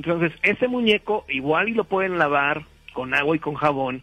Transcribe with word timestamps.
Entonces, 0.00 0.32
ese 0.42 0.66
muñeco 0.66 1.26
igual 1.28 1.68
y 1.68 1.74
lo 1.74 1.84
pueden 1.84 2.16
lavar 2.16 2.64
con 2.94 3.12
agua 3.12 3.36
y 3.36 3.38
con 3.38 3.54
jabón, 3.54 4.00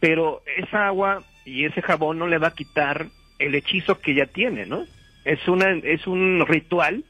pero 0.00 0.42
esa 0.56 0.88
agua 0.88 1.22
y 1.44 1.64
ese 1.64 1.80
jabón 1.80 2.18
no 2.18 2.26
le 2.26 2.38
va 2.38 2.48
a 2.48 2.54
quitar 2.54 3.06
el 3.38 3.54
hechizo 3.54 4.00
que 4.00 4.14
ya 4.14 4.26
tiene, 4.26 4.66
¿no? 4.66 4.84
Es 5.24 5.46
una 5.46 5.70
es 5.70 6.08
un 6.08 6.44
ritual 6.44 7.04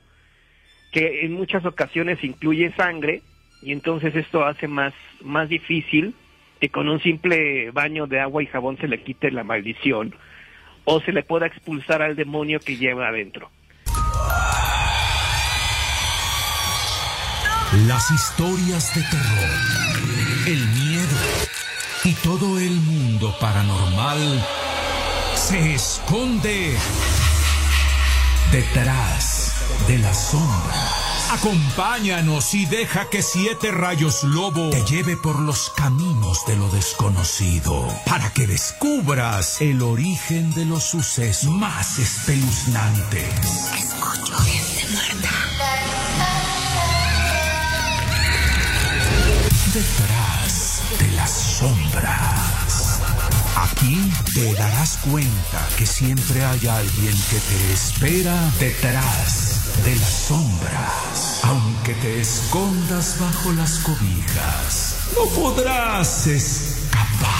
que 0.93 1.25
en 1.25 1.33
muchas 1.33 1.65
ocasiones 1.65 2.23
incluye 2.23 2.71
sangre 2.73 3.23
y 3.63 3.73
entonces 3.73 4.15
esto 4.15 4.45
hace 4.45 4.69
más 4.69 4.93
más 5.23 5.49
difícil 5.49 6.15
que 6.61 6.69
con 6.69 6.87
un 6.91 7.01
simple 7.01 7.71
baño 7.71 8.07
de 8.07 8.21
agua 8.21 8.43
y 8.43 8.47
jabón 8.47 8.77
se 8.77 8.89
le 8.89 9.03
quite 9.03 9.31
la 9.31 9.43
maldición 9.43 10.15
o 10.85 11.01
se 11.01 11.13
le 11.13 11.23
pueda 11.23 11.47
expulsar 11.47 12.03
al 12.03 12.15
demonio 12.15 12.61
que 12.61 12.77
lleva 12.77 13.09
adentro. 13.09 13.51
Las 17.87 18.11
historias 18.11 18.93
de 18.95 19.03
terror, 19.03 19.51
el 20.47 20.67
miedo 20.69 21.17
y 22.05 22.13
todo 22.15 22.59
el 22.59 22.75
mundo 22.81 23.35
paranormal 23.39 24.45
se 25.37 25.75
esconde 25.75 26.77
detrás 28.51 29.53
de 29.87 29.99
la 29.99 30.13
sombra. 30.13 30.75
Acompáñanos 31.31 32.53
y 32.55 32.67
deja 32.67 33.09
que 33.11 33.23
Siete 33.23 33.71
Rayos 33.71 34.25
Lobo 34.25 34.71
te 34.71 34.85
lleve 34.85 35.17
por 35.17 35.39
los 35.39 35.71
caminos 35.71 36.45
de 36.47 36.57
lo 36.57 36.69
desconocido 36.71 37.87
para 38.07 38.33
que 38.33 38.47
descubras 38.47 39.61
el 39.61 39.83
origen 39.83 40.53
de 40.55 40.65
los 40.65 40.83
sucesos 40.83 41.51
más 41.51 41.99
espeluznantes. 41.99 43.29
Escucho 43.77 44.37
gente 44.39 44.68
Detrás 49.79 50.83
de 50.99 51.07
las 51.13 51.31
sombras. 51.31 52.99
Aquí 53.55 54.13
te 54.35 54.53
darás 54.55 54.99
cuenta 55.09 55.69
que 55.77 55.87
siempre 55.87 56.45
hay 56.45 56.67
alguien 56.67 57.15
que 57.31 57.39
te 57.39 57.73
espera 57.73 58.35
detrás 58.59 59.85
de 59.85 59.95
las 59.95 60.13
sombras. 60.27 61.41
Aunque 61.45 61.95
te 61.95 62.21
escondas 62.21 63.21
bajo 63.21 63.53
las 63.53 63.79
cobijas, 63.79 64.97
no 65.15 65.27
podrás 65.41 66.27
escapar. 66.27 67.39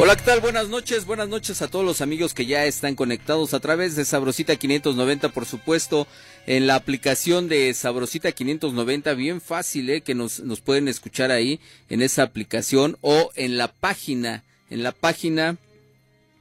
Hola, 0.00 0.14
¿qué 0.14 0.22
tal? 0.22 0.40
Buenas 0.40 0.68
noches, 0.68 1.06
buenas 1.06 1.28
noches 1.28 1.60
a 1.60 1.66
todos 1.66 1.84
los 1.84 2.00
amigos 2.00 2.32
que 2.32 2.46
ya 2.46 2.66
están 2.66 2.94
conectados 2.94 3.52
a 3.52 3.58
través 3.58 3.96
de 3.96 4.04
Sabrosita 4.04 4.54
590, 4.54 5.30
por 5.30 5.44
supuesto, 5.44 6.06
en 6.46 6.68
la 6.68 6.76
aplicación 6.76 7.48
de 7.48 7.74
Sabrosita 7.74 8.30
590, 8.30 9.12
bien 9.14 9.40
fácil, 9.40 9.90
¿eh? 9.90 10.02
Que 10.02 10.14
nos, 10.14 10.38
nos 10.38 10.60
pueden 10.60 10.86
escuchar 10.86 11.32
ahí 11.32 11.58
en 11.88 12.00
esa 12.00 12.22
aplicación 12.22 12.96
o 13.00 13.30
en 13.34 13.58
la 13.58 13.72
página, 13.72 14.44
en 14.70 14.84
la 14.84 14.92
página 14.92 15.56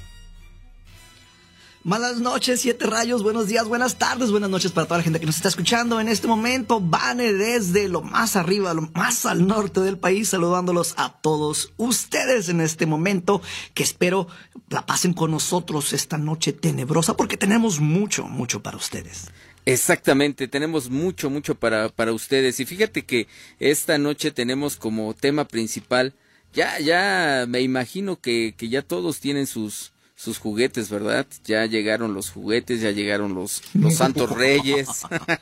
Malas 1.84 2.20
noches, 2.20 2.60
siete 2.60 2.86
rayos, 2.86 3.22
buenos 3.22 3.48
días, 3.48 3.66
buenas 3.66 3.96
tardes, 3.96 4.30
buenas 4.30 4.50
noches 4.50 4.72
para 4.72 4.86
toda 4.86 4.98
la 4.98 5.04
gente 5.04 5.20
que 5.20 5.26
nos 5.26 5.36
está 5.36 5.48
escuchando 5.48 6.00
en 6.00 6.08
este 6.08 6.26
momento. 6.26 6.80
Vane 6.80 7.32
desde 7.32 7.88
lo 7.88 8.02
más 8.02 8.36
arriba, 8.36 8.72
lo 8.72 8.82
más 8.94 9.26
al 9.26 9.46
norte 9.46 9.80
del 9.80 9.98
país, 9.98 10.28
saludándolos 10.28 10.94
a 10.96 11.20
todos 11.20 11.72
ustedes 11.76 12.48
en 12.48 12.60
este 12.60 12.86
momento, 12.86 13.42
que 13.74 13.82
espero 13.82 14.28
la 14.70 14.86
pasen 14.86 15.12
con 15.12 15.30
nosotros 15.30 15.92
esta 15.92 16.18
noche 16.18 16.52
tenebrosa, 16.52 17.16
porque 17.16 17.36
tenemos 17.36 17.80
mucho, 17.80 18.24
mucho 18.24 18.62
para 18.62 18.76
ustedes. 18.76 19.28
Exactamente, 19.68 20.48
tenemos 20.48 20.88
mucho, 20.88 21.28
mucho 21.28 21.54
para, 21.54 21.90
para 21.90 22.14
ustedes. 22.14 22.58
Y 22.58 22.64
fíjate 22.64 23.04
que 23.04 23.26
esta 23.60 23.98
noche 23.98 24.30
tenemos 24.30 24.76
como 24.76 25.12
tema 25.12 25.46
principal, 25.46 26.14
ya, 26.54 26.78
ya 26.80 27.44
me 27.46 27.60
imagino 27.60 28.18
que, 28.18 28.54
que 28.56 28.70
ya 28.70 28.80
todos 28.80 29.20
tienen 29.20 29.46
sus, 29.46 29.92
sus 30.16 30.38
juguetes, 30.38 30.88
¿verdad? 30.88 31.26
Ya 31.44 31.66
llegaron 31.66 32.14
los 32.14 32.30
juguetes, 32.30 32.80
ya 32.80 32.92
llegaron 32.92 33.34
los, 33.34 33.62
los 33.74 33.96
santos 33.96 34.30
reyes. 34.30 34.88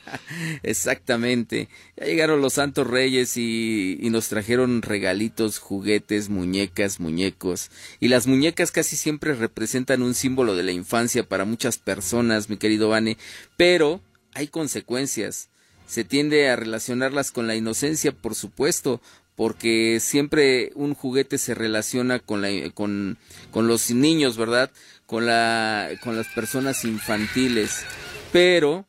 Exactamente. 0.61 1.69
Ya 1.95 2.05
llegaron 2.05 2.41
los 2.41 2.55
santos 2.55 2.85
reyes 2.85 3.37
y, 3.37 3.97
y, 4.01 4.09
nos 4.09 4.27
trajeron 4.27 4.81
regalitos, 4.81 5.57
juguetes, 5.57 6.27
muñecas, 6.27 6.99
muñecos. 6.99 7.71
Y 8.01 8.09
las 8.09 8.27
muñecas 8.27 8.71
casi 8.71 8.97
siempre 8.97 9.35
representan 9.35 10.01
un 10.01 10.13
símbolo 10.13 10.53
de 10.57 10.63
la 10.63 10.73
infancia 10.73 11.23
para 11.23 11.45
muchas 11.45 11.77
personas, 11.77 12.49
mi 12.49 12.57
querido 12.57 12.89
Vane. 12.89 13.17
Pero 13.55 14.01
hay 14.37 14.47
consecuencias. 14.47 15.49
Se 15.87 16.03
tiende 16.03 16.49
a 16.49 16.55
relacionarlas 16.55 17.31
con 17.31 17.47
la 17.47 17.55
inocencia, 17.55 18.11
por 18.11 18.35
supuesto, 18.35 19.01
porque 19.35 19.99
siempre 19.99 20.71
un 20.75 20.93
juguete 20.93 21.39
se 21.39 21.55
relaciona 21.55 22.19
con, 22.19 22.43
la, 22.43 22.49
con, 22.71 23.17
con 23.49 23.67
los 23.67 23.89
niños, 23.89 24.37
¿verdad? 24.37 24.69
Con, 25.07 25.25
la, 25.25 25.89
con 26.03 26.15
las 26.15 26.27
personas 26.27 26.85
infantiles. 26.85 27.83
Pero, 28.31 28.85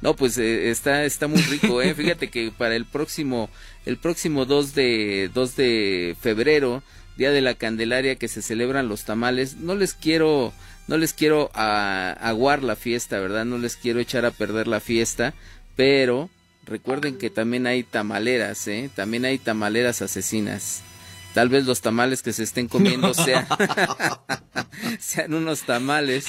No, 0.00 0.14
pues 0.14 0.38
está, 0.38 1.04
está 1.04 1.26
muy 1.26 1.42
rico, 1.42 1.82
eh. 1.82 1.94
Fíjate 1.96 2.30
que 2.30 2.52
para 2.56 2.76
el 2.76 2.84
próximo, 2.84 3.50
el 3.84 3.96
próximo 3.96 4.44
2 4.44 4.74
de, 4.74 5.30
2 5.34 5.56
de 5.56 6.16
febrero, 6.20 6.82
Día 7.16 7.32
de 7.32 7.40
la 7.40 7.54
Candelaria 7.54 8.14
que 8.14 8.28
se 8.28 8.42
celebran 8.42 8.88
los 8.88 9.04
tamales, 9.04 9.56
no 9.56 9.74
les 9.74 9.94
quiero 9.94 10.52
no 10.88 10.96
les 10.96 11.12
quiero 11.12 11.50
aguar 11.54 12.64
la 12.64 12.74
fiesta, 12.74 13.20
¿verdad? 13.20 13.44
No 13.44 13.58
les 13.58 13.76
quiero 13.76 14.00
echar 14.00 14.24
a 14.24 14.30
perder 14.30 14.66
la 14.66 14.80
fiesta, 14.80 15.34
pero 15.76 16.30
recuerden 16.64 17.18
que 17.18 17.30
también 17.30 17.66
hay 17.66 17.82
tamaleras, 17.82 18.66
¿eh? 18.68 18.90
También 18.94 19.26
hay 19.26 19.38
tamaleras 19.38 20.02
asesinas. 20.02 20.82
Tal 21.34 21.50
vez 21.50 21.66
los 21.66 21.82
tamales 21.82 22.22
que 22.22 22.32
se 22.32 22.42
estén 22.42 22.68
comiendo 22.68 23.12
sean, 23.14 23.46
sean 24.98 25.34
unos 25.34 25.62
tamales, 25.62 26.26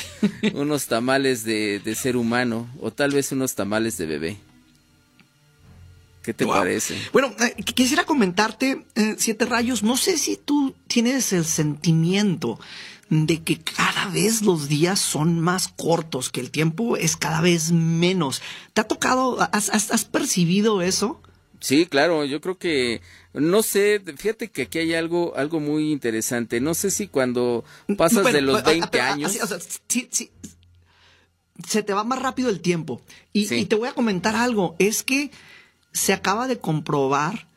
unos 0.53 0.87
tamales 0.87 1.45
de, 1.45 1.79
de, 1.79 1.95
ser 1.95 2.17
humano, 2.17 2.69
o 2.81 2.91
tal 2.91 3.11
vez 3.11 3.31
unos 3.31 3.55
tamales 3.55 3.97
de 3.97 4.05
bebé. 4.05 4.37
¿Qué 6.21 6.33
te 6.33 6.45
parece? 6.45 6.95
Bueno, 7.13 7.33
eh, 7.39 7.63
quisiera 7.63 8.03
comentarte, 8.03 8.85
eh, 8.95 9.15
Siete 9.17 9.45
Rayos, 9.45 9.83
no 9.83 9.95
sé 9.95 10.17
si 10.17 10.35
tú 10.35 10.75
tienes 10.87 11.31
el 11.31 11.45
sentimiento 11.45 12.59
de 13.09 13.41
que 13.41 13.59
cada 13.99 14.11
vez 14.11 14.43
los 14.43 14.69
días 14.69 14.99
son 14.99 15.39
más 15.41 15.67
cortos, 15.67 16.29
que 16.29 16.39
el 16.39 16.51
tiempo 16.51 16.95
es 16.95 17.17
cada 17.17 17.41
vez 17.41 17.71
menos. 17.71 18.41
¿Te 18.73 18.81
ha 18.81 18.83
tocado, 18.85 19.37
has, 19.51 20.05
percibido 20.05 20.81
eso? 20.81 21.21
Sí, 21.59 21.85
claro, 21.85 22.23
yo 22.23 22.39
creo 22.39 22.57
que 22.57 23.01
no 23.33 23.61
sé, 23.61 24.01
fíjate 24.15 24.49
que 24.49 24.63
aquí 24.63 24.79
hay 24.79 24.93
algo 24.93 25.35
algo 25.35 25.59
muy 25.59 25.91
interesante. 25.91 26.61
No 26.61 26.73
sé 26.73 26.91
si 26.91 27.07
cuando 27.07 27.65
pasas 27.97 28.31
de 28.31 28.41
los 28.41 28.63
20 28.63 29.01
años 29.01 29.37
se 31.67 31.83
te 31.83 31.93
va 31.93 32.05
más 32.05 32.21
rápido 32.21 32.49
el 32.49 32.61
tiempo. 32.61 33.01
Y, 33.33 33.53
y 33.53 33.65
te 33.65 33.75
voy 33.75 33.89
a 33.89 33.93
comentar 33.93 34.37
algo, 34.37 34.77
es 34.79 35.03
que 35.03 35.29
se 35.91 36.13
acaba 36.13 36.47
de 36.47 36.57
comprobar 36.57 37.49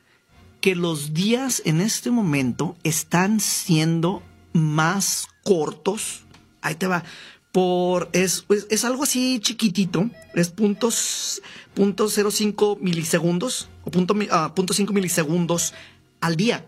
que 0.60 0.74
los 0.74 1.14
días 1.14 1.62
en 1.64 1.80
este 1.80 2.10
momento 2.10 2.76
están 2.82 3.38
siendo 3.38 4.24
más 4.52 5.28
cortos. 5.44 6.24
Ahí 6.62 6.74
te 6.74 6.86
va. 6.86 7.04
Por, 7.52 8.08
es, 8.12 8.46
es, 8.70 8.84
algo 8.84 9.02
así 9.02 9.38
chiquitito. 9.40 10.08
Es 10.34 10.48
puntos, 10.48 11.42
punto 11.74 12.06
0.5 12.06 12.78
milisegundos 12.80 13.68
o 13.84 13.90
punto, 13.90 14.14
uh, 14.14 14.54
punto 14.54 14.72
5 14.72 14.92
milisegundos 14.94 15.74
al 16.20 16.36
día. 16.36 16.66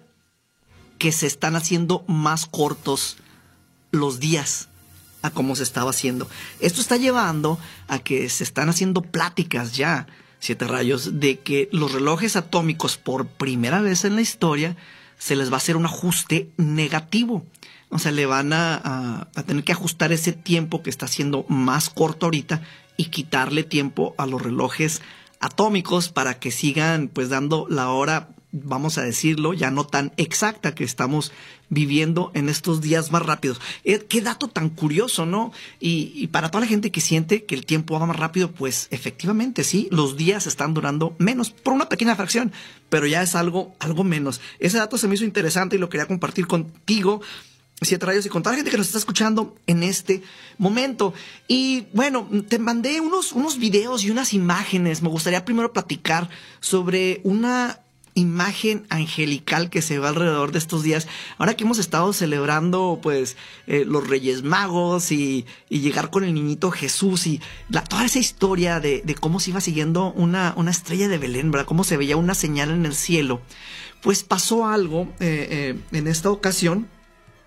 Que 0.99 1.11
se 1.11 1.27
están 1.27 1.57
haciendo 1.57 2.05
más 2.07 2.45
cortos 2.45 3.17
los 3.93 4.21
días 4.21 4.69
a 5.25 5.31
como 5.31 5.57
se 5.57 5.63
estaba 5.63 5.91
haciendo. 5.91 6.29
Esto 6.61 6.83
está 6.83 6.99
llevando 6.99 7.59
a 7.89 7.99
que 7.99 8.29
se 8.29 8.45
están 8.45 8.69
haciendo 8.69 9.01
pláticas 9.01 9.75
ya, 9.75 10.07
siete 10.39 10.67
rayos, 10.67 11.19
de 11.19 11.41
que 11.41 11.71
los 11.73 11.93
relojes 11.93 12.37
atómicos 12.37 12.99
por 12.99 13.27
primera 13.27 13.81
vez 13.81 14.05
en 14.05 14.17
la 14.17 14.21
historia 14.21 14.77
se 15.19 15.35
les 15.35 15.51
va 15.51 15.55
a 15.55 15.57
hacer 15.57 15.79
un 15.79 15.87
ajuste 15.87 16.51
negativo. 16.59 17.47
O 17.95 18.01
sea, 18.01 18.11
le 18.11 18.27
van 18.27 18.53
a, 18.53 19.29
tener 19.47 19.63
que 19.63 19.71
ajustar 19.71 20.11
ese 20.11 20.33
tiempo 20.33 20.83
que 20.83 20.91
está 20.91 21.07
siendo 21.07 21.47
más 21.49 21.91
corto 21.91 22.27
ahorita 22.27 22.61
y 22.97 23.05
quitarle 23.05 23.63
tiempo 23.63 24.17
a 24.19 24.27
los 24.27 24.43
relojes 24.43 25.01
atómicos 25.39 26.09
para 26.09 26.41
que 26.41 26.51
sigan 26.51 27.07
pues 27.07 27.29
dando 27.29 27.69
la 27.71 27.91
hora, 27.91 28.31
vamos 28.51 28.99
a 28.99 29.03
decirlo, 29.03 29.55
ya 29.55 29.71
no 29.71 29.87
tan 29.87 30.13
exacta 30.17 30.75
que 30.75 30.83
estamos 30.83 31.31
viviendo 31.69 32.33
en 32.35 32.49
estos 32.49 32.81
días 32.81 33.13
más 33.13 33.23
rápidos. 33.23 33.61
Eh, 33.85 34.05
qué 34.09 34.21
dato 34.23 34.49
tan 34.49 34.71
curioso, 34.71 35.25
¿no? 35.25 35.53
Y, 35.79 36.11
y, 36.17 36.27
para 36.27 36.51
toda 36.51 36.63
la 36.63 36.67
gente 36.67 36.91
que 36.91 37.01
siente 37.01 37.45
que 37.45 37.55
el 37.55 37.65
tiempo 37.65 37.97
va 37.97 38.07
más 38.07 38.19
rápido, 38.19 38.51
pues 38.51 38.89
efectivamente 38.91 39.63
sí, 39.63 39.87
los 39.93 40.17
días 40.17 40.49
están 40.49 40.75
durando 40.75 41.15
menos, 41.19 41.51
por 41.53 41.73
una 41.73 41.89
pequeña 41.89 42.17
fracción, 42.17 42.51
pero 42.89 43.07
ya 43.07 43.23
es 43.23 43.37
algo, 43.37 43.73
algo 43.79 44.03
menos. 44.03 44.41
Ese 44.59 44.79
dato 44.79 44.99
se 44.99 45.07
me 45.07 45.15
hizo 45.15 45.25
interesante 45.25 45.77
y 45.77 45.79
lo 45.79 45.89
quería 45.89 46.07
compartir 46.07 46.49
contigo 46.49 47.21
Siete 47.83 48.07
Rayos 48.07 48.25
y 48.25 48.29
con 48.29 48.43
toda 48.43 48.53
la 48.53 48.57
gente 48.59 48.71
que 48.71 48.79
nos 48.79 48.87
está 48.87 48.99
escuchando 48.99 49.57
en 49.67 49.83
este 49.83 50.23
momento. 50.59 51.13
Y 51.49 51.87
bueno, 51.93 52.29
te 52.49 52.59
mandé 52.59 53.01
unos, 53.01 53.33
unos 53.33 53.59
videos 53.59 54.05
y 54.05 54.11
unas 54.11 54.33
imágenes. 54.33 55.03
Me 55.03 55.09
gustaría 55.09 55.45
primero 55.45 55.73
platicar 55.73 56.31
sobre 56.61 57.21
una 57.25 57.81
imagen 58.15 58.87
angelical 58.91 59.71
que 59.71 59.83
se 59.83 59.99
va 59.99 60.09
alrededor 60.09 60.53
de 60.53 60.59
estos 60.59 60.83
días. 60.83 61.09
Ahora 61.37 61.55
que 61.55 61.65
hemos 61.65 61.79
estado 61.79 62.13
celebrando, 62.13 63.01
pues, 63.03 63.37
eh, 63.67 63.85
los 63.87 64.07
Reyes 64.07 64.45
Magos 64.45 65.13
y, 65.13 65.47
y, 65.69 65.81
llegar 65.81 66.11
con 66.11 66.25
el 66.25 66.33
niñito 66.33 66.71
Jesús 66.71 67.27
y 67.27 67.41
la, 67.69 67.83
toda 67.83 68.05
esa 68.05 68.21
historia 68.21 68.81
de, 68.81 69.03
de, 69.05 69.15
cómo 69.15 69.41
se 69.41 69.51
iba 69.51 69.61
siguiendo 69.61 70.13
una, 70.13 70.55
una 70.57 70.71
estrella 70.71 71.09
de 71.09 71.19
Belén, 71.19 71.51
¿verdad? 71.51 71.67
Cómo 71.67 71.85
se 71.85 71.97
veía 71.97 72.17
una 72.17 72.35
señal 72.35 72.71
en 72.71 72.87
el 72.87 72.95
cielo. 72.95 73.43
Pues 74.01 74.23
pasó 74.23 74.67
algo 74.67 75.09
eh, 75.19 75.49
eh, 75.51 75.79
en 75.93 76.07
esta 76.07 76.31
ocasión 76.31 76.89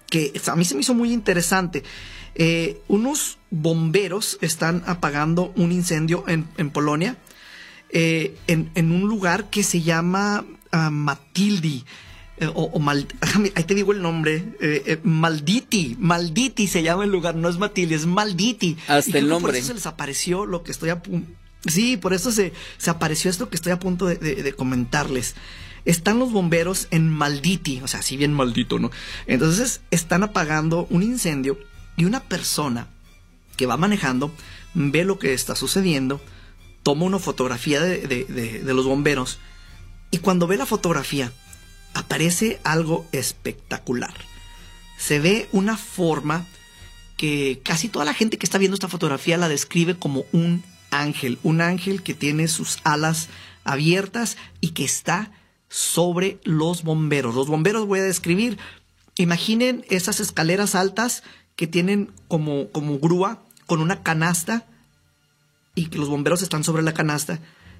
que 0.10 0.34
a 0.46 0.56
mí 0.56 0.66
se 0.66 0.76
me 0.76 0.82
hizo 0.82 0.94
muy 0.94 1.12
interesante. 1.12 1.84
Eh, 2.40 2.80
unos 2.88 3.40
bomberos 3.50 4.38
están 4.42 4.84
apagando 4.86 5.52
un 5.56 5.72
incendio 5.72 6.24
en, 6.28 6.70
Polonia, 6.70 7.18
eh, 7.90 8.36
en, 8.46 8.92
un 8.92 9.08
lugar 9.08 9.50
que 9.50 9.64
se 9.64 9.82
llama 9.82 10.46
uh, 10.72 10.92
Matildi. 10.92 11.84
Eh, 12.40 12.48
o, 12.54 12.78
mal, 12.80 13.08
ahí 13.56 13.64
te 13.64 13.74
digo 13.74 13.92
el 13.92 14.04
nombre, 14.04 14.44
Malditi, 15.02 15.98
Malditi 16.00 16.68
se 16.68 16.84
llama 16.84 17.06
el 17.06 17.10
lugar, 17.10 17.34
no 17.34 17.50
es 17.50 17.58
Matildi, 17.58 17.96
es 17.96 18.06
Malditi. 18.06 18.78
Hasta 18.88 19.18
el 19.18 19.28
nombre. 19.28 19.54
Por 19.54 19.58
eso 19.58 19.68
se 19.70 19.74
les 19.74 19.88
apareció 19.88 20.46
lo 20.46 20.62
que 20.62 20.72
estoy 20.72 20.90
a 20.90 21.02
punto. 21.02 21.32
Sí, 21.66 21.98
por 21.98 22.14
eso 22.14 22.32
se, 22.32 22.54
se 22.78 22.90
apareció 22.92 23.32
esto 23.32 23.50
que 23.50 23.56
estoy 23.56 23.72
a 23.72 23.80
punto 23.80 24.06
de 24.06 24.54
comentarles 24.56 25.34
están 25.88 26.20
los 26.20 26.34
bomberos 26.34 26.88
en 26.92 27.10
Malditi, 27.10 27.80
o 27.82 27.88
sea, 27.88 28.02
si 28.02 28.18
bien 28.18 28.34
maldito, 28.34 28.78
¿no? 28.78 28.92
Entonces 29.26 29.80
están 29.90 30.22
apagando 30.22 30.86
un 30.90 31.02
incendio 31.02 31.58
y 31.96 32.04
una 32.04 32.20
persona 32.20 32.90
que 33.56 33.66
va 33.66 33.78
manejando 33.78 34.32
ve 34.74 35.06
lo 35.06 35.18
que 35.18 35.34
está 35.34 35.56
sucediendo, 35.56 36.22
toma 36.84 37.06
una 37.06 37.20
fotografía 37.20 37.80
de, 37.80 38.62
los 38.66 38.86
bomberos 38.86 39.40
y 40.12 40.18
cuando 40.18 40.46
ve 40.46 40.58
la 40.58 40.66
fotografía 40.66 41.32
aparece 41.94 42.60
algo 42.66 43.08
espectacular. 43.14 44.14
Se 44.98 45.20
ve 45.20 45.48
una 45.54 45.78
forma 45.78 46.46
que 47.16 47.62
casi 47.64 47.88
toda 47.88 48.04
la 48.04 48.14
gente 48.14 48.38
que 48.38 48.46
está 48.46 48.58
viendo 48.58 48.76
esta 48.76 48.90
fotografía 48.90 49.38
la 49.38 49.48
describe 49.48 49.98
como 49.98 50.26
un 50.34 50.64
ángel, 50.92 51.40
un 51.44 51.62
ángel 51.62 52.04
que 52.04 52.14
tiene 52.14 52.50
sus 52.50 52.80
alas 52.84 53.30
abiertas 53.64 54.36
y 54.60 54.72
que 54.72 54.84
está 54.84 55.32
sobre 55.70 56.40
los 56.44 56.84
bomberos. 56.84 57.36
Los 57.36 57.48
bomberos 57.48 57.86
voy 57.86 58.00
a 58.00 58.04
describir. 58.04 58.58
Imaginen 59.16 59.86
esas 59.90 60.20
escaleras 60.20 60.76
altas 60.76 61.24
que 61.56 61.68
tienen 61.68 62.12
como, 62.28 62.70
como 62.70 63.00
grúa 63.00 63.42
con 63.66 63.82
una 63.82 64.04
canasta 64.04 64.66
y 65.76 65.88
que 65.88 65.98
los 65.98 66.10
bomberos 66.10 66.42
están 66.42 66.64
sobre 66.64 66.84
la 66.84 66.94
canasta, 66.94 67.40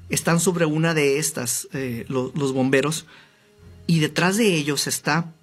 están 0.10 0.40
sobre 0.40 0.66
una 0.66 0.94
de 0.94 1.18
estas, 1.18 1.68
eh, 1.74 2.06
los 2.10 2.54
bomberos, 2.54 3.06
y 3.88 4.00
detrás 4.00 4.38
de 4.38 4.54
ellos 4.54 4.86
está, 4.86 5.34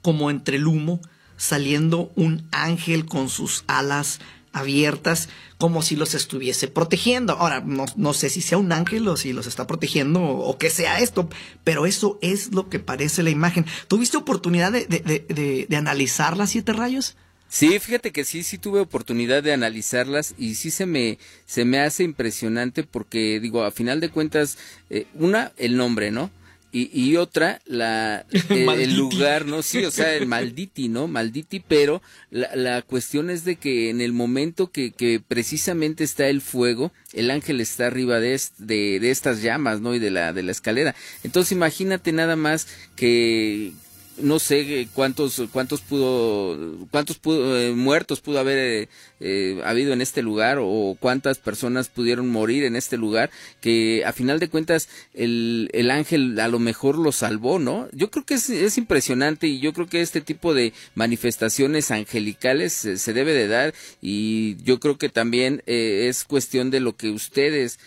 como 0.00 0.30
entre 0.30 0.56
el 0.56 0.66
humo, 0.66 1.00
saliendo 1.36 2.12
un 2.14 2.48
ángel 2.52 3.04
con 3.06 3.28
sus 3.28 3.64
alas 3.66 4.20
abiertas, 4.54 5.28
como 5.58 5.82
si 5.82 5.96
los 5.96 6.14
estuviese 6.14 6.68
protegiendo. 6.68 7.34
Ahora, 7.34 7.60
no, 7.60 8.14
sé 8.14 8.30
si 8.30 8.40
sea 8.40 8.56
un 8.56 8.72
ángel 8.72 9.06
o 9.08 9.16
si 9.16 9.32
los 9.32 9.46
está 9.46 9.66
protegiendo 9.66 10.22
o, 10.22 10.56
qué 10.56 10.70
sea 10.70 11.00
esto, 11.00 11.28
pero 11.64 11.84
eso 11.84 12.18
es 12.22 12.54
lo 12.54 12.70
que 12.70 12.78
parece 12.78 13.22
la 13.22 13.30
imagen. 13.30 13.66
¿Tuviste 13.88 14.16
oportunidad 14.16 14.72
de, 14.72 14.86
de, 14.86 15.66
de 15.68 15.76
analizar 15.76 16.36
las 16.36 16.50
siete 16.50 16.72
rayos? 16.72 17.16
Sí, 17.54 17.78
fíjate 17.78 18.10
que 18.10 18.24
sí, 18.24 18.42
sí 18.42 18.58
tuve 18.58 18.80
oportunidad 18.80 19.40
de 19.40 19.52
analizarlas 19.52 20.34
y 20.36 20.56
sí 20.56 20.72
se 20.72 20.86
me, 20.86 21.18
se 21.46 21.64
me 21.64 21.78
hace 21.78 22.02
impresionante 22.02 22.82
porque, 22.82 23.38
digo, 23.38 23.62
a 23.62 23.70
final 23.70 24.00
de 24.00 24.08
cuentas, 24.08 24.58
eh, 24.90 25.06
una, 25.14 25.52
el 25.56 25.76
nombre, 25.76 26.10
¿no? 26.10 26.32
Y, 26.76 26.90
y 26.92 27.16
otra, 27.18 27.60
la, 27.66 28.26
el 28.50 28.96
lugar, 28.96 29.46
¿no? 29.46 29.62
Sí, 29.62 29.84
o 29.84 29.92
sea, 29.92 30.12
el 30.14 30.26
malditi, 30.26 30.88
¿no? 30.88 31.06
Malditi, 31.06 31.60
pero 31.60 32.02
la, 32.32 32.50
la 32.56 32.82
cuestión 32.82 33.30
es 33.30 33.44
de 33.44 33.54
que 33.54 33.90
en 33.90 34.00
el 34.00 34.12
momento 34.12 34.72
que, 34.72 34.90
que 34.90 35.20
precisamente 35.20 36.02
está 36.02 36.26
el 36.26 36.40
fuego, 36.40 36.90
el 37.12 37.30
ángel 37.30 37.60
está 37.60 37.86
arriba 37.86 38.18
de, 38.18 38.40
de, 38.58 38.98
de 38.98 39.10
estas 39.12 39.40
llamas, 39.40 39.80
¿no? 39.80 39.94
Y 39.94 40.00
de 40.00 40.10
la, 40.10 40.32
de 40.32 40.42
la 40.42 40.50
escalera. 40.50 40.96
Entonces 41.22 41.52
imagínate 41.52 42.10
nada 42.10 42.34
más 42.34 42.66
que, 42.96 43.72
no 44.18 44.38
sé 44.38 44.88
cuántos 44.94 45.42
cuántos 45.52 45.80
pudo 45.80 46.86
cuántos 46.90 47.20
eh, 47.24 47.72
muertos 47.74 48.20
pudo 48.20 48.38
haber 48.38 48.58
eh, 48.58 48.88
eh, 49.20 49.60
habido 49.64 49.92
en 49.92 50.00
este 50.00 50.22
lugar 50.22 50.58
o 50.60 50.96
cuántas 51.00 51.38
personas 51.38 51.88
pudieron 51.88 52.28
morir 52.28 52.64
en 52.64 52.76
este 52.76 52.96
lugar 52.96 53.30
que 53.60 54.04
a 54.04 54.12
final 54.12 54.38
de 54.38 54.48
cuentas 54.48 54.88
el, 55.14 55.68
el 55.72 55.90
ángel 55.90 56.38
a 56.38 56.48
lo 56.48 56.58
mejor 56.58 56.96
lo 56.96 57.12
salvó 57.12 57.58
no 57.58 57.88
yo 57.92 58.10
creo 58.10 58.24
que 58.24 58.34
es, 58.34 58.50
es 58.50 58.78
impresionante 58.78 59.48
y 59.48 59.60
yo 59.60 59.72
creo 59.72 59.88
que 59.88 60.00
este 60.00 60.20
tipo 60.20 60.54
de 60.54 60.72
manifestaciones 60.94 61.90
angelicales 61.90 62.72
se 62.72 63.12
debe 63.12 63.32
de 63.32 63.48
dar 63.48 63.74
y 64.00 64.56
yo 64.62 64.78
creo 64.78 64.96
que 64.96 65.08
también 65.08 65.62
es 65.66 66.24
cuestión 66.24 66.70
de 66.70 66.80
lo 66.80 66.96
que 66.96 67.10
ustedes 67.10 67.78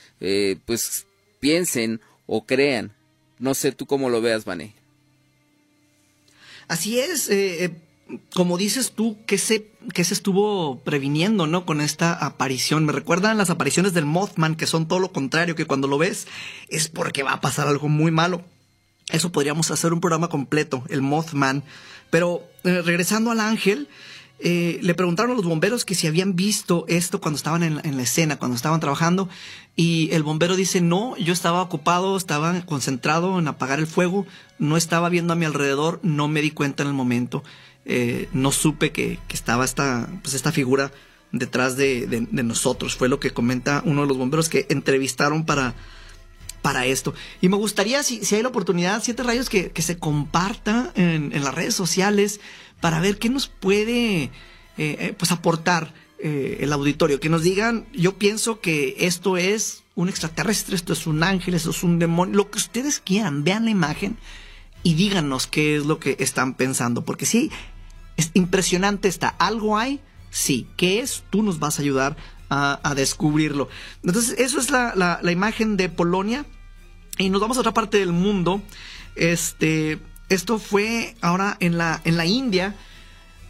pues 0.66 1.06
piensen 1.40 2.02
o 2.26 2.46
crean. 2.46 2.92
No 3.40 3.54
sé 3.54 3.72
tú 3.72 3.86
cómo 3.86 4.10
lo 4.10 4.22
veas 4.22 4.46
Vané 4.46 4.74
Así 6.68 7.00
es, 7.00 7.30
eh, 7.30 7.66
eh, 7.66 7.78
como 8.34 8.58
dices 8.58 8.92
tú, 8.92 9.18
que 9.26 9.38
se, 9.38 9.72
se 9.94 10.14
estuvo 10.14 10.80
previniendo, 10.80 11.48
¿no? 11.48 11.66
Con 11.66 11.82
esta 11.82 12.14
aparición. 12.14 12.86
Me 12.86 12.94
recuerdan 12.94 13.38
las 13.38 13.50
apariciones 13.50 13.94
del 13.94 14.06
Mothman, 14.06 14.56
que 14.56 14.68
son 14.68 14.88
todo 14.88 15.00
lo 15.00 15.12
contrario, 15.12 15.56
que 15.56 15.66
cuando 15.66 15.88
lo 15.88 15.98
ves 15.98 16.28
es 16.70 16.88
porque 16.88 17.24
va 17.24 17.34
a 17.34 17.42
pasar 17.42 17.68
algo 17.68 17.90
muy 17.90 18.12
malo. 18.12 18.44
Eso 19.10 19.32
podríamos 19.32 19.72
hacer 19.72 19.94
un 19.94 20.02
programa 20.02 20.30
completo, 20.30 20.84
el 20.90 21.02
Mothman. 21.02 21.64
Pero 22.10 22.44
eh, 22.64 22.82
regresando 22.82 23.32
al 23.32 23.40
ángel, 23.40 23.88
eh, 24.40 24.80
le 24.84 24.94
preguntaron 24.94 25.32
a 25.32 25.36
los 25.36 25.46
bomberos 25.46 25.84
que 25.84 25.96
si 25.96 26.06
habían 26.06 26.36
visto 26.36 26.86
esto 26.88 27.20
cuando 27.20 27.38
estaban 27.38 27.64
en 27.64 27.98
la, 27.98 28.04
escena, 28.04 28.38
cuando 28.38 28.56
estaban 28.56 28.80
trabajando, 28.80 29.30
y 29.76 30.10
el 30.12 30.24
bombero 30.24 30.56
dice, 30.56 30.80
no, 30.80 31.18
yo 31.18 31.34
estaba 31.34 31.62
ocupado, 31.62 32.16
estaba 32.18 32.62
concentrado 32.66 33.40
en 33.40 33.48
apagar 33.48 33.80
el 33.80 33.88
fuego, 33.88 34.28
no 34.60 34.78
estaba 34.78 35.10
viendo 35.10 35.34
a 35.34 35.36
mi 35.36 35.46
alrededor, 35.46 36.00
no 36.04 36.28
me 36.28 36.42
di 36.42 36.52
cuenta 36.52 36.84
en 36.84 36.90
el 36.90 36.96
momento, 36.96 37.44
eh, 37.86 38.30
no 38.32 38.52
supe 38.52 38.92
que, 38.92 39.20
estaba 39.30 39.66
esta, 39.66 40.08
pues 40.22 40.36
esta 40.36 40.52
figura 40.52 40.92
detrás 41.32 41.76
de, 41.76 42.28
nosotros, 42.32 42.96
fue 42.96 43.10
lo 43.10 43.20
que 43.20 43.32
comenta 43.32 43.82
uno 43.86 44.02
de 44.02 44.08
los 44.08 44.18
bomberos 44.18 44.50
que 44.50 44.68
entrevistaron 44.70 45.46
para, 45.46 45.74
para 46.62 46.86
esto. 46.86 47.14
Y 47.42 47.50
me 47.50 47.58
gustaría, 47.58 48.04
si, 48.04 48.24
si 48.26 48.36
hay 48.36 48.42
la 48.42 48.50
oportunidad, 48.50 49.02
Siete 49.04 49.24
Rayos, 49.24 49.50
que, 49.50 49.72
que 49.72 49.82
se 49.82 49.98
comparta 49.98 50.92
en, 50.96 51.32
en 51.34 51.44
las 51.44 51.54
redes 51.54 51.76
sociales, 51.76 52.40
para 52.82 53.00
ver 53.00 53.18
qué 53.18 53.30
nos 53.30 53.48
puede 53.48 54.24
eh, 54.24 54.32
eh, 54.78 55.16
pues 55.18 55.32
aportar 55.32 55.94
eh, 56.20 56.60
el 56.62 56.74
auditorio. 56.74 57.20
Que 57.20 57.30
nos 57.30 57.44
digan, 57.44 57.88
yo 57.94 58.18
pienso 58.18 58.60
que 58.60 58.96
esto 59.00 59.38
es 59.38 59.84
un 59.96 60.10
extraterrestre, 60.10 60.76
esto 60.76 60.94
es 60.94 61.08
un 61.08 61.24
ángel, 61.24 61.56
esto 61.56 61.72
es 61.72 61.84
un 61.84 62.00
demonio, 62.00 62.36
lo 62.36 62.52
que 62.52 62.60
ustedes 62.60 63.00
quieran, 63.00 63.44
vean 63.44 63.66
la 63.66 63.72
imagen 63.72 64.18
y 64.84 64.94
díganos 64.94 65.48
qué 65.48 65.76
es 65.76 65.86
lo 65.86 66.00
que 66.00 66.16
están 66.20 66.54
pensando. 66.54 67.04
Porque 67.04 67.26
sí, 67.26 67.52
es 68.18 68.32
impresionante 68.34 69.08
está, 69.08 69.30
algo 69.30 69.78
hay, 69.78 70.00
sí, 70.30 70.68
¿qué 70.78 71.00
es? 71.00 71.24
Tú 71.30 71.42
nos 71.42 71.60
vas 71.60 71.80
a 71.80 71.82
ayudar 71.82 72.18
a, 72.50 72.94
descubrirlo. 72.96 73.70
Entonces, 74.04 74.36
eso 74.40 74.60
es 74.60 74.70
la, 74.70 74.94
la, 74.96 75.32
imagen 75.32 75.78
de 75.78 75.90
Polonia. 75.90 76.46
Y 77.18 77.30
nos 77.30 77.42
vamos 77.42 77.58
a 77.58 77.62
otra 77.62 77.74
parte 77.74 77.98
del 77.98 78.12
mundo. 78.12 78.62
Este, 79.16 80.00
esto 80.30 80.60
fue 80.60 81.16
ahora 81.22 81.58
en 81.60 81.78
la, 81.78 82.02
en 82.06 82.18
la 82.18 82.26
India. 82.26 82.76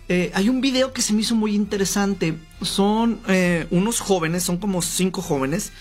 Eh, 0.09 0.31
hay 0.33 0.47
un 0.47 0.61
video 0.61 0.93
que 0.93 1.01
se 1.01 1.13
me 1.13 1.21
hizo 1.21 1.35
muy 1.35 1.53
interesante. 1.53 2.37
Son 2.61 3.19
eh, 3.27 3.67
unos 3.71 3.99
jóvenes, 3.99 4.43
son 4.43 4.57
como 4.57 4.81
cinco 4.81 5.21
jóvenes, 5.21 5.73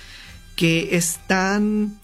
que 0.56 0.96
están 0.96 2.00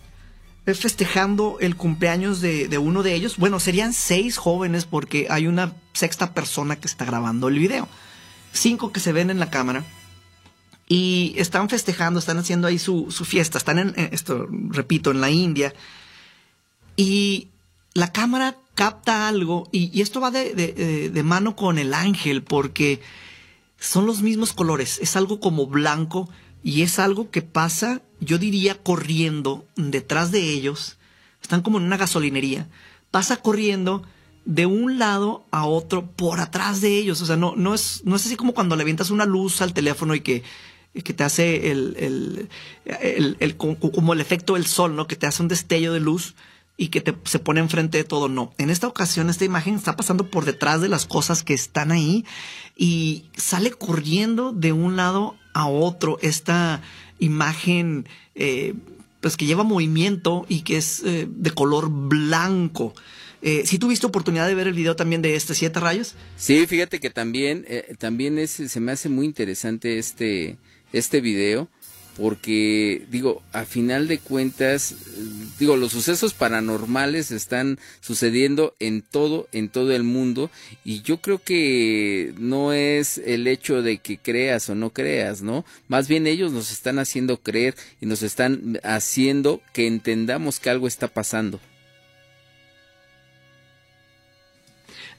eh, 0.67 0.75
festejando 0.75 1.57
el 1.61 1.77
cumpleaños 1.77 2.41
de, 2.41 2.69
de, 2.69 2.79
uno 2.79 3.03
de 3.03 3.15
ellos. 3.15 3.39
Bueno, 3.39 3.59
serían 3.59 3.93
seis 3.93 4.37
jóvenes 4.37 4.85
porque 4.85 5.27
hay 5.31 5.47
una 5.49 5.73
sexta 5.95 6.33
persona 6.33 6.77
que 6.77 6.87
está 6.87 7.05
grabando 7.05 7.49
el 7.49 7.59
video. 7.59 7.89
Cinco 8.53 8.93
que 8.93 9.01
se 9.01 9.13
ven 9.13 9.31
en 9.31 9.41
la 9.41 9.51
cámara. 9.51 9.85
Y 10.93 11.33
están 11.39 11.71
festejando, 11.71 12.19
están 12.19 12.37
haciendo 12.37 12.69
ahí 12.69 12.79
su, 12.79 13.11
su 13.11 13.25
fiesta. 13.25 13.57
Están 13.57 13.79
en, 13.79 13.95
esto, 14.13 14.47
repito, 14.51 15.11
en 15.11 15.23
la 15.23 15.31
India. 15.31 15.73
Y 16.97 17.49
la 17.95 18.13
cámara 18.13 18.59
capta 18.75 19.27
algo 19.27 19.71
y, 19.73 20.03
esto 20.03 20.21
va 20.21 20.31
de, 20.31 21.23
mano 21.25 21.57
con 21.57 21.79
el 21.79 21.95
ángel 21.95 22.43
porque 22.43 23.01
son 23.79 24.05
los 24.05 24.21
mismos 24.21 24.53
colores, 24.53 24.99
es 25.01 25.17
algo 25.17 25.41
como 25.41 25.67
blanco 25.67 26.29
y 26.63 26.83
es 26.83 26.99
algo 26.99 27.31
que 27.31 27.41
pasa, 27.41 28.03
yo 28.21 28.37
diría, 28.37 28.83
corriendo 28.83 29.65
detrás 29.77 30.31
de 30.31 30.41
ellos, 30.41 30.99
están 31.41 31.63
como 31.63 31.79
en 31.79 31.85
una 31.85 31.97
gasolinería, 31.97 32.69
pasa 33.11 33.39
corriendo 33.39 34.03
de 34.45 34.67
un 34.67 34.99
lado 34.99 35.47
a 35.51 35.65
otro 35.65 36.07
por 36.07 36.41
atrás 36.41 36.81
de 36.81 36.99
ellos, 36.99 37.23
o 37.23 37.27
sea, 37.27 37.37
no, 37.37 37.55
no, 37.57 37.75
es, 37.75 38.03
no 38.05 38.17
es 38.17 38.27
así 38.27 38.37
como 38.37 38.53
cuando 38.53 38.77
le 38.77 38.83
avientas 38.83 39.11
una 39.11 39.25
luz 39.25 39.63
al 39.63 39.73
teléfono 39.73 40.15
y 40.15 40.21
que, 40.21 40.43
que 41.01 41.15
te 41.15 41.25
hace 41.25 41.71
el, 41.71 42.49
el, 43.39 43.57
como 43.57 44.13
el 44.13 44.21
efecto 44.21 44.55
del 44.55 44.67
sol, 44.67 44.95
¿no? 44.95 45.07
Que 45.07 45.17
te 45.17 45.27
hace 45.27 45.43
un 45.43 45.49
destello 45.49 45.93
de 45.93 46.01
luz 46.01 46.35
y 46.77 46.89
que 46.89 47.01
te, 47.01 47.15
se 47.25 47.39
pone 47.39 47.61
enfrente 47.61 47.99
de 47.99 48.05
todo. 48.05 48.29
No, 48.29 48.53
en 48.59 48.71
esta 48.71 48.89
ocasión 48.89 49.31
esta 49.31 49.45
imagen 49.45 49.75
está 49.75 49.97
pasando 49.97 50.31
por 50.31 50.45
detrás 50.45 50.81
de 50.81 50.89
las 50.89 51.07
cosas 51.07 51.43
que 51.43 51.55
están 51.55 51.93
ahí 51.93 52.25
y 52.77 53.25
sale 53.37 53.71
corriendo 53.71 54.53
de 54.53 54.73
un 54.73 54.97
lado 54.97 55.37
a 55.55 55.67
otro 55.67 56.19
esta 56.23 56.83
imagen 57.19 58.07
eh, 58.35 58.75
pues 59.23 59.37
que 59.37 59.47
lleva 59.47 59.63
movimiento 59.63 60.45
y 60.49 60.63
que 60.63 60.77
es 60.77 61.03
eh, 61.05 61.27
de 61.31 61.51
color 61.53 61.89
blanco. 61.91 62.93
Eh, 63.41 63.63
¿Sí 63.67 63.79
tuviste 63.79 64.07
oportunidad 64.07 64.47
de 64.47 64.55
ver 64.55 64.67
el 64.67 64.75
video 64.75 64.97
también 64.97 65.23
de 65.23 65.37
este 65.37 65.55
Siete 65.55 65.81
Rayos? 65.81 66.15
Sí, 66.37 66.67
fíjate 66.67 67.01
que 67.01 67.11
también, 67.11 67.65
eh, 67.69 67.95
también 67.99 68.47
se 68.47 68.81
me 68.81 68.93
hace 68.93 69.09
muy 69.09 69.27
interesante 69.27 69.99
este, 69.99 70.59
este 70.93 71.21
video 71.21 71.69
porque 72.17 73.07
digo, 73.11 73.43
a 73.53 73.65
final 73.65 74.07
de 74.07 74.19
cuentas, 74.19 74.95
digo, 75.59 75.77
los 75.77 75.93
sucesos 75.93 76.35
paranormales 76.35 77.31
están 77.31 77.79
sucediendo 78.01 78.75
en 78.81 79.03
todo, 79.03 79.49
en 79.53 79.71
todo 79.71 79.93
el 79.93 80.03
mundo 80.03 80.51
y 80.85 81.03
yo 81.03 81.21
creo 81.21 81.39
que 81.39 82.35
no 82.39 82.73
es 82.73 83.19
el 83.19 83.47
hecho 83.47 83.83
de 83.83 83.99
que 83.99 84.19
creas 84.19 84.69
o 84.69 84.75
no 84.75 84.91
creas, 84.91 85.41
¿no? 85.41 85.65
Más 85.89 86.07
bien 86.07 86.27
ellos 86.27 86.53
nos 86.53 86.71
están 86.71 86.99
haciendo 86.99 87.39
creer 87.39 87.75
y 88.01 88.07
nos 88.07 88.23
están 88.23 88.79
haciendo 88.83 89.63
que 89.73 89.87
entendamos 89.87 90.61
que 90.61 90.71
algo 90.71 90.87
está 90.87 91.09
pasando. 91.09 91.61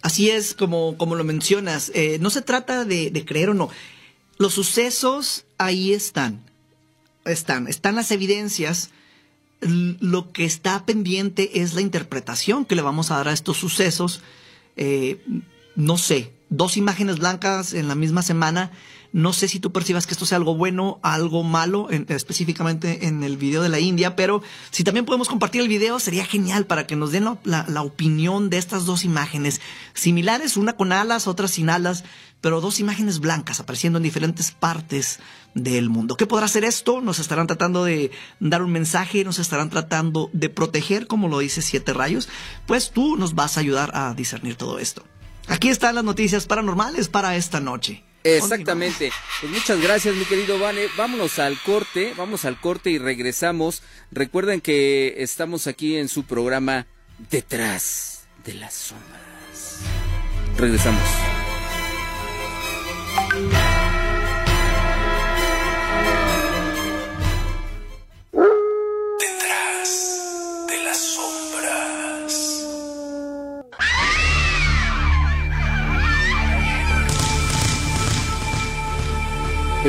Así 0.01 0.29
es 0.29 0.53
como, 0.53 0.97
como 0.97 1.15
lo 1.15 1.23
mencionas, 1.23 1.89
eh, 1.95 2.17
no 2.19 2.29
se 2.29 2.41
trata 2.41 2.83
de, 2.83 3.09
de 3.09 3.25
creer 3.25 3.49
o 3.49 3.53
no, 3.53 3.69
los 4.37 4.53
sucesos 4.53 5.45
ahí 5.65 5.93
están 5.93 6.43
están, 7.25 7.67
están 7.67 7.95
las 7.95 8.11
evidencias. 8.11 8.89
Lo 9.61 10.31
que 10.31 10.45
está 10.45 10.85
pendiente 10.85 11.61
es 11.61 11.73
la 11.73 11.81
interpretación 11.81 12.65
que 12.65 12.75
le 12.75 12.81
vamos 12.81 13.11
a 13.11 13.17
dar 13.17 13.29
a 13.29 13.33
estos 13.33 13.57
sucesos. 13.57 14.21
Eh, 14.75 15.23
no 15.75 15.97
sé, 15.97 16.33
dos 16.49 16.77
imágenes 16.77 17.19
blancas 17.19 17.73
en 17.73 17.87
la 17.87 17.95
misma 17.95 18.21
semana 18.23 18.71
No 19.11 19.31
sé 19.31 19.47
si 19.47 19.59
tú 19.59 19.71
percibas 19.71 20.07
que 20.07 20.15
esto 20.15 20.25
sea 20.25 20.39
algo 20.39 20.55
bueno, 20.55 20.99
algo 21.03 21.43
malo, 21.43 21.87
específicamente 21.91 23.05
en 23.05 23.23
el 23.23 23.37
video 23.37 23.61
de 23.61 23.69
la 23.69 23.79
India, 23.79 24.15
pero 24.15 24.41
si 24.71 24.83
también 24.83 25.05
podemos 25.05 25.29
compartir 25.29 25.61
el 25.61 25.67
video 25.67 25.99
sería 25.99 26.25
genial 26.25 26.65
para 26.65 26.87
que 26.87 26.95
nos 26.95 27.11
den 27.11 27.25
la, 27.43 27.65
la 27.67 27.81
opinión 27.83 28.49
de 28.49 28.57
estas 28.57 28.85
dos 28.85 29.05
imágenes 29.05 29.61
similares, 29.93 30.57
una 30.57 30.73
con 30.73 30.91
alas, 30.91 31.27
otra 31.27 31.47
sin 31.47 31.69
alas, 31.69 32.03
pero 32.41 32.59
dos 32.59 32.79
imágenes 32.79 33.19
blancas 33.19 33.59
apareciendo 33.59 33.97
en 33.97 34.03
diferentes 34.03 34.49
partes 34.49 35.19
del 35.53 35.89
mundo. 35.89 36.15
¿Qué 36.15 36.25
podrá 36.25 36.45
hacer 36.45 36.63
esto? 36.63 37.01
Nos 37.01 37.19
estarán 37.19 37.47
tratando 37.47 37.83
de 37.83 38.11
dar 38.39 38.61
un 38.61 38.71
mensaje, 38.71 39.23
nos 39.23 39.39
estarán 39.39 39.69
tratando 39.69 40.29
de 40.33 40.49
proteger, 40.49 41.07
como 41.07 41.27
lo 41.27 41.39
dice 41.39 41.61
Siete 41.61 41.93
Rayos. 41.93 42.29
Pues 42.65 42.91
tú 42.91 43.17
nos 43.17 43.35
vas 43.35 43.57
a 43.57 43.59
ayudar 43.59 43.91
a 43.93 44.13
discernir 44.13 44.55
todo 44.55 44.79
esto. 44.79 45.03
Aquí 45.47 45.69
están 45.69 45.95
las 45.95 46.03
noticias 46.03 46.45
paranormales 46.45 47.09
para 47.09 47.35
esta 47.35 47.59
noche. 47.59 48.03
Exactamente. 48.23 49.11
Pues 49.41 49.51
muchas 49.51 49.81
gracias, 49.81 50.15
mi 50.15 50.25
querido 50.25 50.57
Vane. 50.57 50.87
Vámonos 50.97 51.39
al 51.39 51.59
corte, 51.61 52.13
vamos 52.17 52.45
al 52.45 52.59
corte 52.59 52.89
y 52.89 52.97
regresamos. 52.97 53.83
Recuerden 54.11 54.61
que 54.61 55.15
estamos 55.17 55.67
aquí 55.67 55.97
en 55.97 56.07
su 56.07 56.23
programa 56.23 56.87
Detrás 57.29 58.25
de 58.45 58.55
las 58.55 58.73
sombras. 58.73 59.81
Regresamos. 60.57 61.03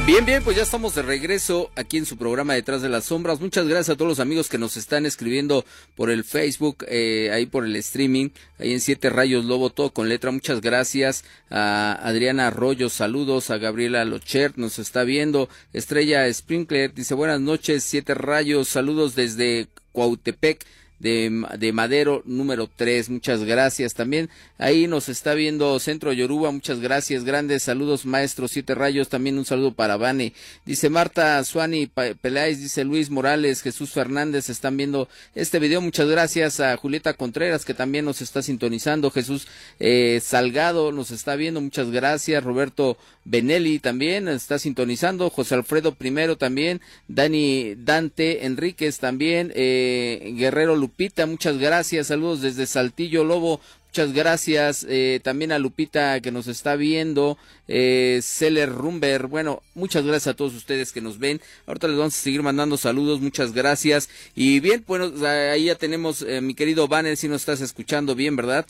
Bien, 0.02 0.26
bien, 0.26 0.42
pues 0.42 0.56
ya 0.56 0.64
estamos 0.64 0.94
de 0.96 1.02
regreso 1.02 1.70
aquí 1.76 1.96
en 1.96 2.04
su 2.04 2.18
programa 2.18 2.52
Detrás 2.52 2.82
de 2.82 2.88
las 2.88 3.04
Sombras. 3.04 3.40
Muchas 3.40 3.66
gracias 3.66 3.94
a 3.94 3.96
todos 3.96 4.08
los 4.08 4.20
amigos 4.20 4.48
que 4.48 4.58
nos 4.58 4.76
están 4.76 5.06
escribiendo 5.06 5.64
por 5.94 6.10
el 6.10 6.24
Facebook, 6.24 6.84
eh, 6.88 7.30
ahí 7.32 7.46
por 7.46 7.64
el 7.64 7.74
streaming, 7.76 8.30
ahí 8.58 8.72
en 8.72 8.80
Siete 8.80 9.08
Rayos 9.08 9.46
Lobo, 9.46 9.70
todo 9.70 9.94
con 9.94 10.08
letra. 10.08 10.30
Muchas 10.30 10.60
gracias 10.60 11.24
a 11.48 11.92
Adriana 12.02 12.48
Arroyo, 12.48 12.90
saludos 12.90 13.50
a 13.50 13.56
Gabriela 13.56 14.04
Lochert, 14.04 14.56
nos 14.56 14.78
está 14.78 15.04
viendo. 15.04 15.48
Estrella 15.72 16.30
Sprinkler 16.30 16.92
dice 16.92 17.14
buenas 17.14 17.40
noches, 17.40 17.82
Siete 17.84 18.14
Rayos, 18.14 18.68
saludos 18.68 19.14
desde 19.14 19.68
Cuautepec 19.92 20.66
de, 21.04 21.72
Madero 21.72 22.22
número 22.24 22.68
3. 22.74 23.10
Muchas 23.10 23.44
gracias. 23.44 23.94
También 23.94 24.30
ahí 24.56 24.86
nos 24.86 25.10
está 25.10 25.34
viendo 25.34 25.78
Centro 25.78 26.12
Yoruba. 26.12 26.50
Muchas 26.50 26.80
gracias. 26.80 27.24
Grandes 27.24 27.62
saludos, 27.62 28.06
maestro 28.06 28.48
Siete 28.48 28.74
Rayos. 28.74 29.10
También 29.10 29.36
un 29.36 29.44
saludo 29.44 29.72
para 29.72 29.98
Vane. 29.98 30.32
Dice 30.64 30.88
Marta 30.88 31.44
Suani 31.44 31.86
Peláez, 31.86 32.58
dice 32.58 32.84
Luis 32.84 33.10
Morales, 33.10 33.60
Jesús 33.60 33.90
Fernández. 33.90 34.48
Están 34.48 34.78
viendo 34.78 35.08
este 35.34 35.58
video. 35.58 35.82
Muchas 35.82 36.08
gracias 36.08 36.60
a 36.60 36.74
Julieta 36.78 37.12
Contreras, 37.12 37.66
que 37.66 37.74
también 37.74 38.06
nos 38.06 38.22
está 38.22 38.42
sintonizando. 38.42 39.10
Jesús 39.10 39.46
eh, 39.80 40.20
Salgado 40.22 40.90
nos 40.90 41.10
está 41.10 41.36
viendo. 41.36 41.60
Muchas 41.60 41.90
gracias. 41.90 42.42
Roberto 42.42 42.96
Benelli 43.26 43.78
también 43.78 44.28
está 44.28 44.58
sintonizando. 44.58 45.28
José 45.28 45.54
Alfredo 45.54 45.94
primero 45.94 46.36
también. 46.36 46.80
Dani 47.08 47.74
Dante 47.76 48.46
Enríquez 48.46 48.98
también. 48.98 49.52
Eh, 49.54 50.32
Guerrero 50.36 50.76
Lupita, 50.76 50.93
muchas 51.26 51.58
gracias. 51.58 52.08
Saludos 52.08 52.40
desde 52.40 52.66
Saltillo 52.66 53.24
Lobo. 53.24 53.60
Muchas 53.94 54.12
gracias 54.12 54.84
eh, 54.88 55.20
también 55.22 55.52
a 55.52 55.60
Lupita 55.60 56.20
que 56.20 56.32
nos 56.32 56.48
está 56.48 56.74
viendo, 56.74 57.38
eh, 57.68 58.18
Celer 58.24 58.68
Rumber, 58.68 59.28
bueno, 59.28 59.62
muchas 59.76 60.04
gracias 60.04 60.34
a 60.34 60.36
todos 60.36 60.52
ustedes 60.52 60.90
que 60.90 61.00
nos 61.00 61.20
ven. 61.20 61.40
Ahorita 61.68 61.86
les 61.86 61.96
vamos 61.96 62.14
a 62.16 62.20
seguir 62.20 62.42
mandando 62.42 62.76
saludos, 62.76 63.20
muchas 63.20 63.52
gracias. 63.52 64.08
Y 64.34 64.58
bien, 64.58 64.82
bueno, 64.84 65.12
ahí 65.24 65.66
ya 65.66 65.76
tenemos, 65.76 66.22
eh, 66.22 66.40
mi 66.40 66.54
querido 66.54 66.88
Banner, 66.88 67.16
si 67.16 67.28
nos 67.28 67.42
estás 67.42 67.60
escuchando 67.60 68.16
bien, 68.16 68.34
¿verdad? 68.34 68.66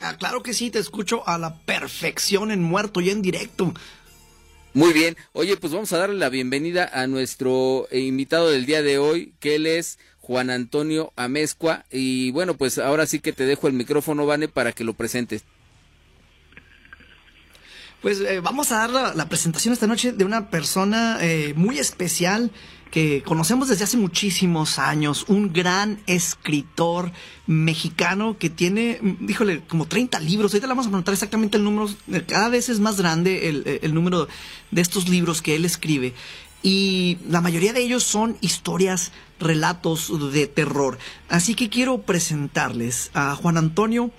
Ah, 0.00 0.16
claro 0.16 0.42
que 0.42 0.54
sí, 0.54 0.70
te 0.70 0.78
escucho 0.78 1.26
a 1.28 1.36
la 1.36 1.58
perfección 1.58 2.50
en 2.50 2.62
muerto 2.62 3.02
y 3.02 3.10
en 3.10 3.20
directo. 3.20 3.74
Muy 4.76 4.92
bien. 4.92 5.16
Oye, 5.32 5.56
pues 5.56 5.72
vamos 5.72 5.90
a 5.94 5.96
darle 5.96 6.16
la 6.16 6.28
bienvenida 6.28 6.90
a 6.92 7.06
nuestro 7.06 7.88
eh, 7.90 8.00
invitado 8.00 8.50
del 8.50 8.66
día 8.66 8.82
de 8.82 8.98
hoy, 8.98 9.32
que 9.40 9.54
él 9.54 9.66
es 9.66 9.98
Juan 10.18 10.50
Antonio 10.50 11.14
Amezcua. 11.16 11.86
Y 11.90 12.30
bueno, 12.32 12.58
pues 12.58 12.76
ahora 12.76 13.06
sí 13.06 13.20
que 13.20 13.32
te 13.32 13.46
dejo 13.46 13.68
el 13.68 13.72
micrófono, 13.72 14.26
Vane, 14.26 14.48
para 14.48 14.72
que 14.72 14.84
lo 14.84 14.92
presentes. 14.92 15.44
Pues 18.06 18.20
eh, 18.20 18.38
vamos 18.38 18.70
a 18.70 18.86
dar 18.86 19.16
la, 19.16 19.28
presentación 19.28 19.74
esta 19.74 19.88
noche 19.88 20.12
de 20.12 20.24
una 20.24 20.48
persona 20.48 21.18
eh, 21.20 21.54
muy 21.56 21.80
especial 21.80 22.52
que 22.92 23.24
conocemos 23.24 23.66
desde 23.66 23.82
hace 23.82 23.96
muchísimos 23.96 24.78
años, 24.78 25.24
un 25.26 25.52
gran 25.52 26.00
escritor 26.06 27.10
mexicano 27.48 28.38
que 28.38 28.48
tiene, 28.48 29.00
díjole, 29.18 29.62
como 29.66 29.86
30 29.86 30.20
libros. 30.20 30.52
Ahorita 30.52 30.68
le 30.68 30.70
vamos 30.70 30.86
a 30.86 30.90
preguntar 30.90 31.14
exactamente 31.14 31.56
el 31.56 31.64
número, 31.64 31.92
cada 32.28 32.48
vez 32.48 32.68
es 32.68 32.78
más 32.78 32.96
grande 32.96 33.48
el, 33.48 33.80
el 33.82 33.92
número 33.92 34.28
de 34.70 34.80
estos 34.80 35.08
libros 35.08 35.42
que 35.42 35.56
él 35.56 35.64
escribe. 35.64 36.14
Y 36.62 37.18
la 37.28 37.40
mayoría 37.40 37.72
de 37.72 37.82
ellos 37.82 38.04
son 38.04 38.36
historias, 38.40 39.10
relatos 39.40 40.12
de 40.32 40.46
terror. 40.46 40.96
Así 41.28 41.56
que 41.56 41.68
quiero 41.68 42.02
presentarles 42.02 43.10
a 43.14 43.34
Juan 43.34 43.56
Antonio 43.56 44.12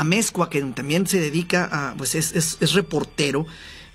Amezcua, 0.00 0.48
que 0.48 0.62
también 0.62 1.06
se 1.06 1.20
dedica 1.20 1.68
a, 1.70 1.94
pues 1.94 2.14
es, 2.14 2.34
es, 2.34 2.58
es 2.60 2.72
reportero 2.72 3.46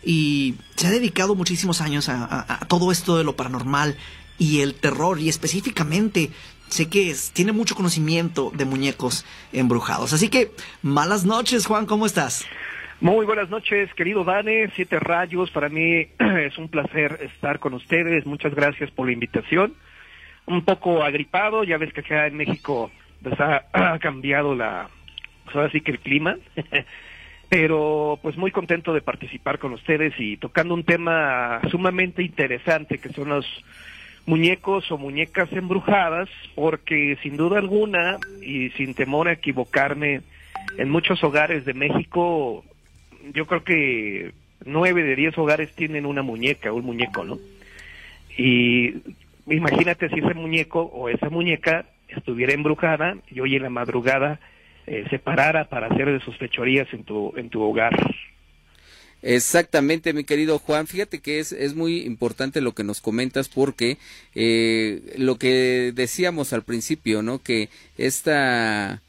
y 0.06 0.54
se 0.76 0.88
ha 0.88 0.92
dedicado 0.92 1.36
muchísimos 1.36 1.82
años 1.82 2.08
a, 2.10 2.60
todo 2.68 2.92
esto 2.92 3.18
de 3.18 3.24
lo 3.24 3.36
paranormal 3.36 3.98
y 4.38 4.62
el 4.62 4.76
terror 4.76 5.20
y 5.20 5.30
específicamente 5.30 6.30
sé 6.68 6.90
que 6.90 7.14
tiene 7.34 7.52
mucho 7.52 7.76
conocimiento 7.76 8.52
de 8.54 8.66
muñecos 8.66 9.26
embrujados. 9.52 10.14
Así 10.14 10.30
que 10.30 10.52
malas 10.84 11.26
noches, 11.26 11.66
Juan, 11.66 11.88
¿cómo 11.88 12.06
estás? 12.06 12.48
Muy 13.02 13.26
buenas 13.26 13.50
noches, 13.50 13.92
querido 13.96 14.24
Dane, 14.24 14.70
Siete 14.76 15.00
Rayos, 15.00 15.50
para 15.52 15.70
mí 15.70 16.08
es 16.20 16.58
un 16.58 16.70
placer 16.70 17.20
estar 17.24 17.60
con 17.60 17.74
ustedes, 17.74 18.26
muchas 18.26 18.54
gracias 18.54 18.92
por 18.92 19.08
la 19.08 19.14
invitación. 19.14 19.74
Un 20.46 20.64
poco 20.64 21.04
agripado, 21.04 21.64
ya 21.64 21.78
ves 21.78 21.92
que 21.92 22.02
acá 22.02 22.28
en 22.28 22.38
México 22.38 22.92
pues, 23.24 23.40
ha, 23.40 23.98
cambiado 24.00 24.56
la, 24.56 24.90
pues, 25.46 25.56
ahora 25.56 25.72
sí 25.72 25.82
que 25.82 25.92
el 25.92 26.00
clima, 26.00 26.38
pero 27.50 28.20
pues 28.22 28.38
muy 28.38 28.52
contento 28.52 28.94
de 28.94 29.02
participar 29.02 29.60
con 29.60 29.74
ustedes 29.74 30.14
y 30.18 30.38
tocando 30.38 30.74
un 30.74 30.84
tema 30.84 31.62
sumamente 31.70 32.24
interesante 32.24 32.98
que 32.98 33.10
son 33.10 33.30
los 33.30 33.46
muñecos 34.26 34.92
o 34.92 34.98
muñecas 34.98 35.52
embrujadas, 35.54 36.30
porque 36.56 37.18
sin 37.22 37.38
duda 37.38 37.60
alguna 37.60 38.18
y 38.42 38.70
sin 38.72 38.94
temor 38.94 39.28
a 39.28 39.34
equivocarme, 39.34 40.22
en 40.78 40.90
muchos 40.90 41.24
hogares 41.24 41.66
de 41.66 41.74
México, 41.74 42.66
yo 43.34 43.46
creo 43.46 43.64
que 43.64 44.34
nueve 44.66 45.04
de 45.04 45.16
diez 45.16 45.38
hogares 45.38 45.74
tienen 45.76 46.06
una 46.06 46.24
muñeca, 46.24 46.74
un 46.74 46.86
muñeco, 46.86 47.24
¿no? 47.24 47.38
Y 48.38 48.96
imagínate 49.48 50.10
si 50.10 50.20
ese 50.20 50.34
muñeco 50.34 50.82
o 50.82 51.10
esa 51.10 51.30
muñeca 51.30 51.86
estuviera 52.10 52.54
embrujada 52.54 53.18
y 53.30 53.40
hoy 53.40 53.56
en 53.56 53.64
la 53.64 53.70
madrugada 53.70 54.40
eh, 54.88 55.06
se 55.10 55.20
parara 55.20 55.70
para 55.70 55.88
hacer 55.88 56.12
de 56.12 56.20
sus 56.20 56.38
fechorías 56.38 56.88
en 56.94 57.04
tu, 57.04 57.34
en 57.38 57.50
tu 57.50 57.62
hogar. 57.62 57.94
Exactamente, 59.22 60.14
mi 60.14 60.24
querido 60.24 60.60
Juan. 60.60 60.86
Fíjate 60.86 61.20
que 61.20 61.40
es, 61.40 61.52
es 61.52 61.74
muy 61.74 62.02
importante 62.02 62.62
lo 62.62 62.74
que 62.74 62.84
nos 62.84 63.02
comentas 63.02 63.50
porque 63.50 63.98
eh, 64.36 65.16
lo 65.18 65.38
que 65.38 65.92
decíamos 65.96 66.54
al 66.54 66.62
principio, 66.62 67.24
¿no? 67.24 67.42
Que 67.42 67.70
esta, 67.98 69.02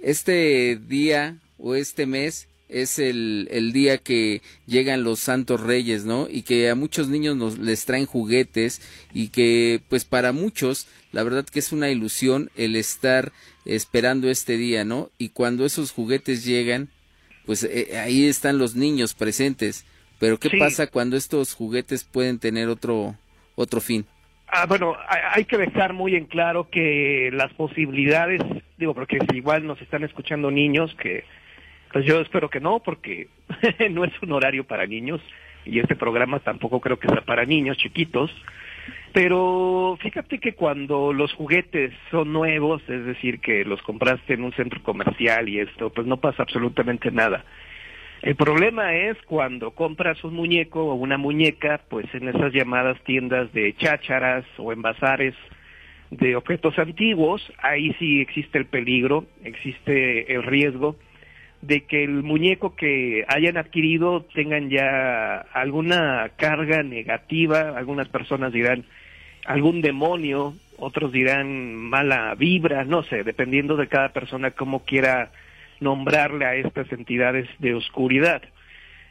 este 0.00 0.76
día 0.76 1.38
o 1.58 1.74
este 1.74 2.06
mes 2.06 2.46
es 2.68 2.98
el, 2.98 3.48
el, 3.50 3.72
día 3.72 3.98
que 3.98 4.42
llegan 4.66 5.04
los 5.04 5.20
santos 5.20 5.60
reyes, 5.60 6.04
¿no? 6.04 6.26
Y 6.28 6.42
que 6.42 6.70
a 6.70 6.74
muchos 6.74 7.08
niños 7.08 7.36
nos, 7.36 7.58
les 7.58 7.84
traen 7.84 8.06
juguetes 8.06 8.80
y 9.12 9.28
que 9.28 9.80
pues 9.88 10.04
para 10.04 10.32
muchos 10.32 10.88
la 11.12 11.22
verdad 11.22 11.44
que 11.44 11.60
es 11.60 11.72
una 11.72 11.90
ilusión 11.90 12.50
el 12.56 12.76
estar 12.76 13.32
esperando 13.64 14.28
este 14.30 14.56
día, 14.56 14.84
¿no? 14.84 15.10
Y 15.18 15.30
cuando 15.30 15.64
esos 15.64 15.92
juguetes 15.92 16.44
llegan, 16.44 16.88
pues 17.46 17.64
eh, 17.64 17.98
ahí 17.98 18.26
están 18.26 18.58
los 18.58 18.74
niños 18.74 19.14
presentes. 19.14 19.86
Pero 20.18 20.38
¿qué 20.38 20.50
pasa 20.58 20.86
cuando 20.86 21.16
estos 21.16 21.54
juguetes 21.54 22.04
pueden 22.04 22.38
tener 22.38 22.68
otro 22.68 23.16
otro 23.56 23.80
fin? 23.80 24.06
Ah, 24.48 24.66
bueno, 24.66 24.96
hay 25.08 25.44
que 25.46 25.56
dejar 25.56 25.92
muy 25.92 26.14
en 26.14 26.26
claro 26.26 26.68
que 26.70 27.30
las 27.32 27.52
posibilidades, 27.54 28.40
digo, 28.78 28.94
porque 28.94 29.18
igual 29.34 29.66
nos 29.66 29.80
están 29.82 30.04
escuchando 30.04 30.50
niños, 30.50 30.94
que 31.00 31.24
pues 31.94 32.06
yo 32.06 32.20
espero 32.20 32.50
que 32.50 32.58
no, 32.58 32.80
porque 32.80 33.28
no 33.92 34.04
es 34.04 34.12
un 34.20 34.32
horario 34.32 34.64
para 34.64 34.84
niños 34.84 35.20
y 35.64 35.78
este 35.78 35.94
programa 35.94 36.40
tampoco 36.40 36.80
creo 36.80 36.98
que 36.98 37.06
sea 37.06 37.20
para 37.20 37.44
niños 37.44 37.76
chiquitos. 37.76 38.32
Pero 39.12 39.96
fíjate 40.00 40.40
que 40.40 40.54
cuando 40.54 41.12
los 41.12 41.32
juguetes 41.34 41.92
son 42.10 42.32
nuevos, 42.32 42.82
es 42.88 43.06
decir, 43.06 43.38
que 43.38 43.64
los 43.64 43.80
compraste 43.82 44.34
en 44.34 44.42
un 44.42 44.52
centro 44.54 44.82
comercial 44.82 45.48
y 45.48 45.60
esto, 45.60 45.90
pues 45.90 46.04
no 46.04 46.16
pasa 46.16 46.42
absolutamente 46.42 47.12
nada. 47.12 47.44
El 48.22 48.34
problema 48.34 48.96
es 48.96 49.16
cuando 49.26 49.70
compras 49.70 50.24
un 50.24 50.34
muñeco 50.34 50.86
o 50.86 50.94
una 50.94 51.16
muñeca, 51.16 51.80
pues 51.88 52.12
en 52.12 52.28
esas 52.28 52.52
llamadas 52.52 53.00
tiendas 53.04 53.52
de 53.52 53.72
chácharas 53.76 54.44
o 54.58 54.72
en 54.72 54.82
bazares 54.82 55.36
de 56.10 56.34
objetos 56.34 56.76
antiguos, 56.76 57.40
ahí 57.62 57.94
sí 58.00 58.20
existe 58.20 58.58
el 58.58 58.66
peligro, 58.66 59.26
existe 59.44 60.34
el 60.34 60.42
riesgo 60.42 60.96
de 61.66 61.84
que 61.84 62.04
el 62.04 62.22
muñeco 62.22 62.74
que 62.76 63.24
hayan 63.28 63.56
adquirido 63.56 64.22
tengan 64.34 64.68
ya 64.70 65.38
alguna 65.52 66.30
carga 66.36 66.82
negativa, 66.82 67.76
algunas 67.76 68.08
personas 68.08 68.52
dirán 68.52 68.84
algún 69.46 69.80
demonio, 69.80 70.54
otros 70.78 71.12
dirán 71.12 71.74
mala 71.74 72.34
vibra, 72.34 72.84
no 72.84 73.02
sé, 73.02 73.22
dependiendo 73.22 73.76
de 73.76 73.88
cada 73.88 74.10
persona 74.10 74.50
cómo 74.50 74.84
quiera 74.84 75.30
nombrarle 75.80 76.44
a 76.46 76.54
estas 76.54 76.90
entidades 76.92 77.48
de 77.58 77.74
oscuridad. 77.74 78.42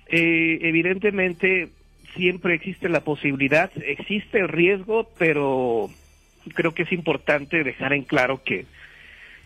Eh, 0.08 0.60
evidentemente, 0.62 1.70
siempre 2.16 2.56
existe 2.56 2.90
la 2.90 3.02
posibilidad, 3.02 3.72
existe 3.86 4.40
el 4.40 4.50
riesgo, 4.50 5.10
pero 5.18 5.90
creo 6.54 6.74
que 6.74 6.84
es 6.84 6.92
importante 6.92 7.64
dejar 7.64 7.94
en 7.94 8.04
claro 8.04 8.44
que, 8.44 8.66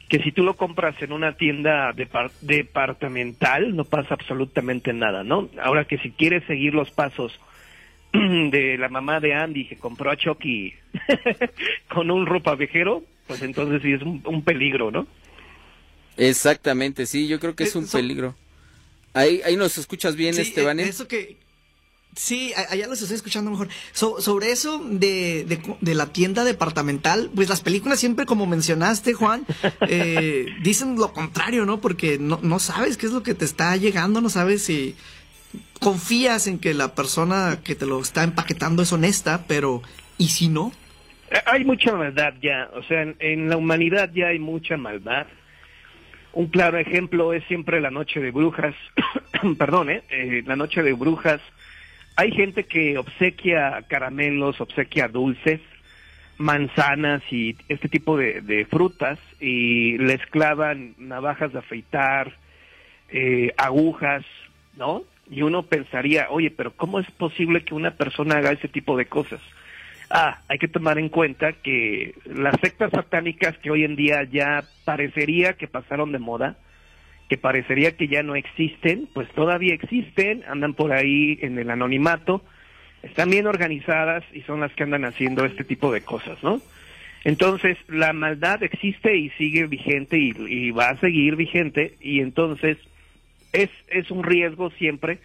que 0.10 0.20
si 0.20 0.32
tú 0.32 0.44
lo 0.44 0.56
compras 0.56 0.96
en 1.02 1.12
una 1.12 1.36
tienda 1.36 1.94
departamental, 2.42 3.76
no 3.76 3.84
pasa 3.84 4.14
absolutamente 4.14 4.94
nada, 4.94 5.24
¿no? 5.24 5.50
Ahora 5.62 5.86
que 5.86 5.98
si 5.98 6.12
quieres 6.12 6.46
seguir 6.46 6.74
los 6.74 6.92
pasos 6.92 7.38
de 8.14 8.78
la 8.78 8.88
mamá 8.88 9.20
de 9.20 9.34
Andy 9.34 9.68
que 9.68 9.76
compró 9.76 10.12
a 10.12 10.16
Chucky 10.16 10.74
con 11.94 12.10
un 12.10 12.26
ropa 12.26 12.56
viejero, 12.56 13.04
pues 13.28 13.42
entonces 13.42 13.82
sí 13.82 13.92
es 13.92 14.02
un, 14.02 14.42
peligro, 14.44 14.92
¿no? 14.92 15.08
Exactamente, 16.16 17.06
sí, 17.06 17.28
yo 17.28 17.40
creo 17.40 17.56
que 17.56 17.66
es 17.66 17.76
un 17.76 17.88
peligro. 17.88 18.36
Ahí, 19.14 19.42
ahí 19.44 19.58
nos 19.58 19.78
escuchas 19.78 20.16
bien, 20.16 20.34
sí, 20.34 20.42
Esteban. 20.42 20.80
Eso 20.80 21.08
que, 21.08 21.36
Sí, 22.16 22.52
allá 22.56 22.88
los 22.88 23.00
estoy 23.02 23.16
escuchando 23.16 23.52
mejor. 23.52 23.68
sobre 23.92 24.52
eso 24.52 24.84
de, 24.84 25.46
de, 25.80 25.96
la 25.96 26.08
tienda 26.08 26.44
departamental, 26.44 27.30
pues 27.36 27.48
las 27.48 27.62
películas 27.62 28.00
siempre, 28.00 28.26
como 28.26 28.48
mencionaste, 28.48 29.14
Juan, 29.14 29.46
eh, 29.88 30.48
dicen 30.64 30.96
lo 30.96 31.14
contrario, 31.14 31.66
¿no? 31.66 31.80
Porque 31.80 32.18
no, 32.18 32.40
no 32.42 32.58
sabes 32.58 32.98
qué 32.98 33.06
es 33.06 33.12
lo 33.12 33.22
que 33.22 33.36
te 33.36 33.46
está 33.46 33.76
llegando, 33.78 34.20
no 34.20 34.30
sabes 34.30 34.64
si 34.64 34.96
confías 35.80 36.48
en 36.48 36.60
que 36.60 36.74
la 36.74 36.96
persona 36.96 37.60
que 37.64 37.76
te 37.76 37.86
lo 37.86 38.02
está 38.02 38.24
empaquetando 38.24 38.82
es 38.82 38.92
honesta, 38.92 39.46
pero 39.48 39.82
¿y 40.18 40.30
si 40.30 40.50
no? 40.50 40.72
Eh, 41.30 41.38
hay 41.46 41.66
mucha 41.66 41.94
maldad 41.96 42.34
ya, 42.42 42.70
o 42.74 42.84
sea, 42.84 43.06
en, 43.20 43.50
la 43.50 43.58
humanidad 43.58 44.12
ya 44.14 44.28
hay 44.28 44.40
mucha 44.40 44.78
maldad. 44.78 45.28
Un 46.34 46.48
claro 46.48 46.78
ejemplo 46.78 47.34
es 47.34 47.44
siempre 47.46 47.82
la 47.82 47.92
noche 47.92 48.20
de 48.20 48.32
brujas, 48.32 48.76
perdón, 49.58 49.90
¿eh? 49.90 50.04
¿eh? 50.10 50.44
la 50.46 50.56
noche 50.56 50.84
de 50.84 50.94
brujas 50.94 51.42
hay 52.18 52.32
gente 52.32 52.66
que 52.66 52.98
obsequia 52.98 53.84
caramelos, 53.88 54.60
obsequia 54.60 55.08
dulces, 55.08 55.62
manzanas 56.38 57.22
y 57.32 57.56
este 57.70 57.88
tipo 57.90 58.18
de, 58.18 58.68
frutas 58.70 59.20
y 59.40 60.00
les 60.00 60.26
clavan 60.26 60.96
navajas 60.98 61.54
de 61.54 61.60
afeitar, 61.60 62.34
eh, 63.10 63.54
agujas, 63.56 64.26
¿no? 64.76 65.04
Y 65.30 65.44
uno 65.44 65.64
pensaría, 65.64 66.28
oye, 66.32 66.50
pero 66.50 66.72
¿cómo 66.72 67.00
es 67.00 67.10
posible 67.12 67.64
que 67.64 67.76
una 67.76 67.92
persona 67.92 68.38
haga 68.38 68.52
ese 68.52 68.68
tipo 68.68 68.98
de 68.98 69.06
cosas? 69.06 69.42
Ah, 70.10 70.42
hay 70.48 70.58
que 70.58 70.68
tomar 70.68 70.98
en 70.98 71.10
cuenta 71.10 71.54
que 71.54 72.16
las 72.26 72.60
sectas 72.62 72.92
satánicas 72.92 73.58
que 73.60 73.70
hoy 73.70 73.84
en 73.84 73.96
día 73.96 74.24
ya 74.24 74.64
parecería 74.86 75.54
que 75.54 75.68
pasaron 75.68 76.12
de 76.12 76.20
moda, 76.20 76.58
que 77.30 77.38
parecería 77.38 77.96
que 77.96 78.08
ya 78.08 78.24
no 78.24 78.36
existen, 78.36 79.08
pues 79.14 79.30
todavía 79.30 79.74
existen, 79.74 80.44
andan 80.48 80.74
por 80.74 80.94
ahí 80.94 81.38
en 81.42 81.60
el 81.60 81.70
anonimato, 81.70 82.42
están 83.04 83.30
bien 83.30 83.48
organizadas 83.48 84.24
y 84.34 84.42
son 84.42 84.62
las 84.62 84.72
que 84.74 84.84
andan 84.84 85.06
haciendo 85.06 85.46
este 85.46 85.64
tipo 85.64 85.92
de 85.92 86.02
cosas, 86.02 86.42
¿no? 86.42 86.62
Entonces, 87.24 87.78
la 87.88 88.14
maldad 88.14 88.64
existe 88.64 89.18
y 89.18 89.30
sigue 89.32 89.66
vigente 89.68 90.18
y, 90.18 90.72
va 90.72 90.90
a 90.90 91.00
seguir 91.00 91.36
vigente 91.36 91.96
y 92.00 92.22
entonces 92.22 92.78
es, 93.52 93.70
es 93.90 94.12
un 94.12 94.24
riesgo 94.24 94.70
siempre 94.72 95.20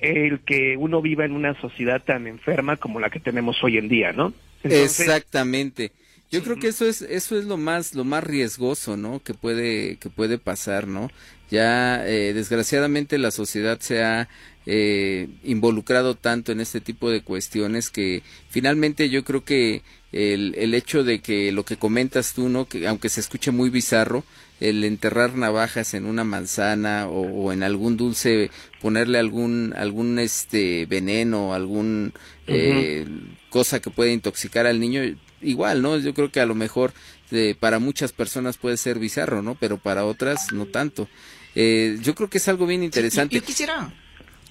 el 0.00 0.40
que 0.40 0.76
uno 0.76 1.00
viva 1.00 1.24
en 1.24 1.32
una 1.32 1.58
sociedad 1.60 2.02
tan 2.02 2.26
enferma 2.26 2.76
como 2.76 3.00
la 3.00 3.08
que 3.08 3.20
tenemos 3.20 3.62
hoy 3.62 3.78
en 3.78 3.88
día, 3.88 4.12
¿no? 4.12 4.34
Exactamente. 4.64 5.92
Yo 6.32 6.42
creo 6.42 6.58
que 6.58 6.68
eso 6.68 6.86
es 6.86 7.02
eso 7.02 7.38
es 7.38 7.44
lo 7.44 7.58
más 7.58 7.94
lo 7.94 8.04
más 8.04 8.24
riesgoso, 8.24 8.96
¿no? 8.96 9.22
Que 9.22 9.34
puede 9.34 9.96
que 9.96 10.08
puede 10.08 10.38
pasar, 10.38 10.88
¿no? 10.88 11.10
Ya 11.50 12.08
eh, 12.08 12.32
desgraciadamente 12.32 13.18
la 13.18 13.30
sociedad 13.30 13.78
se 13.80 14.02
ha 14.02 14.30
eh, 14.64 15.28
involucrado 15.44 16.14
tanto 16.14 16.50
en 16.50 16.60
este 16.60 16.80
tipo 16.80 17.10
de 17.10 17.22
cuestiones 17.22 17.90
que 17.90 18.22
finalmente 18.48 19.10
yo 19.10 19.24
creo 19.24 19.44
que 19.44 19.82
el, 20.12 20.54
el 20.56 20.72
hecho 20.74 21.04
de 21.04 21.20
que 21.20 21.52
lo 21.52 21.66
que 21.66 21.76
comentas 21.76 22.32
tú, 22.32 22.48
¿no? 22.48 22.66
Que 22.66 22.88
aunque 22.88 23.10
se 23.10 23.20
escuche 23.20 23.50
muy 23.50 23.68
bizarro, 23.68 24.24
el 24.60 24.84
enterrar 24.84 25.34
navajas 25.34 25.92
en 25.92 26.06
una 26.06 26.24
manzana 26.24 27.08
o, 27.08 27.52
en 27.52 27.62
algún 27.62 27.96
dulce, 27.96 28.50
ponerle 28.80 29.18
algún 29.18 29.74
algún 29.76 30.18
este 30.18 30.86
veneno, 30.86 31.52
algún 31.52 32.14
eh, 32.46 33.06
cosa 33.50 33.80
que 33.80 33.90
puede 33.90 34.12
intoxicar 34.12 34.66
al 34.66 34.80
niño, 34.80 35.02
igual, 35.42 35.82
¿no? 35.82 35.98
Yo 35.98 36.14
creo 36.14 36.30
que 36.30 36.40
a 36.40 36.46
lo 36.46 36.54
mejor 36.54 36.92
eh, 37.30 37.54
para 37.58 37.78
muchas 37.78 38.12
personas 38.12 38.58
puede 38.58 38.76
ser 38.76 38.98
bizarro, 38.98 39.42
¿no? 39.42 39.54
Pero 39.54 39.78
para 39.78 40.04
otras 40.04 40.52
no 40.52 40.66
tanto. 40.66 41.08
Eh, 41.54 41.98
yo 42.02 42.14
creo 42.14 42.28
que 42.28 42.38
es 42.38 42.48
algo 42.48 42.66
bien 42.66 42.82
interesante. 42.82 43.34
yo, 43.34 43.42
quisiera... 43.42 43.92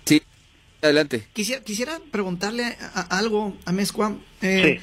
Sí, 0.06 0.22
adelante. 0.82 1.28
Quisiera, 1.34 1.64
quisiera 1.64 2.00
preguntarle 2.12 2.78
algo 3.10 3.58
a 3.66 3.72
Mezcua. 3.72 4.16
Eh, 4.42 4.80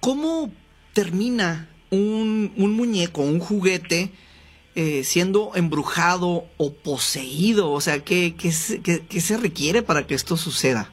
¿Cómo 0.00 0.52
termina 0.92 1.68
un, 1.90 2.52
un, 2.56 2.72
muñeco, 2.72 3.22
un 3.22 3.40
juguete, 3.40 4.10
siendo 5.02 5.52
embrujado 5.56 6.46
o 6.56 6.72
poseído? 6.72 7.72
O 7.72 7.80
sea, 7.80 7.98
¿qué, 8.04 8.34
qué, 8.38 8.52
qué 9.08 9.20
se 9.20 9.36
requiere 9.36 9.82
para 9.82 10.06
que 10.06 10.14
esto 10.14 10.36
suceda? 10.36 10.92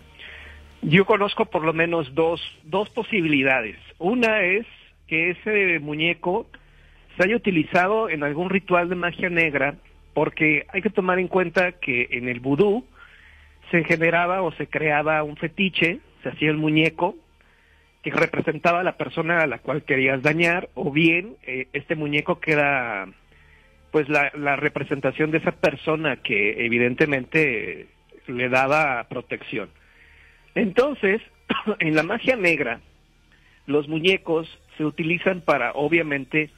Yo 0.88 1.06
conozco 1.06 1.46
por 1.46 1.64
lo 1.64 1.74
menos 1.74 2.14
dos, 2.14 2.42
dos 2.64 2.90
posibilidades. 2.90 3.78
Una 4.00 4.42
es 4.42 4.66
que 5.08 5.32
ese 5.32 5.80
muñeco 5.80 6.48
se 7.16 7.24
haya 7.24 7.36
utilizado 7.36 8.10
en 8.10 8.24
algún 8.24 8.50
ritual 8.50 8.90
de 8.90 8.96
magia 8.96 9.30
negra, 9.30 9.76
porque 10.14 10.66
hay 10.70 10.82
que 10.82 10.90
tomar 10.90 11.20
en 11.20 11.28
cuenta 11.28 11.74
que 11.74 12.08
en 12.12 12.28
el 12.28 12.40
vudú 12.40 12.86
se 13.72 13.84
generaba 13.84 14.42
o 14.42 14.52
se 14.54 14.68
creaba 14.68 15.24
un 15.24 15.38
fetiche, 15.38 16.00
se 16.24 16.30
hacía 16.30 16.50
el 16.50 16.58
muñeco 16.58 17.16
que 18.04 18.12
representaba 18.12 18.82
a 18.82 18.84
la 18.84 18.98
persona 18.98 19.40
a 19.40 19.48
la 19.48 19.60
cual 19.60 19.84
querías 19.84 20.22
dañar, 20.22 20.70
o 20.76 20.92
bien 20.92 21.38
eh, 21.44 21.68
este 21.74 21.96
muñeco 21.96 22.40
queda 22.40 23.08
pues 23.92 24.10
la, 24.10 24.32
la 24.36 24.58
representación 24.58 25.32
de 25.32 25.40
esa 25.40 25.54
persona 25.54 26.18
que 26.18 26.66
evidentemente 26.66 27.88
le 28.28 28.50
daba 28.50 29.06
protección. 29.08 29.70
Entonces, 30.54 31.22
en 31.80 31.96
la 31.96 32.04
magia 32.04 32.36
negra, 32.36 32.80
los 33.66 33.88
muñecos 33.88 34.48
se 34.78 34.86
utilizan 34.86 35.42
para, 35.42 35.72
obviamente, 35.74 36.50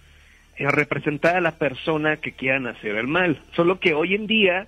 eh, 0.58 0.68
representar 0.72 1.36
a 1.36 1.42
la 1.42 1.52
persona 1.52 2.18
que 2.18 2.32
quieran 2.32 2.68
hacer 2.68 2.96
el 2.96 3.08
mal. 3.08 3.40
Solo 3.56 3.80
que 3.80 3.94
hoy 3.94 4.16
en 4.16 4.28
día, 4.28 4.68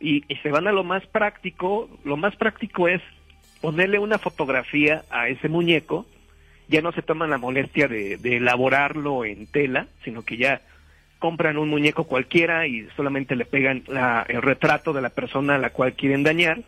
y, 0.00 0.22
se 0.42 0.50
van 0.50 0.66
a 0.66 0.72
lo 0.72 0.82
más 0.82 1.06
práctico, 1.06 1.88
lo 2.04 2.16
más 2.16 2.34
práctico 2.36 2.88
es 2.88 3.00
ponerle 3.60 3.98
una 3.98 4.18
fotografía 4.18 5.04
a 5.10 5.28
ese 5.28 5.48
muñeco, 5.48 6.06
ya 6.68 6.82
no 6.82 6.92
se 6.92 7.02
toman 7.02 7.30
la 7.30 7.38
molestia 7.38 7.88
de, 7.88 8.14
elaborarlo 8.22 9.24
en 9.24 9.46
tela, 9.46 9.86
sino 10.04 10.22
que 10.22 10.36
ya 10.36 10.62
compran 11.18 11.58
un 11.58 11.68
muñeco 11.68 12.04
cualquiera 12.04 12.66
y 12.66 12.88
solamente 12.96 13.36
le 13.36 13.44
pegan 13.44 13.82
el 14.28 14.42
retrato 14.42 14.92
de 14.92 15.02
la 15.02 15.10
persona 15.10 15.56
a 15.56 15.58
la 15.58 15.70
cual 15.70 15.92
quieren 15.92 16.22
dañar. 16.22 16.62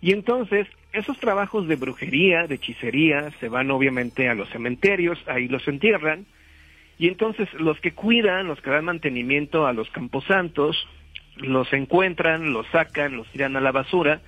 Y 0.00 0.12
entonces 0.12 0.66
esos 0.96 1.18
trabajos 1.18 1.68
de 1.68 1.76
brujería, 1.76 2.46
de 2.46 2.54
hechicería, 2.54 3.30
se 3.38 3.48
van 3.48 3.70
obviamente 3.70 4.28
a 4.28 4.34
los 4.34 4.48
cementerios, 4.48 5.18
ahí 5.26 5.46
los 5.46 5.66
entierran, 5.68 6.26
y 6.98 7.08
entonces 7.08 7.52
los 7.54 7.78
que 7.80 7.92
cuidan, 7.92 8.46
los 8.46 8.60
que 8.62 8.70
dan 8.70 8.86
mantenimiento 8.86 9.66
a 9.66 9.74
los 9.74 9.90
camposantos, 9.90 10.88
los 11.36 11.70
encuentran, 11.74 12.52
los 12.52 12.66
sacan, 12.68 13.16
los 13.16 13.28
tiran 13.28 13.56
a 13.56 13.60
la 13.60 13.72
basura, 13.72 14.22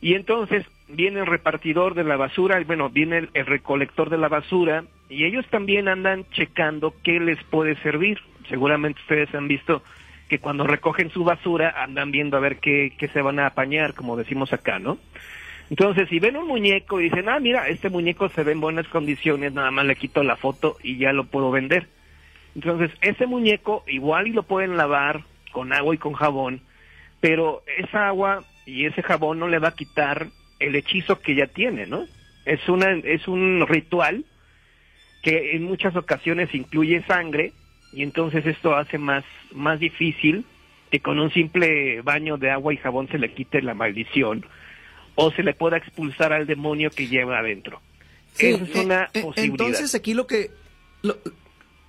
y 0.00 0.14
entonces 0.14 0.64
viene 0.88 1.20
el 1.20 1.26
repartidor 1.26 1.94
de 1.94 2.04
la 2.04 2.16
basura, 2.16 2.58
y 2.58 2.64
bueno, 2.64 2.88
viene 2.88 3.28
el, 3.34 3.46
recolector 3.46 4.08
de 4.08 4.18
la 4.18 4.28
basura, 4.28 4.84
y 5.10 5.24
ellos 5.24 5.46
también 5.50 5.88
andan 5.88 6.24
checando 6.30 6.94
qué 7.02 7.20
les 7.20 7.42
puede 7.44 7.76
servir. 7.82 8.18
Seguramente 8.48 9.00
ustedes 9.02 9.34
han 9.34 9.46
visto 9.46 9.82
que 10.28 10.38
cuando 10.38 10.66
recogen 10.66 11.10
su 11.10 11.22
basura 11.22 11.74
andan 11.82 12.10
viendo 12.10 12.38
a 12.38 12.40
ver 12.40 12.58
qué, 12.58 12.94
qué 12.98 13.08
se 13.08 13.20
van 13.20 13.38
a 13.38 13.46
apañar, 13.46 13.92
como 13.92 14.16
decimos 14.16 14.54
acá, 14.54 14.78
¿no? 14.78 14.98
Entonces, 15.72 16.06
si 16.10 16.18
ven 16.18 16.36
un 16.36 16.48
muñeco 16.48 17.00
y 17.00 17.04
dicen, 17.04 17.30
ah, 17.30 17.40
mira, 17.40 17.66
este 17.66 17.88
muñeco 17.88 18.28
se 18.28 18.42
ve 18.44 18.52
en 18.52 18.60
buenas 18.60 18.86
condiciones, 18.88 19.54
nada 19.54 19.70
más 19.70 19.86
le 19.86 19.96
quito 19.96 20.22
la 20.22 20.36
foto 20.36 20.76
y 20.82 20.98
ya 20.98 21.14
lo 21.14 21.24
puedo 21.24 21.50
vender. 21.50 21.88
Entonces, 22.54 22.90
ese 23.00 23.26
muñeco 23.26 23.82
igual 23.86 24.26
y 24.26 24.32
lo 24.32 24.42
pueden 24.42 24.76
lavar 24.76 25.22
con 25.50 25.72
agua 25.72 25.94
y 25.94 25.98
con 25.98 26.12
jabón, 26.12 26.60
pero 27.22 27.62
esa 27.78 28.08
agua 28.08 28.44
y 28.66 28.84
ese 28.84 29.02
jabón 29.02 29.38
no 29.38 29.48
le 29.48 29.60
va 29.60 29.68
a 29.68 29.74
quitar 29.74 30.26
el 30.60 30.74
hechizo 30.74 31.20
que 31.20 31.34
ya 31.34 31.46
tiene, 31.46 31.86
¿no? 31.86 32.04
Es 32.44 32.68
una 32.68 32.90
es 32.90 33.26
un 33.26 33.66
ritual 33.66 34.26
que 35.22 35.56
en 35.56 35.62
muchas 35.62 35.96
ocasiones 35.96 36.54
incluye 36.54 37.02
sangre 37.04 37.54
y 37.94 38.02
entonces 38.02 38.44
esto 38.44 38.76
hace 38.76 38.98
más 38.98 39.24
más 39.54 39.80
difícil 39.80 40.44
que 40.90 41.00
con 41.00 41.18
un 41.18 41.30
simple 41.30 42.02
baño 42.02 42.36
de 42.36 42.50
agua 42.50 42.74
y 42.74 42.76
jabón 42.76 43.08
se 43.08 43.18
le 43.18 43.32
quite 43.32 43.62
la 43.62 43.72
maldición 43.72 44.44
o 45.14 45.30
se 45.32 45.42
le 45.42 45.54
pueda 45.54 45.76
expulsar 45.76 46.32
al 46.32 46.46
demonio 46.46 46.90
que 46.90 47.08
lleva 47.08 47.38
adentro. 47.38 47.80
Esa 48.38 48.62
es 48.62 48.74
eh, 48.76 48.80
una 48.84 49.10
eh, 49.12 49.22
posibilidad. 49.22 49.44
Entonces 49.66 49.94
aquí 49.94 50.14
lo 50.14 50.26
que... 50.26 50.50
lo- 51.02 51.18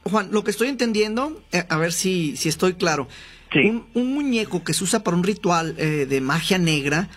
Juan, 0.05 0.29
lo 0.33 0.43
que 0.43 0.51
estoy 0.51 0.67
entendiendo, 0.67 1.41
eh, 1.53 1.63
a 1.69 1.77
ver 1.77 1.93
si, 1.93 2.35
si 2.35 2.49
estoy 2.49 2.73
claro. 2.73 3.07
Sí. 3.53 3.59
Un, 3.59 3.85
un 3.93 4.13
muñeco 4.13 4.61
que 4.61 4.73
se 4.73 4.83
usa 4.83 5.01
para 5.01 5.15
un 5.15 5.23
ritual 5.23 5.75
eh, 5.77 6.05
de 6.09 6.19
magia 6.19 6.57
negra, 6.57 7.07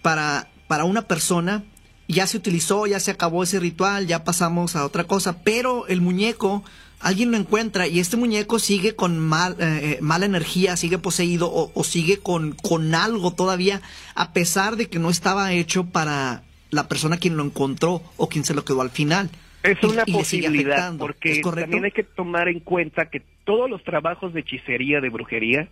para, 0.00 0.46
para 0.68 0.84
una 0.84 1.02
persona, 1.02 1.64
ya 2.06 2.24
se 2.28 2.36
utilizó, 2.36 2.86
ya 2.86 3.00
se 3.00 3.10
acabó 3.10 3.42
ese 3.42 3.58
ritual, 3.58 4.06
ya 4.06 4.22
pasamos 4.22 4.76
a 4.76 4.84
otra 4.84 5.02
cosa, 5.02 5.42
pero 5.42 5.88
el 5.88 6.00
muñeco, 6.00 6.62
alguien 7.00 7.30
lo 7.30 7.36
encuentra 7.36 7.86
y 7.86 8.00
este 8.00 8.16
muñeco 8.16 8.58
sigue 8.58 8.96
con 8.96 9.18
mal, 9.18 9.56
eh, 9.58 9.80
eh, 9.82 9.98
mala 10.00 10.26
energía, 10.26 10.76
sigue 10.76 10.98
poseído 10.98 11.48
o, 11.48 11.70
o 11.74 11.84
sigue 11.84 12.18
con, 12.18 12.52
con 12.52 12.94
algo 12.94 13.32
todavía, 13.34 13.82
a 14.14 14.32
pesar 14.32 14.76
de 14.76 14.88
que 14.88 14.98
no 14.98 15.10
estaba 15.10 15.52
hecho 15.52 15.84
para 15.84 16.42
la 16.70 16.88
persona 16.88 17.16
quien 17.16 17.36
lo 17.36 17.44
encontró 17.44 18.02
o 18.16 18.28
quien 18.28 18.44
se 18.44 18.54
lo 18.54 18.64
quedó 18.64 18.82
al 18.82 18.90
final. 18.90 19.30
Es 19.62 19.82
una 19.82 20.04
y 20.06 20.12
posibilidad, 20.12 20.96
porque 20.96 21.40
también 21.42 21.84
hay 21.84 21.90
que 21.90 22.04
tomar 22.04 22.48
en 22.48 22.60
cuenta 22.60 23.10
que 23.10 23.22
todos 23.44 23.68
los 23.68 23.82
trabajos 23.82 24.32
de 24.32 24.40
hechicería, 24.40 25.00
de 25.00 25.08
brujería, 25.08 25.68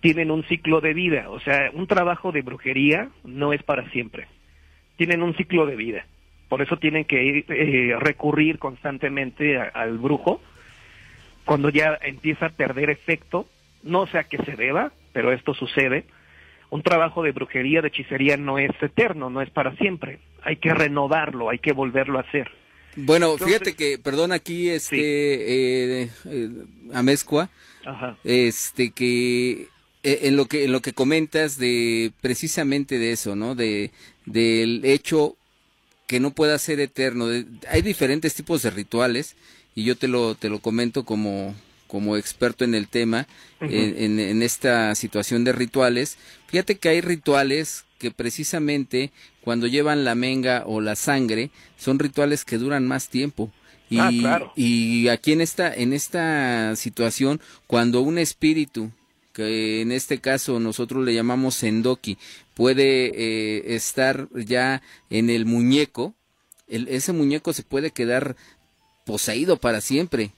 tienen 0.00 0.30
un 0.30 0.44
ciclo 0.44 0.82
de 0.82 0.92
vida. 0.92 1.30
O 1.30 1.40
sea, 1.40 1.70
un 1.72 1.86
trabajo 1.86 2.32
de 2.32 2.42
brujería 2.42 3.08
no 3.24 3.54
es 3.54 3.62
para 3.62 3.88
siempre. 3.90 4.26
Tienen 4.96 5.22
un 5.22 5.34
ciclo 5.36 5.64
de 5.64 5.76
vida. 5.76 6.06
Por 6.54 6.62
eso 6.62 6.76
tienen 6.76 7.04
que 7.04 7.20
ir, 7.20 7.44
eh, 7.48 7.96
recurrir 7.98 8.60
constantemente 8.60 9.58
a- 9.58 9.72
al 9.74 9.98
brujo 9.98 10.40
cuando 11.44 11.68
ya 11.68 11.98
empieza 12.00 12.46
a 12.46 12.50
perder 12.50 12.90
efecto. 12.90 13.48
No 13.82 14.06
sé 14.06 14.18
a 14.18 14.22
qué 14.28 14.36
se 14.44 14.54
deba, 14.54 14.92
pero 15.12 15.32
esto 15.32 15.52
sucede. 15.52 16.04
Un 16.70 16.84
trabajo 16.84 17.24
de 17.24 17.32
brujería, 17.32 17.82
de 17.82 17.88
hechicería 17.88 18.36
no 18.36 18.60
es 18.60 18.70
eterno, 18.80 19.30
no 19.30 19.42
es 19.42 19.50
para 19.50 19.74
siempre. 19.78 20.20
Hay 20.44 20.58
que 20.58 20.72
renovarlo, 20.72 21.50
hay 21.50 21.58
que 21.58 21.72
volverlo 21.72 22.18
a 22.18 22.22
hacer. 22.22 22.48
Bueno, 22.94 23.32
Entonces- 23.32 23.48
fíjate 23.48 23.74
que, 23.74 23.98
perdón, 23.98 24.30
aquí 24.30 24.70
este 24.70 24.94
eh, 26.04 26.08
eh, 26.26 26.48
Amezcua, 26.92 27.50
Ajá. 27.84 28.16
este 28.22 28.92
que 28.92 29.66
eh, 30.04 30.20
en 30.28 30.36
lo 30.36 30.46
que 30.46 30.66
en 30.66 30.70
lo 30.70 30.80
que 30.82 30.92
comentas 30.92 31.58
de 31.58 32.12
precisamente 32.20 32.96
de 33.00 33.10
eso, 33.10 33.34
¿no? 33.34 33.56
De 33.56 33.90
del 34.24 34.82
hecho 34.84 35.34
que 36.06 36.20
no 36.20 36.32
pueda 36.32 36.58
ser 36.58 36.80
eterno. 36.80 37.26
Hay 37.70 37.82
diferentes 37.82 38.34
tipos 38.34 38.62
de 38.62 38.70
rituales 38.70 39.36
y 39.74 39.84
yo 39.84 39.96
te 39.96 40.08
lo 40.08 40.34
te 40.34 40.48
lo 40.48 40.60
comento 40.60 41.04
como 41.04 41.54
como 41.86 42.16
experto 42.16 42.64
en 42.64 42.74
el 42.74 42.88
tema 42.88 43.26
en- 43.60 44.18
en 44.18 44.42
esta 44.42 44.94
situación 44.96 45.44
de 45.44 45.52
rituales. 45.52 46.16
Fíjate 46.48 46.76
que 46.76 46.88
hay 46.88 47.00
rituales 47.00 47.84
que 47.98 48.10
precisamente 48.10 49.12
cuando 49.42 49.66
llevan 49.66 50.04
la 50.04 50.14
menga 50.14 50.64
o 50.66 50.80
la 50.80 50.96
sangre 50.96 51.50
son 51.78 51.98
rituales 51.98 52.44
que 52.44 52.58
duran 52.58 52.86
más 52.86 53.08
tiempo. 53.08 53.50
Y, 53.90 53.98
Ah, 54.00 54.10
claro. 54.18 54.52
y 54.56 55.08
aquí 55.08 55.32
en 55.32 55.40
esta 55.40 55.72
en 55.72 55.92
esta 55.92 56.74
situación 56.76 57.40
cuando 57.66 58.00
un 58.00 58.18
espíritu 58.18 58.90
que 59.32 59.80
en 59.82 59.90
este 59.92 60.18
caso 60.18 60.58
nosotros 60.60 61.04
le 61.04 61.12
llamamos 61.14 61.54
sendoki, 61.56 62.18
puede 62.54 63.06
eh, 63.14 63.74
estar 63.74 64.28
ya 64.34 64.82
en 65.10 65.30
el 65.30 65.44
muñeco, 65.44 66.14
el- 66.66 66.88
ese 66.88 67.12
muñeco 67.12 67.52
se 67.52 67.62
puede 67.62 67.90
quedar 67.90 68.36
poseído 69.04 69.58
para 69.58 69.80
siempre. 69.80 70.32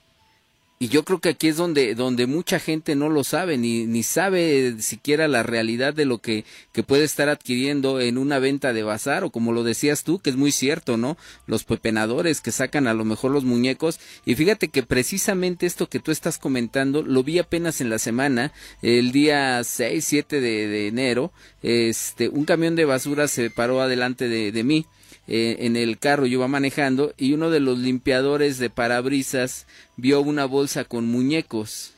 Y 0.78 0.88
yo 0.88 1.04
creo 1.04 1.20
que 1.20 1.30
aquí 1.30 1.48
es 1.48 1.56
donde, 1.56 1.94
donde 1.94 2.26
mucha 2.26 2.58
gente 2.58 2.96
no 2.96 3.08
lo 3.08 3.24
sabe, 3.24 3.56
ni, 3.56 3.86
ni 3.86 4.02
sabe 4.02 4.74
siquiera 4.78 5.26
la 5.26 5.42
realidad 5.42 5.94
de 5.94 6.04
lo 6.04 6.18
que, 6.18 6.44
que 6.72 6.82
puede 6.82 7.04
estar 7.04 7.30
adquiriendo 7.30 7.98
en 7.98 8.18
una 8.18 8.38
venta 8.40 8.74
de 8.74 8.82
bazar, 8.82 9.24
o 9.24 9.30
como 9.30 9.52
lo 9.52 9.64
decías 9.64 10.04
tú, 10.04 10.18
que 10.18 10.28
es 10.28 10.36
muy 10.36 10.52
cierto, 10.52 10.98
¿no? 10.98 11.16
Los 11.46 11.64
pepenadores 11.64 12.42
que 12.42 12.52
sacan 12.52 12.86
a 12.86 12.92
lo 12.92 13.06
mejor 13.06 13.30
los 13.30 13.44
muñecos. 13.44 13.98
Y 14.26 14.34
fíjate 14.34 14.68
que 14.68 14.82
precisamente 14.82 15.64
esto 15.64 15.88
que 15.88 15.98
tú 16.00 16.10
estás 16.10 16.36
comentando, 16.36 17.02
lo 17.02 17.22
vi 17.22 17.38
apenas 17.38 17.80
en 17.80 17.88
la 17.88 17.98
semana, 17.98 18.52
el 18.82 19.12
día 19.12 19.64
6, 19.64 20.04
7 20.04 20.42
de, 20.42 20.68
de 20.68 20.88
enero, 20.88 21.32
este, 21.62 22.28
un 22.28 22.44
camión 22.44 22.76
de 22.76 22.84
basura 22.84 23.28
se 23.28 23.48
paró 23.48 23.80
adelante 23.80 24.28
de, 24.28 24.52
de 24.52 24.62
mí 24.62 24.86
eh, 25.28 25.56
en 25.60 25.76
el 25.76 25.98
carro 25.98 26.26
yo 26.26 26.38
iba 26.38 26.48
manejando 26.48 27.12
y 27.16 27.32
uno 27.32 27.50
de 27.50 27.60
los 27.60 27.78
limpiadores 27.78 28.58
de 28.58 28.70
parabrisas 28.70 29.66
vio 29.96 30.20
una 30.20 30.44
bolsa 30.44 30.84
con 30.84 31.06
muñecos. 31.06 31.94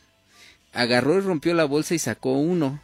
Agarró 0.73 1.19
y 1.19 1.21
rompió 1.21 1.55
la 1.55 1.65
bolsa 1.65 1.95
y 1.95 1.99
sacó 1.99 2.33
uno. 2.33 2.81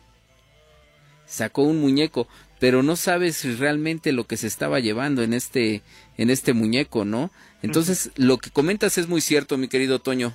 Sacó 1.27 1.63
un 1.63 1.81
muñeco, 1.81 2.29
pero 2.61 2.83
no 2.83 2.97
sabes 2.97 3.37
si 3.37 3.55
realmente 3.55 4.13
lo 4.13 4.25
que 4.25 4.37
se 4.37 4.47
estaba 4.47 4.81
llevando 4.81 5.23
en 5.23 5.33
este 5.33 5.83
en 6.19 6.31
este 6.31 6.53
muñeco, 6.53 7.05
¿no? 7.05 7.31
Entonces, 7.63 8.13
lo 8.17 8.37
que 8.37 8.51
comentas 8.51 8.99
es 8.99 9.09
muy 9.09 9.23
cierto, 9.23 9.57
mi 9.57 9.69
querido 9.69 9.99
Toño. 9.99 10.35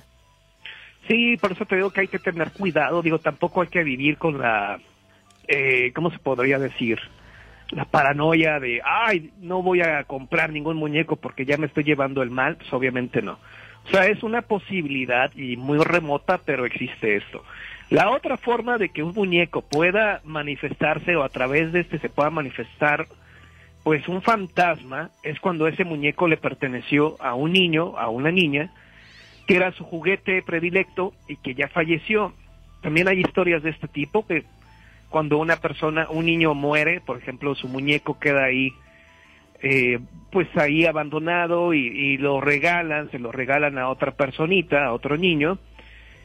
Sí, 1.06 1.36
por 1.40 1.52
eso 1.52 1.64
te 1.64 1.76
digo 1.76 1.90
que 1.90 2.02
hay 2.02 2.08
que 2.08 2.18
tener 2.18 2.50
cuidado. 2.52 3.02
Digo, 3.02 3.18
tampoco 3.18 3.62
hay 3.62 3.68
que 3.68 3.84
vivir 3.84 4.18
con 4.18 4.38
la, 4.38 4.80
eh, 5.48 5.92
¿cómo 5.94 6.10
se 6.10 6.18
podría 6.18 6.58
decir? 6.58 6.98
La 7.70 7.84
paranoia 7.84 8.58
de, 8.58 8.80
ay, 8.84 9.30
no 9.40 9.62
voy 9.62 9.80
a 9.80 10.02
comprar 10.04 10.50
ningún 10.50 10.76
muñeco 10.76 11.16
porque 11.16 11.44
ya 11.44 11.56
me 11.56 11.66
estoy 11.66 11.84
llevando 11.84 12.22
el 12.22 12.30
mal. 12.30 12.56
Pues 12.56 12.72
obviamente 12.72 13.22
no. 13.22 13.38
O 13.86 13.90
sea, 13.90 14.06
es 14.06 14.22
una 14.22 14.42
posibilidad 14.42 15.32
y 15.34 15.56
muy 15.56 15.78
remota, 15.78 16.38
pero 16.44 16.66
existe 16.66 17.16
esto. 17.16 17.44
La 17.90 18.10
otra 18.10 18.36
forma 18.36 18.78
de 18.78 18.90
que 18.90 19.02
un 19.02 19.14
muñeco 19.14 19.62
pueda 19.62 20.20
manifestarse 20.24 21.16
o 21.16 21.24
a 21.24 21.28
través 21.28 21.72
de 21.72 21.80
este 21.80 21.98
se 21.98 22.08
pueda 22.08 22.30
manifestar 22.30 23.06
pues 23.82 24.06
un 24.08 24.22
fantasma 24.22 25.10
es 25.22 25.40
cuando 25.40 25.66
ese 25.66 25.84
muñeco 25.84 26.28
le 26.28 26.36
perteneció 26.36 27.16
a 27.20 27.34
un 27.34 27.52
niño, 27.52 27.98
a 27.98 28.08
una 28.08 28.30
niña, 28.30 28.70
que 29.46 29.56
era 29.56 29.72
su 29.72 29.84
juguete 29.84 30.42
predilecto 30.42 31.12
y 31.26 31.36
que 31.36 31.54
ya 31.54 31.68
falleció. 31.68 32.32
También 32.82 33.08
hay 33.08 33.20
historias 33.20 33.62
de 33.62 33.70
este 33.70 33.88
tipo 33.88 34.26
que 34.26 34.44
cuando 35.10 35.36
una 35.36 35.56
persona, 35.56 36.06
un 36.08 36.24
niño 36.24 36.54
muere, 36.54 37.02
por 37.02 37.18
ejemplo, 37.18 37.54
su 37.54 37.68
muñeco 37.68 38.18
queda 38.18 38.44
ahí, 38.44 38.72
eh, 39.62 39.98
pues 40.32 40.48
ahí 40.56 40.86
abandonado 40.86 41.74
y, 41.74 41.86
y 41.86 42.16
lo 42.16 42.40
regalan, 42.40 43.10
se 43.10 43.18
lo 43.18 43.30
regalan 43.32 43.76
a 43.76 43.90
otra 43.90 44.12
personita, 44.12 44.86
a 44.86 44.92
otro 44.94 45.18
niño, 45.18 45.58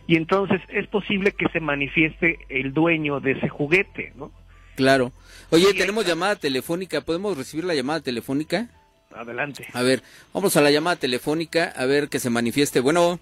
y 0.07 0.15
entonces 0.15 0.61
es 0.69 0.87
posible 0.87 1.31
que 1.33 1.47
se 1.49 1.59
manifieste 1.59 2.39
el 2.47 2.73
dueño 2.73 3.19
de 3.19 3.31
ese 3.31 3.49
juguete, 3.49 4.13
¿no? 4.15 4.31
Claro. 4.75 5.11
Oye, 5.49 5.65
Sí, 5.71 5.77
tenemos 5.77 6.05
llamada 6.05 6.35
telefónica. 6.35 7.01
¿Podemos 7.01 7.37
recibir 7.37 7.65
la 7.65 7.73
llamada 7.73 8.01
telefónica? 8.01 8.67
Adelante. 9.15 9.65
A 9.73 9.81
ver, 9.81 10.03
vamos 10.33 10.55
a 10.57 10.61
la 10.61 10.69
llamada 10.69 10.97
telefónica 10.97 11.73
a 11.75 11.85
ver 11.85 12.09
que 12.09 12.19
se 12.19 12.29
manifieste. 12.29 12.81
Bueno, 12.81 13.19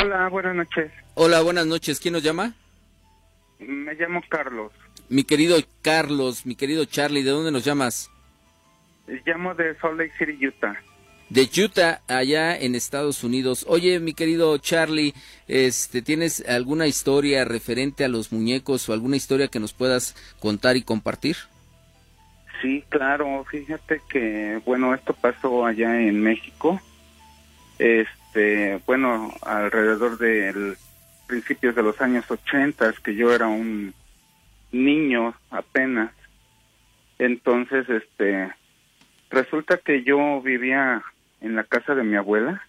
Hola, 0.00 0.28
buenas 0.28 0.54
noches. 0.54 0.92
hola, 1.14 1.40
buenas 1.40 1.66
noches. 1.66 1.98
¿Quién 2.00 2.14
nos 2.14 2.22
llama? 2.22 2.54
Me 3.58 3.94
llamo 3.94 4.22
Carlos. 4.28 4.72
Mi 5.08 5.24
querido 5.24 5.56
Carlos, 5.82 6.46
mi 6.46 6.54
querido 6.54 6.84
Charlie, 6.84 7.22
¿de 7.22 7.30
dónde 7.30 7.50
nos 7.50 7.64
llamas? 7.64 8.10
Llamo 9.24 9.54
de 9.54 9.74
Salt 9.76 9.98
Lake 9.98 10.12
City, 10.18 10.46
Utah. 10.46 10.76
De 11.30 11.48
Utah, 11.62 12.00
allá 12.08 12.56
en 12.56 12.74
Estados 12.74 13.24
Unidos. 13.24 13.66
Oye, 13.68 14.00
mi 14.00 14.14
querido 14.14 14.56
Charlie, 14.58 15.14
este, 15.46 16.02
¿tienes 16.02 16.46
alguna 16.48 16.86
historia 16.86 17.44
referente 17.44 18.04
a 18.04 18.08
los 18.08 18.32
muñecos 18.32 18.88
o 18.88 18.92
alguna 18.92 19.16
historia 19.16 19.48
que 19.48 19.60
nos 19.60 19.72
puedas 19.72 20.14
contar 20.40 20.76
y 20.76 20.82
compartir? 20.82 21.36
Sí, 22.62 22.84
claro. 22.88 23.44
Fíjate 23.44 24.00
que, 24.08 24.60
bueno, 24.64 24.94
esto 24.94 25.12
pasó 25.14 25.66
allá 25.66 26.00
en 26.00 26.22
México. 26.22 26.80
Este, 27.78 28.80
bueno, 28.86 29.32
alrededor 29.42 30.18
de 30.18 30.76
principios 31.28 31.76
de 31.76 31.82
los 31.84 32.00
años 32.00 32.28
80, 32.28 32.94
que 33.04 33.14
yo 33.14 33.32
era 33.32 33.46
un 33.46 33.94
niño 34.72 35.34
apenas. 35.50 36.10
Entonces, 37.18 37.88
este, 37.88 38.50
resulta 39.30 39.76
que 39.76 40.02
yo 40.02 40.40
vivía 40.40 41.02
en 41.40 41.54
la 41.54 41.62
casa 41.64 41.94
de 41.94 42.02
mi 42.02 42.16
abuela 42.16 42.62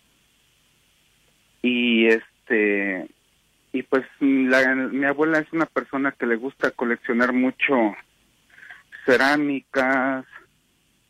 y 1.61 2.07
este 2.07 3.09
y 3.71 3.83
pues 3.83 4.05
la, 4.19 4.75
mi 4.75 5.05
abuela 5.05 5.39
es 5.39 5.51
una 5.53 5.65
persona 5.65 6.11
que 6.11 6.25
le 6.25 6.35
gusta 6.35 6.71
coleccionar 6.71 7.33
mucho 7.33 7.95
cerámicas, 9.05 10.25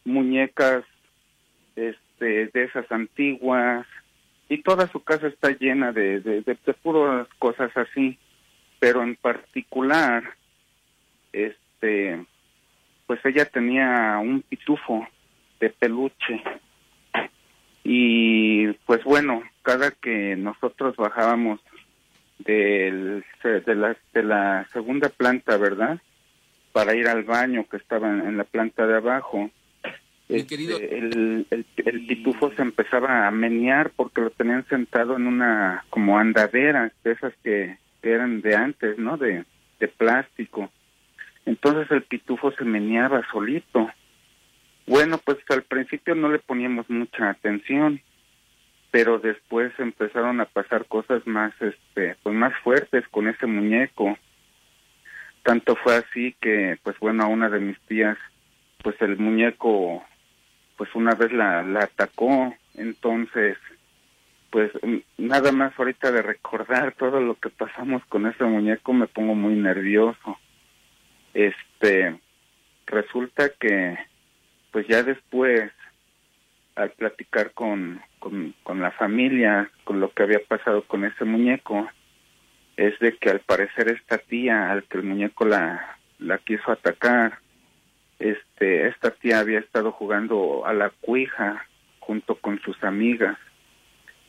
muñecas 0.04 0.84
este 1.76 2.48
de 2.48 2.64
esas 2.64 2.92
antiguas 2.92 3.88
y 4.50 4.64
toda 4.64 4.88
su 4.88 5.04
casa 5.04 5.28
está 5.28 5.52
llena 5.52 5.92
de, 5.92 6.20
de, 6.20 6.56
puras 6.82 7.28
cosas 7.38 7.72
así, 7.78 8.18
pero 8.80 9.04
en 9.04 9.16
particular 9.16 10.24
este 11.32 12.26
pues 13.06 13.24
ella 13.26 13.46
tenía 13.46 14.18
un 14.20 14.42
pitufo 14.42 15.08
de 15.60 15.70
peluche 15.70 16.42
y 17.84 18.68
pues 18.86 19.04
bueno, 19.04 19.44
cada 19.62 19.92
que 19.92 20.36
nosotros 20.36 20.96
bajábamos 20.96 21.60
del, 22.40 23.24
de, 23.44 23.76
la, 23.76 23.96
de 24.14 24.24
la 24.24 24.68
segunda 24.72 25.10
planta, 25.10 25.58
¿verdad? 25.58 26.00
Para 26.72 26.96
ir 26.96 27.08
al 27.08 27.24
baño 27.24 27.66
que 27.70 27.78
estaba 27.78 28.10
en 28.10 28.38
la 28.38 28.44
planta 28.44 28.86
de 28.86 28.98
abajo, 28.98 29.50
este, 30.30 30.56
el, 30.56 31.48
el, 31.50 31.66
el, 31.76 32.06
pitufo 32.06 32.52
se 32.52 32.62
empezaba 32.62 33.28
a 33.28 33.32
menear 33.32 33.90
porque 33.96 34.22
lo 34.22 34.30
tenían 34.30 34.64
sentado 34.68 35.16
en 35.16 35.26
una 35.26 35.84
como 35.90 36.20
andadera, 36.20 36.92
de 37.04 37.12
esas 37.12 37.34
que, 37.44 37.78
eran 38.04 38.42
de 38.42 38.56
antes, 38.56 38.98
¿no? 39.00 39.18
De, 39.18 39.44
de 39.80 39.88
plástico. 39.88 40.72
Entonces 41.46 41.90
el 41.90 42.04
pitufo 42.04 42.52
se 42.52 42.64
meneaba 42.64 43.26
solito. 43.32 43.90
Bueno, 44.86 45.18
pues 45.18 45.40
al 45.50 45.64
principio 45.64 46.14
no 46.14 46.30
le 46.30 46.38
poníamos 46.38 46.88
mucha 46.92 47.32
atención, 47.32 48.00
pero 48.92 49.18
después 49.18 49.72
empezaron 49.80 50.42
a 50.42 50.46
pasar 50.46 50.86
cosas 50.86 51.26
más, 51.26 51.54
este, 51.60 52.16
pues 52.22 52.36
más 52.36 52.54
fuertes 52.64 53.04
con 53.10 53.28
ese 53.28 53.48
muñeco. 53.48 54.16
Tanto 55.42 55.76
fue 55.76 55.96
así 55.96 56.36
que, 56.40 56.78
pues 56.84 56.98
bueno, 57.00 57.24
a 57.24 57.28
una 57.28 57.50
de 57.50 57.60
mis 57.60 57.80
tías, 57.82 58.18
pues 58.84 58.96
el 59.02 59.18
muñeco 59.18 60.04
pues 60.80 60.96
una 60.96 61.14
vez 61.14 61.34
la, 61.34 61.62
la 61.62 61.82
atacó, 61.82 62.56
entonces 62.76 63.58
pues 64.50 64.72
nada 65.18 65.52
más 65.52 65.78
ahorita 65.78 66.10
de 66.10 66.22
recordar 66.22 66.94
todo 66.98 67.20
lo 67.20 67.36
que 67.36 67.50
pasamos 67.50 68.02
con 68.06 68.26
ese 68.26 68.46
muñeco 68.46 68.94
me 68.94 69.08
pongo 69.08 69.36
muy 69.36 69.56
nervioso. 69.56 70.40
Este, 71.34 72.18
resulta 72.88 73.50
que 73.60 73.98
pues 74.72 74.88
ya 74.88 75.04
después 75.04 75.70
al 76.76 76.92
platicar 76.92 77.52
con, 77.52 78.02
con, 78.20 78.56
con 78.64 78.80
la 78.80 78.92
familia, 78.92 79.70
con 79.84 80.00
lo 80.00 80.14
que 80.14 80.24
había 80.24 80.40
pasado 80.48 80.84
con 80.84 81.04
ese 81.04 81.26
muñeco, 81.26 81.90
es 82.78 82.98
de 83.00 83.18
que 83.18 83.30
al 83.30 83.42
parecer 83.42 83.92
esta 83.92 84.18
tía 84.18 84.72
al 84.72 84.84
que 84.86 85.00
el 85.00 85.04
muñeco 85.04 85.44
la, 85.44 85.98
la 86.20 86.38
quiso 86.38 86.72
atacar, 86.72 87.40
este, 88.20 88.88
esta 88.88 89.12
tía 89.12 89.40
había 89.40 89.60
estado 89.60 89.92
jugando 89.92 90.66
a 90.66 90.74
la 90.74 90.90
cuija 90.90 91.66
junto 92.00 92.36
con 92.36 92.60
sus 92.62 92.84
amigas 92.84 93.38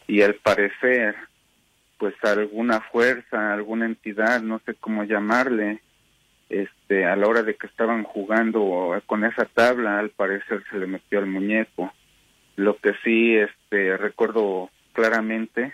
y 0.06 0.22
al 0.22 0.34
parecer, 0.34 1.14
pues 1.98 2.14
alguna 2.22 2.80
fuerza, 2.80 3.52
alguna 3.52 3.86
entidad, 3.86 4.42
no 4.42 4.60
sé 4.66 4.74
cómo 4.74 5.04
llamarle, 5.04 5.80
este, 6.48 7.04
a 7.04 7.14
la 7.14 7.28
hora 7.28 7.42
de 7.42 7.54
que 7.54 7.68
estaban 7.68 8.02
jugando 8.02 9.00
con 9.06 9.24
esa 9.24 9.44
tabla, 9.44 9.98
al 9.98 10.10
parecer 10.10 10.64
se 10.70 10.78
le 10.78 10.86
metió 10.86 11.20
al 11.20 11.26
muñeco. 11.26 11.92
Lo 12.56 12.76
que 12.78 12.92
sí, 13.04 13.36
este, 13.36 13.96
recuerdo 13.96 14.70
claramente 14.92 15.72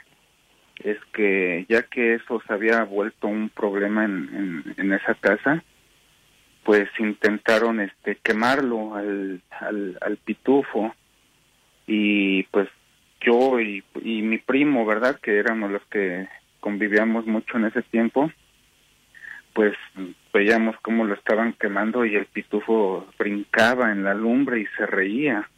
es 0.85 0.99
que 1.13 1.65
ya 1.69 1.83
que 1.85 2.15
eso 2.15 2.43
se 2.47 2.53
había 2.53 2.85
vuelto 2.85 3.29
un 3.29 3.49
problema 3.49 4.05
en, 4.05 4.29
en, 4.35 4.75
en 4.77 4.93
esa 4.93 5.15
casa, 5.15 5.65
pues 6.67 6.89
intentaron 6.99 7.79
este 7.79 8.17
quemarlo 8.17 8.97
al, 8.97 9.41
al, 9.61 9.97
al 10.01 10.17
pitufo 10.17 10.93
y 11.87 12.43
pues 12.43 12.69
yo 13.21 13.61
y, 13.61 13.85
mi 14.03 14.39
primo, 14.39 14.85
¿verdad? 14.85 15.21
Que 15.21 15.39
éramos 15.39 15.71
los 15.71 15.83
que 15.87 16.29
convivíamos 16.59 17.25
mucho 17.25 17.57
en 17.57 17.67
ese 17.67 17.83
tiempo, 17.83 18.33
pues 19.53 19.75
veíamos 20.35 20.75
cómo 20.83 21.05
lo 21.05 21.15
estaban 21.15 21.53
quemando 21.53 22.05
y 22.05 22.17
el 22.17 22.27
pitufo 22.27 23.07
brincaba 23.17 23.93
en 23.93 24.03
la 24.03 24.15
lumbre 24.15 24.59
y 24.59 24.67
se 24.77 24.87
reía. 24.87 25.49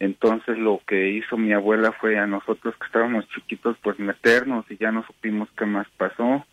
Entonces 0.00 0.56
lo 0.56 0.80
que 0.86 1.10
hizo 1.10 1.36
mi 1.36 1.52
abuela 1.52 1.92
fue 1.92 2.18
a 2.18 2.26
nosotros 2.26 2.74
que 2.78 2.86
estábamos 2.86 3.28
chiquitos 3.28 3.76
pues 3.82 3.98
meternos 3.98 4.64
y 4.70 4.78
ya 4.78 4.92
no 4.92 5.04
supimos 5.04 5.50
qué 5.58 5.66
más 5.66 5.86
pasó 5.98 6.46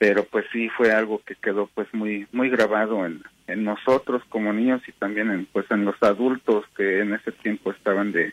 pero 0.00 0.24
pues 0.24 0.46
sí 0.50 0.70
fue 0.70 0.92
algo 0.92 1.20
que 1.26 1.34
quedó 1.36 1.68
pues 1.74 1.86
muy 1.92 2.26
muy 2.32 2.48
grabado 2.48 3.04
en, 3.04 3.22
en 3.46 3.64
nosotros 3.64 4.22
como 4.30 4.50
niños 4.50 4.80
y 4.88 4.92
también 4.92 5.30
en 5.30 5.44
pues 5.44 5.70
en 5.70 5.84
los 5.84 6.02
adultos 6.02 6.64
que 6.74 7.00
en 7.00 7.12
ese 7.12 7.32
tiempo 7.32 7.70
estaban 7.70 8.10
de 8.10 8.32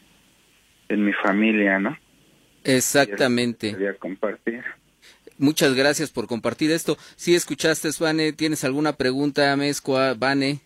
en 0.87 1.05
mi 1.05 1.11
familia, 1.11 1.77
¿no? 1.77 1.97
Exactamente. 2.63 3.71
Quería 3.71 3.95
compartir. 3.95 4.63
Muchas 5.37 5.75
gracias 5.75 6.09
por 6.09 6.25
compartir 6.25 6.71
esto. 6.71 6.95
Si 7.17 7.35
escuchaste, 7.35 7.89
Vane, 7.99 8.31
¿tienes 8.31 8.63
alguna 8.63 8.93
pregunta, 8.93 9.53
Mezcua, 9.57 10.13
Vane? 10.13 10.61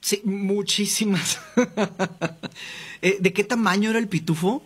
Sí, 0.00 0.22
muchísimas. 0.24 1.44
Eh, 3.02 3.18
¿De 3.20 3.34
qué 3.34 3.44
tamaño 3.44 3.90
era 3.90 3.98
el 3.98 4.08
pitufo? 4.08 4.64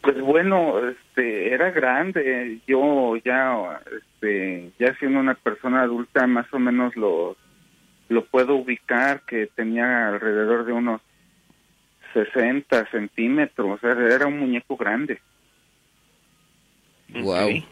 Pues 0.00 0.20
bueno, 0.20 0.74
este, 1.12 1.52
era 1.52 1.70
grande. 1.70 2.60
Yo 2.66 3.16
ya, 3.16 3.80
este, 3.96 4.72
ya 4.78 4.94
siendo 4.98 5.20
una 5.20 5.34
persona 5.34 5.82
adulta, 5.82 6.26
más 6.26 6.52
o 6.52 6.58
menos 6.58 6.96
lo, 6.96 7.36
lo 8.08 8.24
puedo 8.26 8.56
ubicar 8.56 9.22
que 9.22 9.48
tenía 9.54 10.08
alrededor 10.08 10.64
de 10.64 10.72
unos 10.72 11.00
60 12.14 12.90
centímetros. 12.90 13.82
Era, 13.82 14.26
un 14.26 14.40
muñeco 14.40 14.76
grande. 14.76 15.20
Wow. 17.08 17.62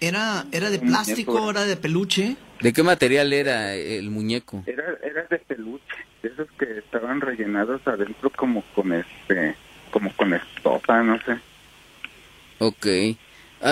¿Era, 0.00 0.44
era 0.52 0.70
de 0.70 0.78
plástico, 0.78 1.50
era 1.50 1.64
de 1.64 1.76
peluche? 1.76 2.36
¿De 2.60 2.72
qué 2.72 2.82
material 2.82 3.32
era 3.32 3.74
el 3.74 4.10
muñeco? 4.10 4.62
Era, 4.66 4.84
era 5.02 5.24
de 5.24 5.38
peluche, 5.38 5.96
de 6.22 6.28
esos 6.28 6.48
que 6.52 6.78
estaban 6.78 7.20
rellenados 7.20 7.86
adentro 7.86 8.30
como 8.30 8.62
con 8.74 8.92
este, 8.92 9.56
como 9.90 10.12
con 10.14 10.34
estopa, 10.34 11.02
no 11.02 11.18
sé. 11.22 11.38
Ok. 12.58 12.86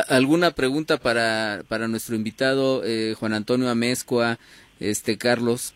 ¿Alguna 0.08 0.52
pregunta 0.52 0.96
para, 0.96 1.64
para 1.68 1.86
nuestro 1.86 2.16
invitado 2.16 2.82
eh, 2.84 3.14
Juan 3.18 3.34
Antonio 3.34 3.68
Amezcua, 3.68 4.38
este 4.80 5.18
Carlos? 5.18 5.74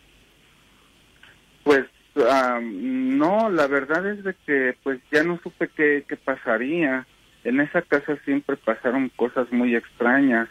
Pues 1.64 1.84
no, 2.62 3.50
la 3.50 3.66
verdad 3.66 4.06
es 4.06 4.24
de 4.24 4.34
que 4.46 4.74
pues 4.82 5.00
ya 5.12 5.22
no 5.22 5.38
supe 5.42 5.68
qué, 5.68 6.04
qué 6.08 6.16
pasaría. 6.16 7.06
En 7.44 7.60
esa 7.60 7.82
casa 7.82 8.16
siempre 8.24 8.56
pasaron 8.56 9.10
cosas 9.10 9.52
muy 9.52 9.76
extrañas, 9.76 10.48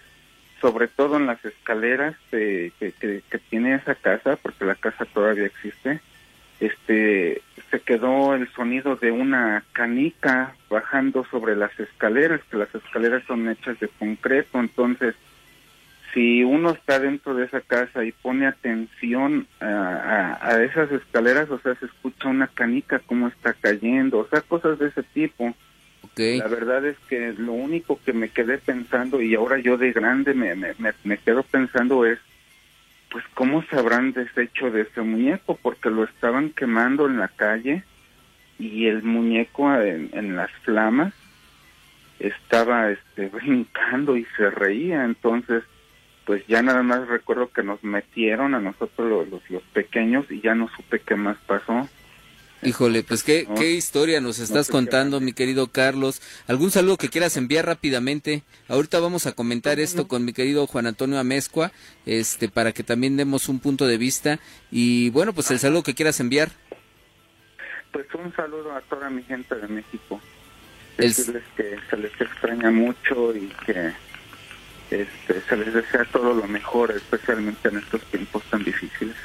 sobre 0.62 0.88
todo 0.88 1.18
en 1.18 1.26
las 1.26 1.44
escaleras 1.44 2.16
que, 2.30 2.72
que, 2.80 2.94
que 3.28 3.38
tiene 3.50 3.76
esa 3.76 3.96
casa, 3.96 4.36
porque 4.36 4.64
la 4.66 4.76
casa 4.76 5.06
todavía 5.06 5.48
existe 5.48 6.02
este 6.60 7.42
se 7.72 7.80
quedó 7.82 8.36
el 8.36 8.48
sonido 8.54 8.96
de 8.96 9.12
una 9.12 9.64
canica 9.74 10.56
bajando 10.70 11.26
sobre 11.30 11.56
las 11.56 11.78
escaleras, 11.80 12.42
que 12.50 12.58
las 12.58 12.74
escaleras 12.74 13.24
son 13.26 13.50
hechas 13.50 13.80
de 13.80 13.88
concreto, 13.88 14.60
entonces 14.60 15.16
si 16.16 16.46
uno 16.46 16.72
está 16.72 17.00
dentro 17.00 17.36
de 17.36 17.44
esa 17.44 17.60
casa 17.60 18.06
y 18.06 18.14
pone 18.14 18.48
atención 18.48 19.48
a, 19.60 20.38
a, 20.42 20.64
esas 20.64 20.90
escaleras, 20.90 21.52
o 21.52 21.60
sea, 21.60 21.76
se 21.76 21.88
escucha 21.88 22.30
una 22.30 22.48
canica 22.48 23.00
como 23.00 23.28
está 23.28 23.54
cayendo, 23.54 24.20
o 24.20 24.28
sea, 24.30 24.40
cosas 24.40 24.80
de 24.80 24.88
ese 24.88 25.04
tipo. 25.04 25.54
La 26.16 26.48
verdad 26.48 26.86
es 26.86 26.98
que 27.10 27.34
lo 27.34 27.52
único 27.52 28.00
que 28.06 28.14
me 28.14 28.30
quedé 28.30 28.58
pensando, 28.58 29.22
y 29.22 29.36
ahora 29.36 29.58
yo 29.60 29.78
de 29.78 29.92
grande 29.92 30.34
me, 30.34 30.56
me, 30.56 30.74
me 31.04 31.18
quedo 31.18 31.44
pensando 31.44 32.06
es, 32.06 32.20
pues 33.16 33.24
cómo 33.34 33.64
se 33.70 33.78
habrán 33.78 34.12
deshecho 34.12 34.72
de 34.72 34.82
ese 34.82 35.02
muñeco 35.02 35.58
porque 35.62 35.90
lo 35.90 36.04
estaban 36.04 36.50
quemando 36.50 37.06
en 37.06 37.18
la 37.18 37.30
calle 37.30 37.82
y 38.60 38.88
el 38.88 39.04
muñeco 39.04 39.74
en, 39.74 40.36
las 40.36 40.52
flamas 40.66 41.14
estaba 42.20 42.92
este 42.92 43.30
brincando 43.34 44.18
y 44.18 44.26
se 44.36 44.50
reía. 44.50 45.06
Entonces 45.06 45.64
pues 46.26 46.46
ya 46.48 46.62
nada 46.62 46.84
más 46.84 47.08
recuerdo 47.08 47.50
que 47.54 47.64
nos 47.64 47.82
metieron 47.86 48.54
a 48.54 48.60
nosotros 48.60 49.30
los, 49.30 49.50
los 49.50 49.64
pequeños 49.64 50.30
y 50.30 50.42
ya 50.42 50.54
no 50.54 50.68
supe 50.76 51.00
qué 51.00 51.16
más 51.16 51.38
pasó 51.48 51.88
Híjole, 52.66 53.04
pues 53.04 53.24
qué, 53.24 53.48
qué 53.56 53.74
historia 53.74 54.20
nos 54.22 54.40
estás 54.40 54.70
contando, 54.70 55.20
mi 55.20 55.34
querido 55.34 55.68
Carlos. 55.68 56.22
¿Algún 56.48 56.72
saludo 56.72 56.98
que 56.98 57.10
quieras 57.10 57.38
enviar 57.38 57.68
rápidamente? 57.68 58.44
Ahorita 58.68 59.00
vamos 59.00 59.28
a 59.28 59.34
comentar 59.34 59.80
esto 59.80 60.08
con 60.08 60.26
mi 60.26 60.34
querido 60.34 60.66
Juan 60.66 60.88
Antonio 60.88 61.20
Amezcua, 61.20 61.72
este, 62.08 62.50
para 62.50 62.72
que 62.72 62.84
también 62.84 63.18
demos 63.18 63.50
un 63.50 63.60
punto 63.60 63.86
de 63.86 63.98
vista. 63.98 64.40
Y 64.72 65.12
bueno, 65.12 65.32
pues 65.34 65.52
el 65.52 65.60
saludo 65.60 65.84
que 65.84 65.94
quieras 65.94 66.20
enviar. 66.20 66.50
Pues 67.92 68.08
un 68.16 68.36
saludo 68.36 68.76
a 68.76 68.82
toda 68.82 69.10
mi 69.12 69.22
gente 69.24 69.56
de 69.56 69.68
México. 69.68 70.20
Decirles 70.98 71.44
que 71.56 71.78
se 71.90 71.98
les 71.98 72.20
extraña 72.20 72.72
mucho 72.72 73.36
y 73.36 73.48
que 73.66 73.94
este, 74.90 75.42
se 75.42 75.58
les 75.58 75.74
desea 75.74 76.06
todo 76.06 76.34
lo 76.34 76.48
mejor, 76.48 76.92
especialmente 76.92 77.70
en 77.70 77.78
estos 77.78 78.02
tiempos 78.06 78.44
tan 78.46 78.64
difíciles. 78.64 79.16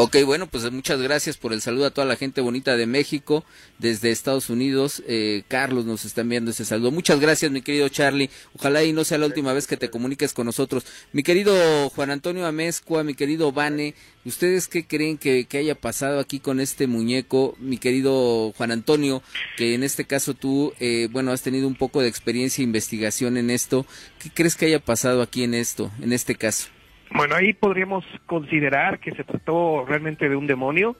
Ok, 0.00 0.18
bueno, 0.24 0.46
pues 0.46 0.70
muchas 0.70 1.02
gracias 1.02 1.36
por 1.36 1.52
el 1.52 1.60
saludo 1.60 1.86
a 1.86 1.90
toda 1.90 2.06
la 2.06 2.14
gente 2.14 2.40
bonita 2.40 2.76
de 2.76 2.86
México, 2.86 3.44
desde 3.80 4.12
Estados 4.12 4.48
Unidos. 4.48 5.02
Eh, 5.08 5.42
Carlos 5.48 5.86
nos 5.86 6.04
está 6.04 6.20
enviando 6.20 6.52
ese 6.52 6.64
saludo. 6.64 6.92
Muchas 6.92 7.18
gracias, 7.18 7.50
mi 7.50 7.62
querido 7.62 7.88
Charlie. 7.88 8.30
Ojalá 8.54 8.84
y 8.84 8.92
no 8.92 9.02
sea 9.02 9.18
la 9.18 9.26
última 9.26 9.52
vez 9.52 9.66
que 9.66 9.76
te 9.76 9.90
comuniques 9.90 10.34
con 10.34 10.46
nosotros. 10.46 10.86
Mi 11.12 11.24
querido 11.24 11.90
Juan 11.90 12.12
Antonio 12.12 12.46
Amezcua, 12.46 13.02
mi 13.02 13.14
querido 13.14 13.50
Vane, 13.50 13.96
¿ustedes 14.24 14.68
qué 14.68 14.86
creen 14.86 15.18
que, 15.18 15.46
que 15.46 15.58
haya 15.58 15.74
pasado 15.74 16.20
aquí 16.20 16.38
con 16.38 16.60
este 16.60 16.86
muñeco? 16.86 17.56
Mi 17.58 17.78
querido 17.78 18.52
Juan 18.56 18.70
Antonio, 18.70 19.20
que 19.56 19.74
en 19.74 19.82
este 19.82 20.04
caso 20.04 20.32
tú, 20.32 20.74
eh, 20.78 21.08
bueno, 21.10 21.32
has 21.32 21.42
tenido 21.42 21.66
un 21.66 21.74
poco 21.74 22.02
de 22.02 22.08
experiencia 22.08 22.62
e 22.62 22.66
investigación 22.66 23.36
en 23.36 23.50
esto. 23.50 23.84
¿Qué 24.20 24.30
crees 24.30 24.54
que 24.54 24.66
haya 24.66 24.78
pasado 24.78 25.22
aquí 25.22 25.42
en 25.42 25.54
esto, 25.54 25.90
en 26.00 26.12
este 26.12 26.36
caso? 26.36 26.68
Bueno, 27.10 27.34
ahí 27.34 27.52
podríamos 27.52 28.04
considerar 28.26 28.98
que 28.98 29.12
se 29.12 29.24
trató 29.24 29.84
realmente 29.86 30.28
de 30.28 30.36
un 30.36 30.46
demonio, 30.46 30.96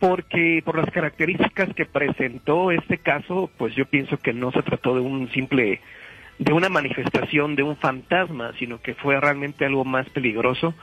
porque 0.00 0.62
por 0.64 0.76
las 0.76 0.90
características 0.90 1.74
que 1.74 1.84
presentó 1.84 2.70
este 2.70 2.98
caso, 2.98 3.50
pues 3.58 3.74
yo 3.74 3.84
pienso 3.86 4.16
que 4.18 4.32
no 4.32 4.50
se 4.52 4.62
trató 4.62 4.94
de 4.94 5.00
un 5.00 5.30
simple, 5.32 5.80
de 6.38 6.52
una 6.52 6.68
manifestación 6.68 7.56
de 7.56 7.62
un 7.62 7.76
fantasma, 7.76 8.52
sino 8.58 8.80
que 8.80 8.94
fue 8.94 9.20
realmente 9.20 9.66
algo 9.66 9.84
más 9.84 10.08
peligroso, 10.10 10.74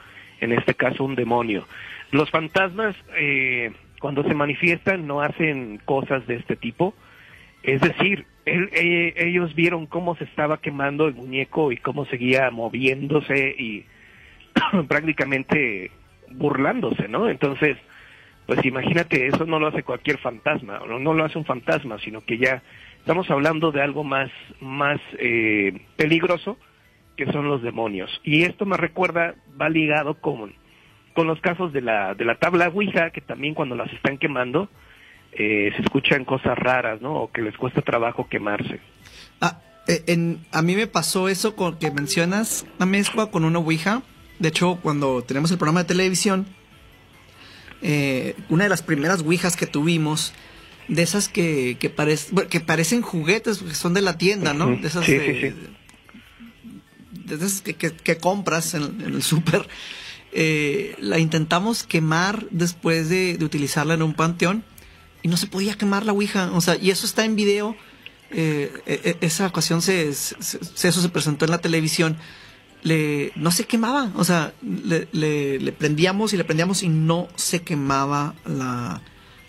en 0.42 0.52
este 0.52 0.76
caso 0.76 1.04
un 1.04 1.16
demonio. 1.16 1.66
Los 2.12 2.30
fantasmas, 2.30 2.96
eh, 3.18 3.72
cuando 4.00 4.24
se 4.24 4.34
manifiestan, 4.34 5.08
no 5.08 5.22
hacen 5.22 5.80
cosas 5.86 6.28
de 6.28 6.36
este 6.36 6.56
tipo, 6.56 6.94
es 7.64 7.82
decir, 7.82 8.26
eh, 8.46 9.14
ellos 9.18 9.56
vieron 9.56 9.88
cómo 9.88 10.16
se 10.18 10.26
estaba 10.26 10.62
quemando 10.62 11.08
el 11.08 11.16
muñeco 11.16 11.72
y 11.72 11.78
cómo 11.78 12.06
seguía 12.06 12.52
moviéndose 12.52 13.56
y 13.58 13.86
prácticamente 14.88 15.92
burlándose, 16.32 17.08
¿no? 17.08 17.30
Entonces, 17.30 17.78
pues 18.46 18.64
imagínate, 18.66 19.28
eso 19.28 19.46
no 19.46 19.60
lo 19.60 19.68
hace 19.68 19.84
cualquier 19.84 20.18
fantasma, 20.20 20.80
no, 20.88 21.00
no 21.00 21.14
lo 21.14 21.26
hace 21.26 21.38
un 21.38 21.46
fantasma, 21.46 21.98
sino 22.00 22.22
que 22.22 22.38
ya 22.38 22.62
estamos 23.00 23.30
hablando 23.30 23.72
de 23.72 23.82
algo 23.82 24.04
más, 24.04 24.30
más 24.60 25.00
eh, 25.20 25.82
peligroso, 25.96 26.58
que 27.16 27.32
son 27.32 27.48
los 27.48 27.62
demonios. 27.62 28.10
Y 28.24 28.44
esto 28.44 28.66
me 28.66 28.78
recuerda, 28.78 29.36
va 29.60 29.70
ligado 29.70 30.16
con, 30.16 30.54
con 31.14 31.28
los 31.28 31.40
casos 31.40 31.72
de 31.74 31.82
la, 31.82 32.14
de 32.14 32.26
la 32.26 32.36
tabla 32.36 32.68
Ouija, 32.68 33.12
que 33.12 33.22
también 33.22 33.54
cuando 33.54 33.76
las 33.76 33.92
están 33.94 34.18
quemando, 34.18 34.70
eh, 35.32 35.72
se 35.76 35.82
escuchan 35.82 36.26
cosas 36.26 36.58
raras, 36.58 37.02
¿no? 37.02 37.16
O 37.16 37.32
que 37.32 37.42
les 37.42 37.58
cuesta 37.58 37.82
trabajo 37.82 38.28
quemarse. 38.30 38.80
Ah, 39.42 39.62
eh, 39.88 40.04
en, 40.08 40.40
a 40.52 40.62
mí 40.62 40.76
me 40.76 40.88
pasó 40.88 41.30
eso 41.30 41.56
con 41.56 41.78
que 41.80 41.92
mencionas 41.92 42.66
la 42.80 42.86
mezcla 42.86 43.28
con 43.28 43.46
una 43.46 43.60
Ouija 43.60 44.02
de 44.40 44.50
hecho, 44.50 44.80
cuando 44.82 45.24
tenemos 45.24 45.52
el 45.52 45.58
programa 45.58 45.84
de 45.84 45.88
televisión, 45.88 46.46
eh, 47.82 48.36
una 48.50 48.64
de 48.64 48.70
las 48.70 48.82
primeras 48.82 49.22
ouijas 49.22 49.56
que 49.56 49.68
tuvimos, 49.68 50.34
de 50.88 51.02
esas 51.02 51.30
que, 51.30 51.78
que, 51.80 51.92
que 52.50 52.60
parecen 52.60 53.02
juguetes, 53.02 53.60
que 53.60 53.74
son 53.74 53.94
de 53.94 54.02
la 54.02 54.18
tienda, 54.18 54.54
¿no? 54.54 54.76
De 54.76 54.88
esas, 54.88 55.08
de, 55.08 55.56
esas 57.30 57.62
que, 57.62 58.18
compras 58.18 58.74
en, 58.74 59.02
el 59.02 59.24
súper. 59.24 59.68
Eh, 60.32 60.96
la 61.00 61.18
intentamos 61.18 61.84
quemar 61.84 62.46
después 62.52 63.10
de, 63.10 63.38
utilizarla 63.42 63.94
en 63.94 64.02
un 64.02 64.14
panteón 64.14 64.64
y 65.24 65.28
no 65.28 65.38
se 65.38 65.48
podía 65.48 65.76
quemar 65.76 66.06
la 66.06 66.12
ouija. 66.12 66.52
O 66.54 66.62
sea, 66.62 66.76
y 66.76 66.92
eso 66.92 67.06
está 67.06 67.26
en 67.26 67.36
video. 67.36 67.76
Eh, 68.32 68.72
e, 68.86 69.18
e, 69.22 69.26
esa 69.26 69.48
ocasión 69.48 69.82
se, 69.82 70.10
eso 70.10 70.92
se 70.92 71.10
presentó 71.10 71.46
en 71.46 71.52
la 71.52 71.60
televisión 71.60 72.18
le, 72.86 73.34
no 73.36 73.52
se 73.52 73.66
quemaba. 73.66 74.12
O 74.16 74.24
sea, 74.24 74.54
le, 74.62 75.10
le, 75.12 75.72
prendíamos 75.74 76.34
y 76.34 76.38
le 76.38 76.46
prendíamos 76.46 76.84
y 76.84 76.88
no 76.88 77.28
se 77.36 77.64
quemaba 77.64 78.36
la, 78.46 79.02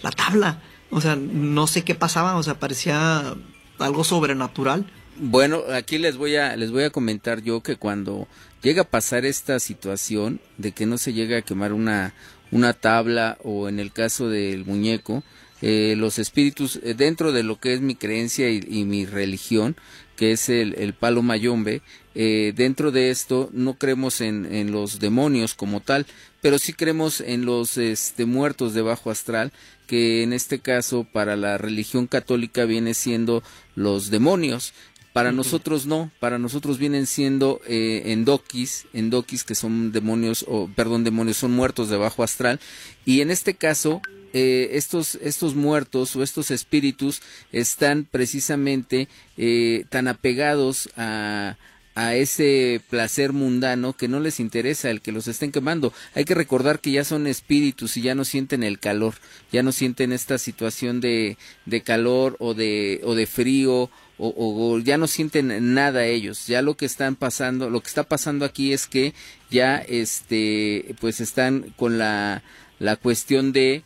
la 0.02 0.10
tabla. 0.10 0.62
O 0.90 1.00
sea, 1.00 1.16
no 1.16 1.66
sé 1.66 1.84
qué 1.84 1.94
pasaba. 1.94 2.36
O 2.36 2.42
sea, 2.42 2.58
parecía 2.58 3.36
algo 3.78 4.04
sobrenatural. 4.04 4.90
Bueno, 5.18 5.62
aquí 5.72 5.98
les 5.98 6.16
voy 6.16 6.36
a 6.36 6.56
les 6.56 6.70
voy 6.70 6.84
a 6.84 6.90
comentar 6.90 7.42
yo 7.42 7.62
que 7.62 7.76
cuando 7.76 8.26
llega 8.62 8.82
a 8.82 8.90
pasar 8.90 9.24
esta 9.24 9.60
situación 9.60 10.40
de 10.58 10.72
que 10.72 10.86
no 10.86 10.98
se 10.98 11.12
llega 11.12 11.38
a 11.38 11.42
quemar 11.42 11.72
una 11.72 12.14
una 12.50 12.72
tabla 12.72 13.38
o 13.42 13.68
en 13.68 13.80
el 13.80 13.92
caso 13.92 14.28
del 14.28 14.64
muñeco, 14.64 15.22
eh, 15.62 15.94
los 15.96 16.18
espíritus 16.18 16.80
eh, 16.82 16.94
dentro 16.94 17.32
de 17.32 17.42
lo 17.42 17.58
que 17.58 17.74
es 17.74 17.80
mi 17.80 17.96
creencia 17.96 18.50
y, 18.50 18.64
y 18.68 18.84
mi 18.84 19.04
religión, 19.04 19.76
que 20.16 20.32
es 20.32 20.48
el, 20.48 20.74
el 20.78 20.94
palo 20.94 21.22
mayombe, 21.22 21.82
eh, 22.18 22.54
dentro 22.56 22.92
de 22.92 23.10
esto 23.10 23.50
no 23.52 23.74
creemos 23.74 24.22
en, 24.22 24.50
en, 24.50 24.72
los 24.72 25.00
demonios 25.00 25.52
como 25.52 25.80
tal, 25.80 26.06
pero 26.40 26.58
sí 26.58 26.72
creemos 26.72 27.20
en 27.20 27.44
los 27.44 27.76
este, 27.76 28.24
muertos 28.24 28.72
de 28.72 28.80
bajo 28.80 29.10
astral, 29.10 29.52
que 29.86 30.22
en 30.22 30.32
este 30.32 30.58
caso 30.58 31.04
para 31.04 31.36
la 31.36 31.58
religión 31.58 32.06
católica 32.06 32.64
viene 32.64 32.94
siendo 32.94 33.42
los 33.74 34.08
demonios. 34.08 34.72
Para 35.12 35.30
nosotros 35.30 35.84
no, 35.84 36.10
para 36.18 36.38
nosotros 36.38 36.78
vienen 36.78 37.06
siendo 37.06 37.60
eh, 37.66 38.04
endokis, 38.06 38.86
endokis 38.94 39.44
que 39.44 39.54
son 39.54 39.92
demonios, 39.92 40.46
o 40.48 40.70
perdón, 40.74 41.04
demonios, 41.04 41.36
son 41.36 41.52
muertos 41.52 41.90
de 41.90 41.98
bajo 41.98 42.22
astral, 42.22 42.60
y 43.04 43.20
en 43.20 43.30
este 43.30 43.54
caso 43.54 44.00
eh, 44.32 44.70
estos, 44.72 45.16
estos 45.16 45.54
muertos 45.54 46.16
o 46.16 46.22
estos 46.22 46.50
espíritus 46.50 47.20
están 47.52 48.04
precisamente 48.10 49.08
eh, 49.36 49.84
tan 49.90 50.08
apegados 50.08 50.88
a, 50.96 51.56
a 51.96 52.14
ese 52.14 52.82
placer 52.90 53.32
mundano 53.32 53.94
que 53.94 54.06
no 54.06 54.20
les 54.20 54.38
interesa 54.38 54.90
el 54.90 55.00
que 55.00 55.12
los 55.12 55.28
estén 55.28 55.50
quemando. 55.50 55.94
Hay 56.14 56.26
que 56.26 56.34
recordar 56.34 56.78
que 56.78 56.90
ya 56.90 57.04
son 57.04 57.26
espíritus 57.26 57.96
y 57.96 58.02
ya 58.02 58.14
no 58.14 58.26
sienten 58.26 58.62
el 58.62 58.78
calor, 58.78 59.14
ya 59.50 59.62
no 59.62 59.72
sienten 59.72 60.12
esta 60.12 60.36
situación 60.36 61.00
de, 61.00 61.38
de 61.64 61.80
calor 61.80 62.36
o 62.38 62.52
de, 62.52 63.00
o 63.02 63.14
de 63.14 63.26
frío 63.26 63.90
o, 64.18 64.78
ya 64.78 64.98
no 64.98 65.06
sienten 65.06 65.74
nada 65.74 66.04
ellos. 66.04 66.46
Ya 66.46 66.60
lo 66.60 66.76
que 66.76 66.84
están 66.84 67.16
pasando, 67.16 67.70
lo 67.70 67.80
que 67.80 67.88
está 67.88 68.02
pasando 68.02 68.44
aquí 68.44 68.74
es 68.74 68.86
que 68.86 69.14
ya 69.50 69.78
este, 69.78 70.94
pues 71.00 71.20
están 71.20 71.74
con 71.76 71.96
la, 71.96 72.42
la 72.78 72.96
cuestión 72.96 73.52
de 73.52 73.82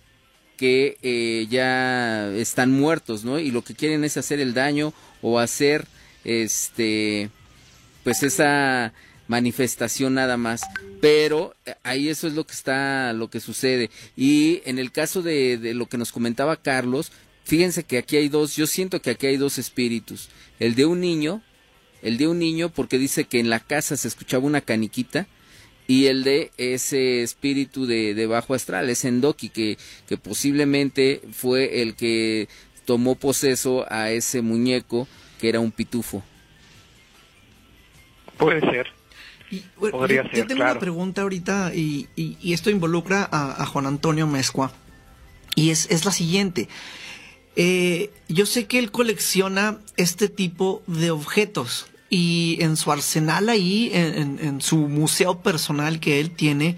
que 0.56 0.98
eh, 1.02 1.46
ya 1.48 2.28
están 2.34 2.72
muertos, 2.72 3.24
¿no? 3.24 3.38
Y 3.38 3.52
lo 3.52 3.62
que 3.62 3.74
quieren 3.74 4.04
es 4.04 4.16
hacer 4.16 4.40
el 4.40 4.52
daño 4.52 4.92
o 5.22 5.38
hacer, 5.38 5.86
este, 6.24 7.30
pues 8.05 8.22
esa 8.22 8.92
manifestación 9.30 10.14
nada 10.14 10.36
más. 10.36 10.62
Pero 11.01 11.55
eh, 11.64 11.74
ahí 11.84 12.09
eso 12.09 12.26
es 12.26 12.34
lo 12.34 12.44
que 12.44 12.53
está, 12.53 13.12
lo 13.12 13.30
que 13.30 13.40
sucede. 13.40 13.88
Y 14.16 14.61
en 14.64 14.78
el 14.78 14.90
caso 14.92 15.22
de, 15.22 15.72
lo 15.74 15.86
que 15.86 15.96
nos 15.98 16.12
comentaba 16.12 16.57
Carlos, 16.57 17.12
fíjense 17.44 17.84
que 17.84 17.98
aquí 17.98 18.16
hay 18.16 18.28
dos, 18.28 18.57
yo 18.57 18.66
siento 18.66 19.01
que 19.01 19.11
aquí 19.11 19.26
hay 19.28 19.36
dos 19.36 19.59
espíritus. 19.59 20.28
El 20.59 20.74
de 20.74 20.84
un 20.84 21.01
niño, 21.01 21.42
el 22.03 22.18
de 22.18 22.26
un 22.26 22.40
niño 22.40 22.70
porque 22.70 22.98
dice 22.98 23.24
que 23.24 23.38
en 23.38 23.51
la 23.51 23.61
casa 23.61 23.96
se 23.96 24.09
escuchaba 24.09 24.44
una 24.44 24.61
caniquita 24.61 25.28
y 25.86 26.07
el 26.07 26.24
de 26.24 26.51
ese 26.57 27.22
espíritu 27.22 27.86
de, 27.86 28.26
bajo 28.26 28.55
astral, 28.55 28.90
ese 28.90 29.09
Endoki, 29.09 29.48
que, 29.48 29.78
que 30.09 30.16
posiblemente 30.16 31.20
fue 31.32 31.82
el 31.82 31.94
que 31.94 32.48
tomó 32.84 33.14
poseso 33.14 33.86
a 33.90 34.11
ese 34.11 34.42
muñeco 34.42 35.07
que 35.40 35.48
era 35.48 35.61
un 35.61 35.72
pitufo. 35.72 36.22
Puede 38.41 38.61
ser. 38.61 38.88
Y, 39.51 39.61
Podría 39.91 40.22
yo, 40.22 40.28
ser, 40.28 40.38
yo 40.38 40.47
tengo 40.47 40.62
una 40.62 40.78
pregunta 40.78 41.22
ahorita 41.22 41.72
y, 41.74 42.09
y, 42.16 42.36
y 42.41 42.53
esto 42.53 42.70
involucra 42.70 43.28
a, 43.30 43.62
a, 43.62 43.66
Juan 43.66 43.86
Antonio 43.86 44.26
Mezcua 44.26 44.70
y 45.57 45.70
es, 45.70 45.91
es 45.91 46.05
la 46.05 46.12
siguiente. 46.12 46.68
Eh, 47.57 48.11
yo 48.28 48.47
sé 48.47 48.66
que 48.66 48.78
él 48.78 48.91
colecciona 48.91 49.78
este 49.97 50.28
tipo 50.28 50.82
de 50.86 51.11
objetos 51.11 51.91
y 52.09 52.59
en 52.61 52.76
su 52.76 52.91
arsenal 52.93 53.49
ahí, 53.49 53.91
en, 53.93 54.38
en, 54.41 54.61
su 54.61 54.76
museo 54.76 55.43
personal 55.43 56.01
que 56.01 56.20
él 56.20 56.30
tiene, 56.30 56.76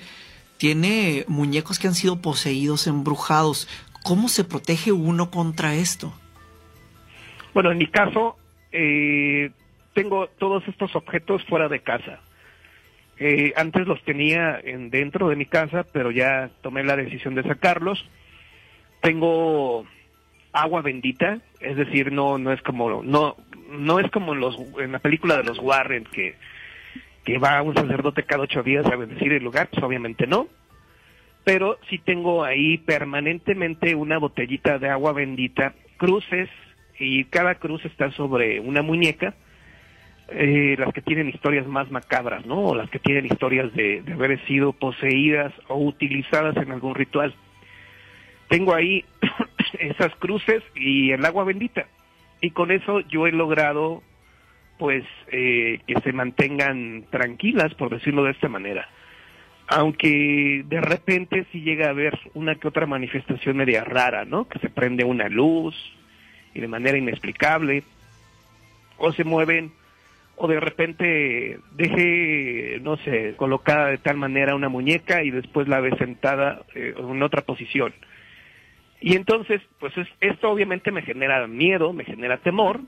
tiene 0.58 1.24
muñecos 1.28 1.78
que 1.78 1.88
han 1.88 1.94
sido 1.94 2.20
poseídos, 2.20 2.86
embrujados. 2.86 3.68
¿Cómo 4.02 4.28
se 4.28 4.44
protege 4.44 4.92
uno 4.92 5.30
contra 5.30 5.74
esto? 5.74 6.12
Bueno, 7.54 7.70
en 7.70 7.78
mi 7.78 7.86
caso, 7.86 8.36
eh, 8.72 9.52
tengo 9.94 10.28
todos 10.38 10.66
estos 10.68 10.94
objetos 10.96 11.44
fuera 11.44 11.68
de 11.68 11.80
casa. 11.80 12.20
Eh, 13.18 13.52
antes 13.56 13.86
los 13.86 14.02
tenía 14.04 14.58
en, 14.62 14.90
dentro 14.90 15.28
de 15.28 15.36
mi 15.36 15.46
casa, 15.46 15.84
pero 15.92 16.10
ya 16.10 16.50
tomé 16.62 16.82
la 16.82 16.96
decisión 16.96 17.34
de 17.34 17.42
sacarlos. 17.42 18.04
Tengo 19.00 19.86
agua 20.52 20.82
bendita, 20.82 21.38
es 21.60 21.76
decir, 21.76 22.12
no 22.12 22.38
no 22.38 22.52
es 22.52 22.60
como 22.62 23.02
no 23.02 23.36
no 23.70 23.98
es 23.98 24.10
como 24.10 24.34
en 24.34 24.40
los 24.40 24.56
en 24.78 24.92
la 24.92 24.98
película 24.98 25.36
de 25.36 25.44
los 25.44 25.58
Warren 25.58 26.04
que 26.04 26.34
que 27.24 27.38
va 27.38 27.62
un 27.62 27.74
sacerdote 27.74 28.24
cada 28.24 28.42
ocho 28.42 28.62
días 28.62 28.84
a 28.86 28.96
bendecir 28.96 29.32
el 29.32 29.44
lugar, 29.44 29.68
pues 29.70 29.82
obviamente 29.82 30.26
no. 30.26 30.48
Pero 31.44 31.78
sí 31.88 31.98
tengo 31.98 32.44
ahí 32.44 32.78
permanentemente 32.78 33.94
una 33.94 34.18
botellita 34.18 34.78
de 34.78 34.88
agua 34.88 35.12
bendita, 35.12 35.74
cruces 35.96 36.48
y 36.98 37.24
cada 37.24 37.56
cruz 37.56 37.84
está 37.84 38.10
sobre 38.12 38.60
una 38.60 38.82
muñeca. 38.82 39.34
Eh, 40.28 40.76
las 40.78 40.92
que 40.94 41.02
tienen 41.02 41.28
historias 41.28 41.66
más 41.66 41.90
macabras, 41.90 42.46
¿no? 42.46 42.60
O 42.60 42.74
las 42.74 42.88
que 42.90 42.98
tienen 42.98 43.26
historias 43.26 43.72
de, 43.74 44.02
haber 44.12 44.44
sido 44.46 44.72
poseídas 44.72 45.52
o 45.68 45.76
utilizadas 45.76 46.56
en 46.56 46.72
algún 46.72 46.94
ritual. 46.94 47.34
Tengo 48.48 48.74
ahí 48.74 49.04
esas 49.78 50.14
cruces 50.16 50.62
y 50.74 51.10
el 51.10 51.24
agua 51.24 51.44
bendita. 51.44 51.86
Y 52.40 52.50
con 52.50 52.70
eso 52.70 53.00
yo 53.00 53.26
he 53.26 53.32
logrado, 53.32 54.02
pues, 54.78 55.04
eh, 55.30 55.80
que 55.86 56.00
se 56.00 56.12
mantengan 56.12 57.04
tranquilas, 57.10 57.74
por 57.74 57.90
decirlo 57.90 58.24
de 58.24 58.32
esta 58.32 58.48
manera. 58.48 58.88
Aunque 59.68 60.64
de 60.66 60.80
repente 60.80 61.46
sí 61.52 61.60
llega 61.60 61.86
a 61.86 61.90
haber 61.90 62.18
una 62.34 62.56
que 62.56 62.68
otra 62.68 62.86
manifestación 62.86 63.56
media 63.56 63.84
rara, 63.84 64.24
¿no? 64.24 64.48
Que 64.48 64.58
se 64.58 64.70
prende 64.70 65.04
una 65.04 65.28
luz 65.28 65.74
y 66.54 66.60
de 66.60 66.68
manera 66.68 66.98
inexplicable, 66.98 67.84
o 68.98 69.12
se 69.12 69.24
mueven 69.24 69.72
o 70.44 70.48
de 70.48 70.58
repente 70.58 71.60
deje, 71.76 72.80
no 72.82 72.96
sé, 72.96 73.34
colocada 73.36 73.86
de 73.90 73.98
tal 73.98 74.16
manera 74.16 74.56
una 74.56 74.68
muñeca 74.68 75.22
y 75.22 75.30
después 75.30 75.68
la 75.68 75.78
ve 75.78 75.96
sentada 75.98 76.62
eh, 76.74 76.94
en 76.98 77.22
otra 77.22 77.42
posición. 77.42 77.94
Y 79.00 79.14
entonces, 79.14 79.62
pues 79.78 79.96
es- 79.96 80.08
esto 80.20 80.50
obviamente 80.50 80.90
me 80.90 81.02
genera 81.02 81.46
miedo, 81.46 81.92
me 81.92 82.04
genera 82.04 82.38
temor, 82.38 82.80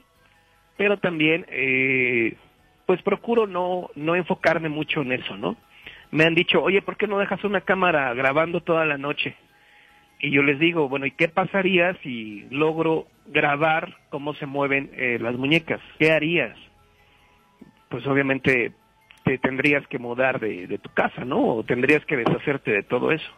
pero 0.76 0.96
también, 0.98 1.46
eh, 1.48 2.34
pues 2.86 3.00
procuro 3.02 3.46
no, 3.46 3.88
no 3.94 4.16
enfocarme 4.16 4.68
mucho 4.68 5.02
en 5.02 5.12
eso, 5.12 5.36
¿no? 5.36 5.56
Me 6.10 6.24
han 6.24 6.34
dicho, 6.34 6.60
oye, 6.60 6.82
¿por 6.82 6.96
qué 6.96 7.06
no 7.06 7.20
dejas 7.20 7.44
una 7.44 7.60
cámara 7.60 8.12
grabando 8.14 8.62
toda 8.62 8.84
la 8.84 8.98
noche? 8.98 9.36
Y 10.18 10.32
yo 10.32 10.42
les 10.42 10.58
digo, 10.58 10.88
bueno, 10.88 11.06
¿y 11.06 11.12
qué 11.12 11.28
pasaría 11.28 11.94
si 12.02 12.48
logro 12.50 13.06
grabar 13.28 13.96
cómo 14.10 14.34
se 14.34 14.46
mueven 14.46 14.90
eh, 14.96 15.18
las 15.20 15.36
muñecas? 15.36 15.80
¿Qué 16.00 16.10
harías? 16.10 16.58
Pues 17.94 18.08
obviamente 18.08 18.72
te 19.24 19.38
tendrías 19.38 19.86
que 19.86 20.00
mudar 20.00 20.40
de, 20.40 20.66
de 20.66 20.78
tu 20.78 20.92
casa, 20.92 21.24
¿no? 21.24 21.58
O 21.58 21.62
tendrías 21.62 22.04
que 22.06 22.16
deshacerte 22.16 22.72
de 22.72 22.82
todo 22.82 23.12
eso. 23.12 23.30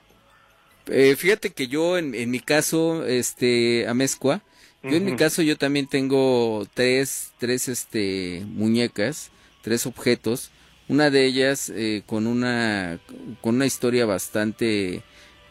Eh, 0.87 1.15
fíjate 1.15 1.51
que 1.51 1.67
yo 1.67 1.99
en, 1.99 2.15
en 2.15 2.31
mi 2.31 2.41
caso, 2.41 3.05
este, 3.05 3.87
Amezcua, 3.87 4.41
yo 4.83 4.97
en 4.97 5.05
mi 5.05 5.15
caso 5.15 5.43
yo 5.43 5.59
también 5.59 5.89
tengo 5.89 6.67
tres, 6.73 7.35
tres, 7.37 7.69
este, 7.69 8.45
muñecas, 8.47 9.31
tres 9.61 9.85
objetos, 9.85 10.51
una 10.89 11.11
de 11.11 11.27
ellas 11.27 11.69
eh, 11.69 12.03
con 12.07 12.27
una, 12.27 12.99
con 13.43 13.57
una 13.57 13.67
historia 13.67 14.07
bastante, 14.07 15.03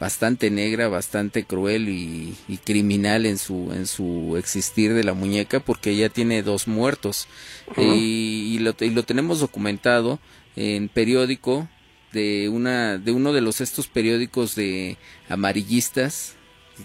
bastante 0.05 0.51
negra, 0.51 0.87
bastante 0.87 1.45
cruel 1.45 1.89
y, 1.89 2.35
y 2.47 2.57
criminal 2.57 3.25
en 3.25 3.39
su, 3.39 3.71
en 3.73 3.87
su 3.87 4.37
existir 4.37 4.93
de 4.93 5.03
la 5.03 5.15
muñeca, 5.15 5.59
porque 5.59 5.89
ella 5.89 6.09
tiene 6.09 6.43
dos 6.43 6.67
muertos. 6.67 7.27
Y, 7.75 8.53
y 8.53 8.59
lo, 8.59 8.75
y 8.79 8.91
lo 8.91 9.01
tenemos 9.01 9.39
documentado 9.39 10.19
en 10.55 10.89
periódico 10.89 11.67
de 12.13 12.49
una 12.49 12.99
de 12.99 13.13
uno 13.13 13.33
de 13.33 13.41
los 13.41 13.61
estos 13.61 13.87
periódicos 13.87 14.53
de 14.53 14.97
amarillistas 15.27 16.35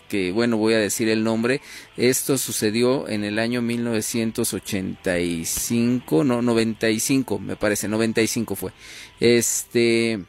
que 0.08 0.32
bueno 0.32 0.56
voy 0.56 0.72
a 0.72 0.78
decir 0.78 1.10
el 1.10 1.22
nombre. 1.22 1.60
Esto 1.98 2.38
sucedió 2.38 3.06
en 3.06 3.24
el 3.24 3.38
año 3.38 3.60
1985 3.60 6.24
no 6.24 6.40
95 6.40 7.38
me 7.38 7.56
parece 7.56 7.86
95 7.86 8.56
fue. 8.56 8.72
Este 9.20 10.24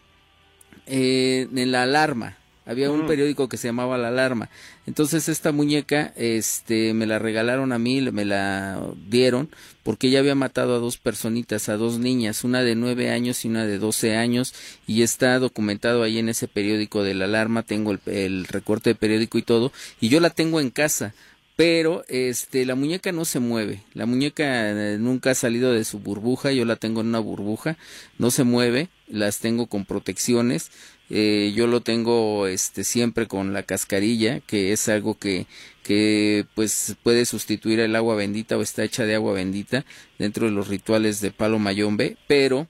eh, 0.88 1.48
en 1.56 1.72
la 1.72 1.84
alarma 1.84 2.41
había 2.66 2.92
un 2.92 3.08
periódico 3.08 3.50
que 3.50 3.58
se 3.58 3.68
llamaba 3.68 3.98
La 3.98 4.10
Alarma. 4.10 4.50
Entonces 4.86 5.30
esta 5.30 5.52
muñeca, 5.52 6.14
este, 6.16 6.94
me 6.94 7.06
la 7.06 7.20
regalaron 7.20 7.72
a 7.72 7.80
mí, 7.80 8.02
me 8.12 8.26
la 8.26 8.82
dieron 9.08 9.50
porque 9.84 10.08
ella 10.08 10.20
había 10.20 10.36
matado 10.36 10.76
a 10.76 10.80
dos 10.80 10.98
personitas, 10.98 11.70
a 11.70 11.78
dos 11.78 11.98
niñas, 11.98 12.44
una 12.44 12.62
de 12.64 12.76
nueve 12.76 13.10
años 13.10 13.44
y 13.44 13.48
una 13.48 13.66
de 13.66 13.80
doce 13.80 14.16
años, 14.16 14.54
y 14.86 15.02
está 15.02 15.40
documentado 15.40 16.04
ahí 16.04 16.20
en 16.20 16.30
ese 16.30 16.48
periódico 16.48 17.04
de 17.04 17.16
La 17.16 17.26
Alarma. 17.26 17.64
Tengo 17.64 17.92
el, 17.92 18.00
el 18.06 18.46
recorte 18.46 18.92
de 18.92 18.96
periódico 18.96 19.38
y 19.38 19.42
todo, 19.42 19.72
y 20.00 20.10
yo 20.10 20.20
la 20.20 20.30
tengo 20.30 20.60
en 20.60 20.70
casa. 20.70 21.14
Pero 21.58 22.06
este 22.08 22.66
la 22.66 22.76
muñeca 22.76 23.12
no 23.12 23.24
se 23.24 23.40
mueve, 23.40 23.84
la 23.94 24.08
muñeca 24.08 24.72
eh, 24.72 24.98
nunca 24.98 25.32
ha 25.32 25.36
salido 25.36 25.74
de 25.74 25.84
su 25.84 26.00
burbuja, 26.00 26.52
yo 26.54 26.66
la 26.66 26.78
tengo 26.78 27.02
en 27.02 27.08
una 27.08 27.20
burbuja, 27.20 27.78
no 28.18 28.32
se 28.32 28.46
mueve, 28.46 28.88
las 29.08 29.40
tengo 29.40 29.68
con 29.68 29.86
protecciones, 29.86 30.72
eh, 31.14 31.52
yo 31.54 31.68
lo 31.68 31.82
tengo 31.82 32.48
este 32.48 32.86
siempre 32.86 33.28
con 33.28 33.52
la 33.52 33.64
cascarilla 33.64 34.40
que 34.40 34.72
es 34.72 34.88
algo 34.88 35.20
que 35.20 35.46
que 35.84 36.46
pues 36.56 36.96
puede 37.04 37.26
sustituir 37.26 37.82
el 37.82 37.98
agua 37.98 38.16
bendita 38.16 38.58
o 38.58 38.62
está 38.62 38.86
hecha 38.86 39.06
de 39.06 39.16
agua 39.16 39.34
bendita 39.34 39.84
dentro 40.18 40.46
de 40.46 40.54
los 40.54 40.70
rituales 40.70 41.20
de 41.20 41.32
palo 41.32 41.60
mayombe 41.60 42.16
pero 42.28 42.70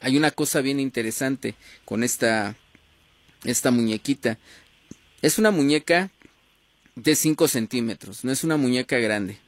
hay 0.00 0.16
una 0.16 0.30
cosa 0.30 0.60
bien 0.60 0.78
interesante 0.78 1.56
con 1.84 2.04
esta 2.04 2.54
esta 3.42 3.72
muñequita. 3.72 4.38
Es 5.20 5.38
una 5.38 5.50
muñeca 5.50 6.12
de 6.94 7.16
5 7.16 7.48
centímetros 7.48 8.24
no 8.24 8.30
es 8.30 8.44
una 8.44 8.58
muñeca 8.58 8.98
grande 8.98 9.38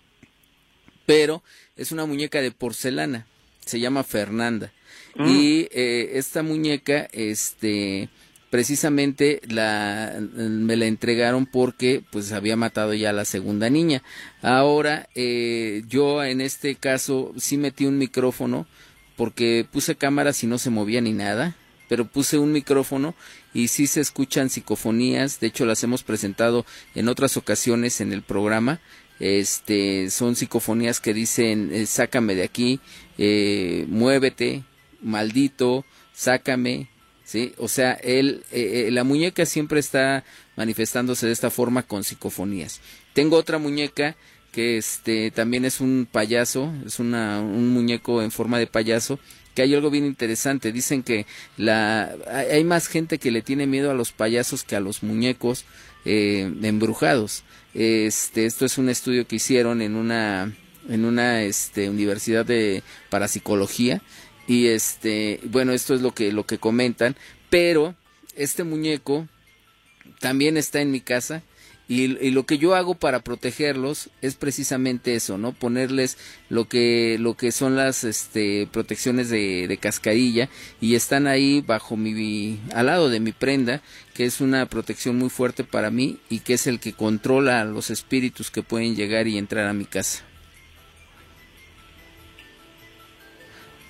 pero 1.07 1.45
es 1.77 1.93
una 1.93 2.05
muñeca 2.05 2.41
de 2.41 2.51
porcelana 2.51 3.29
se 3.65 3.79
llama 3.79 4.03
Fernanda 4.03 4.73
Mm. 5.17 5.29
y 5.29 5.69
eh, 5.73 6.13
esta 6.15 6.43
muñeca 6.43 7.09
este 7.13 8.09
precisamente 8.51 9.41
la 9.49 10.19
me 10.21 10.77
la 10.77 10.87
entregaron 10.87 11.47
porque 11.47 12.03
pues 12.11 12.33
había 12.33 12.57
matado 12.57 12.95
ya 12.95 13.11
a 13.11 13.15
la 13.15 13.25
segunda 13.25 13.71
niña. 13.71 14.03
Ahora 14.43 15.09
eh, 15.15 15.83
yo 15.89 16.23
en 16.25 16.41
este 16.41 16.75
caso 16.75 17.33
sí 17.37 17.57
metí 17.57 17.87
un 17.87 17.99
micrófono 17.99 18.67
porque 19.17 19.67
puse 19.71 19.97
cámaras 19.97 20.43
y 20.45 20.47
no 20.47 20.59
se 20.59 20.71
movía 20.71 21.01
ni 21.01 21.13
nada 21.13 21.57
pero 21.93 22.07
puse 22.07 22.39
un 22.39 22.53
micrófono 22.53 23.15
y 23.53 23.69
sí 23.69 23.87
se 23.87 24.01
escuchan 24.01 24.49
psicofonías. 24.49 25.41
De 25.41 25.49
hecho 25.49 25.67
las 25.67 25.85
hemos 25.85 26.03
presentado 26.03 26.65
en 26.95 27.07
otras 27.07 27.37
ocasiones 27.37 28.01
en 28.01 28.15
el 28.15 28.23
programa. 28.23 28.81
Este 29.21 30.09
son 30.09 30.35
psicofonías 30.35 31.01
que 31.01 31.13
dicen 31.13 31.71
eh, 31.71 31.85
sácame 31.85 32.35
de 32.35 32.45
aquí 32.45 32.81
eh, 33.19 33.85
muévete 33.89 34.65
maldito 35.03 35.85
sácame 36.15 36.89
sí 37.25 37.53
o 37.59 37.69
sea 37.69 37.93
él 37.93 38.45
eh, 38.53 38.87
eh, 38.87 38.91
la 38.91 39.05
muñeca 39.05 39.47
siempre 39.47 39.81
está 39.81 40.25
manifestándose 40.57 41.27
de 41.27 41.33
esta 41.33 41.51
forma 41.51 41.83
con 41.83 42.05
psicofonías. 42.05 42.81
Tengo 43.15 43.37
otra 43.37 43.59
muñeca 43.59 44.17
que 44.53 44.77
este 44.77 45.31
también 45.31 45.65
es 45.65 45.81
un 45.81 46.07
payaso 46.11 46.73
es 46.87 46.99
una 46.99 47.41
un 47.41 47.69
muñeco 47.69 48.23
en 48.23 48.31
forma 48.31 48.59
de 48.59 48.67
payaso 48.67 49.19
que 49.55 49.63
hay 49.63 49.75
algo 49.75 49.91
bien 49.91 50.07
interesante. 50.07 50.73
Dicen 50.73 51.03
que 51.03 51.27
la 51.57 52.15
hay 52.51 52.65
más 52.65 52.87
gente 52.89 53.19
que 53.19 53.31
le 53.31 53.43
tiene 53.43 53.67
miedo 53.67 53.91
a 53.91 53.95
los 53.95 54.13
payasos 54.13 54.65
que 54.65 54.77
a 54.77 54.81
los 54.81 55.03
muñecos 55.03 55.65
eh, 56.05 56.51
embrujados. 56.63 57.45
Este 57.75 58.47
esto 58.47 58.65
es 58.65 58.79
un 58.79 58.89
estudio 58.89 59.27
que 59.27 59.37
hicieron 59.37 59.83
en 59.83 59.97
una 59.97 60.53
en 60.89 61.05
una 61.05 61.43
este 61.43 61.89
universidad 61.89 62.45
de 62.45 62.83
parapsicología 63.09 64.03
y 64.53 64.67
este 64.67 65.41
bueno 65.45 65.73
esto 65.73 65.95
es 65.95 66.03
lo 66.03 66.13
que 66.13 66.31
lo 66.31 66.45
que 66.45 66.59
comentan 66.59 67.17
pero 67.49 67.95
este 68.37 68.65
muñeco 68.65 69.27
también 70.21 70.59
está 70.59 70.83
en 70.83 70.91
mi 70.91 71.01
casa 71.01 71.43
y, 71.89 72.31
lo 72.31 72.47
que 72.47 72.57
yo 72.57 72.75
hago 72.75 72.95
para 72.95 73.21
protegerlos 73.21 74.09
es 74.23 74.37
precisamente 74.37 75.15
eso, 75.15 75.37
¿no? 75.37 75.53
Ponerles 75.53 76.17
lo 76.49 76.67
que, 76.67 77.19
lo 77.21 77.37
que 77.37 77.53
son 77.53 77.77
las 77.77 78.05
este, 78.05 78.67
protecciones 78.73 79.29
de, 79.29 79.67
de 79.69 80.49
y 80.81 80.95
están 80.95 81.27
ahí 81.27 81.61
bajo 81.61 81.99
mi, 81.99 82.61
al 82.73 82.87
lado 82.87 83.11
de 83.11 83.21
mi 83.21 83.33
prenda, 83.33 83.83
que 84.15 84.25
es 84.25 84.41
una 84.41 84.65
protección 84.67 85.19
muy 85.19 85.29
fuerte 85.29 85.65
para 85.65 85.91
mí 85.91 86.19
y 86.31 86.39
que 86.39 86.55
es 86.55 86.67
el 86.67 86.81
que 86.81 86.95
controla 86.95 87.63
los 87.67 87.91
espíritus 87.91 88.51
que 88.51 88.63
pueden 88.63 88.97
llegar 88.97 89.27
y 89.27 89.37
entrar 89.37 89.67
a 89.67 89.75
mi 89.75 89.85
casa. 89.85 90.25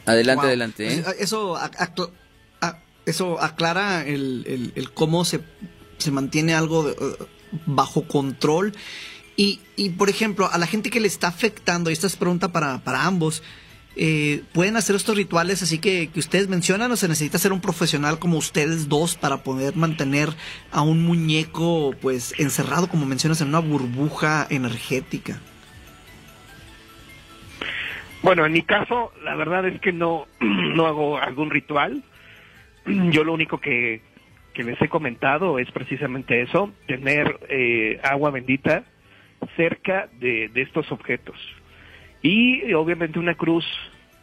Adelante, 0.06 0.40
Wow. 0.40 0.46
adelante, 0.48 0.92
¿eh? 0.94 1.02
Pues, 1.04 1.16
Eso, 1.20 1.56
acla- 1.56 2.10
eso 3.06 3.40
aclara 3.42 4.06
el, 4.06 4.44
el- 4.46 4.72
el 4.76 4.92
cómo 4.92 5.24
se, 5.24 5.40
se 5.98 6.10
mantiene 6.10 6.54
algo 6.54 6.84
de, 6.84 6.92
eh, 6.92 7.24
bajo 7.66 8.02
control. 8.06 8.72
Y, 9.36 9.60
y, 9.76 9.90
por 9.90 10.08
ejemplo, 10.10 10.48
a 10.52 10.58
la 10.58 10.66
gente 10.66 10.90
que 10.90 11.00
le 11.00 11.08
está 11.08 11.28
afectando, 11.28 11.90
y 11.90 11.94
esta 11.94 12.06
es 12.06 12.16
pregunta 12.16 12.52
para, 12.52 12.78
para 12.84 13.04
ambos, 13.06 13.42
eh, 13.96 14.42
¿pueden 14.52 14.76
hacer 14.76 14.94
estos 14.96 15.16
rituales 15.16 15.62
así 15.62 15.78
que, 15.78 16.08
que 16.12 16.18
ustedes 16.20 16.48
mencionan 16.48 16.90
o 16.92 16.96
se 16.96 17.08
necesita 17.08 17.38
ser 17.38 17.52
un 17.52 17.60
profesional 17.60 18.18
como 18.18 18.38
ustedes 18.38 18.88
dos 18.88 19.16
para 19.16 19.42
poder 19.42 19.76
mantener 19.76 20.34
a 20.70 20.80
un 20.82 21.02
muñeco 21.02 21.94
pues 22.00 22.34
encerrado, 22.38 22.88
como 22.88 23.04
mencionas, 23.04 23.40
en 23.40 23.48
una 23.48 23.58
burbuja 23.58 24.46
energética? 24.48 25.40
Bueno, 28.22 28.46
en 28.46 28.52
mi 28.52 28.62
caso, 28.62 29.12
la 29.24 29.34
verdad 29.34 29.66
es 29.66 29.80
que 29.80 29.92
no, 29.92 30.26
no 30.40 30.86
hago 30.86 31.18
algún 31.18 31.50
ritual. 31.50 32.02
Yo 32.86 33.24
lo 33.24 33.32
único 33.32 33.58
que, 33.58 34.00
que 34.54 34.62
les 34.62 34.80
he 34.80 34.88
comentado 34.88 35.58
es 35.58 35.70
precisamente 35.70 36.42
eso, 36.42 36.72
tener 36.86 37.38
eh, 37.48 38.00
agua 38.02 38.30
bendita 38.30 38.84
cerca 39.56 40.08
de, 40.18 40.48
de 40.48 40.62
estos 40.62 40.90
objetos. 40.92 41.36
Y 42.22 42.72
obviamente 42.74 43.18
una 43.18 43.34
cruz, 43.34 43.64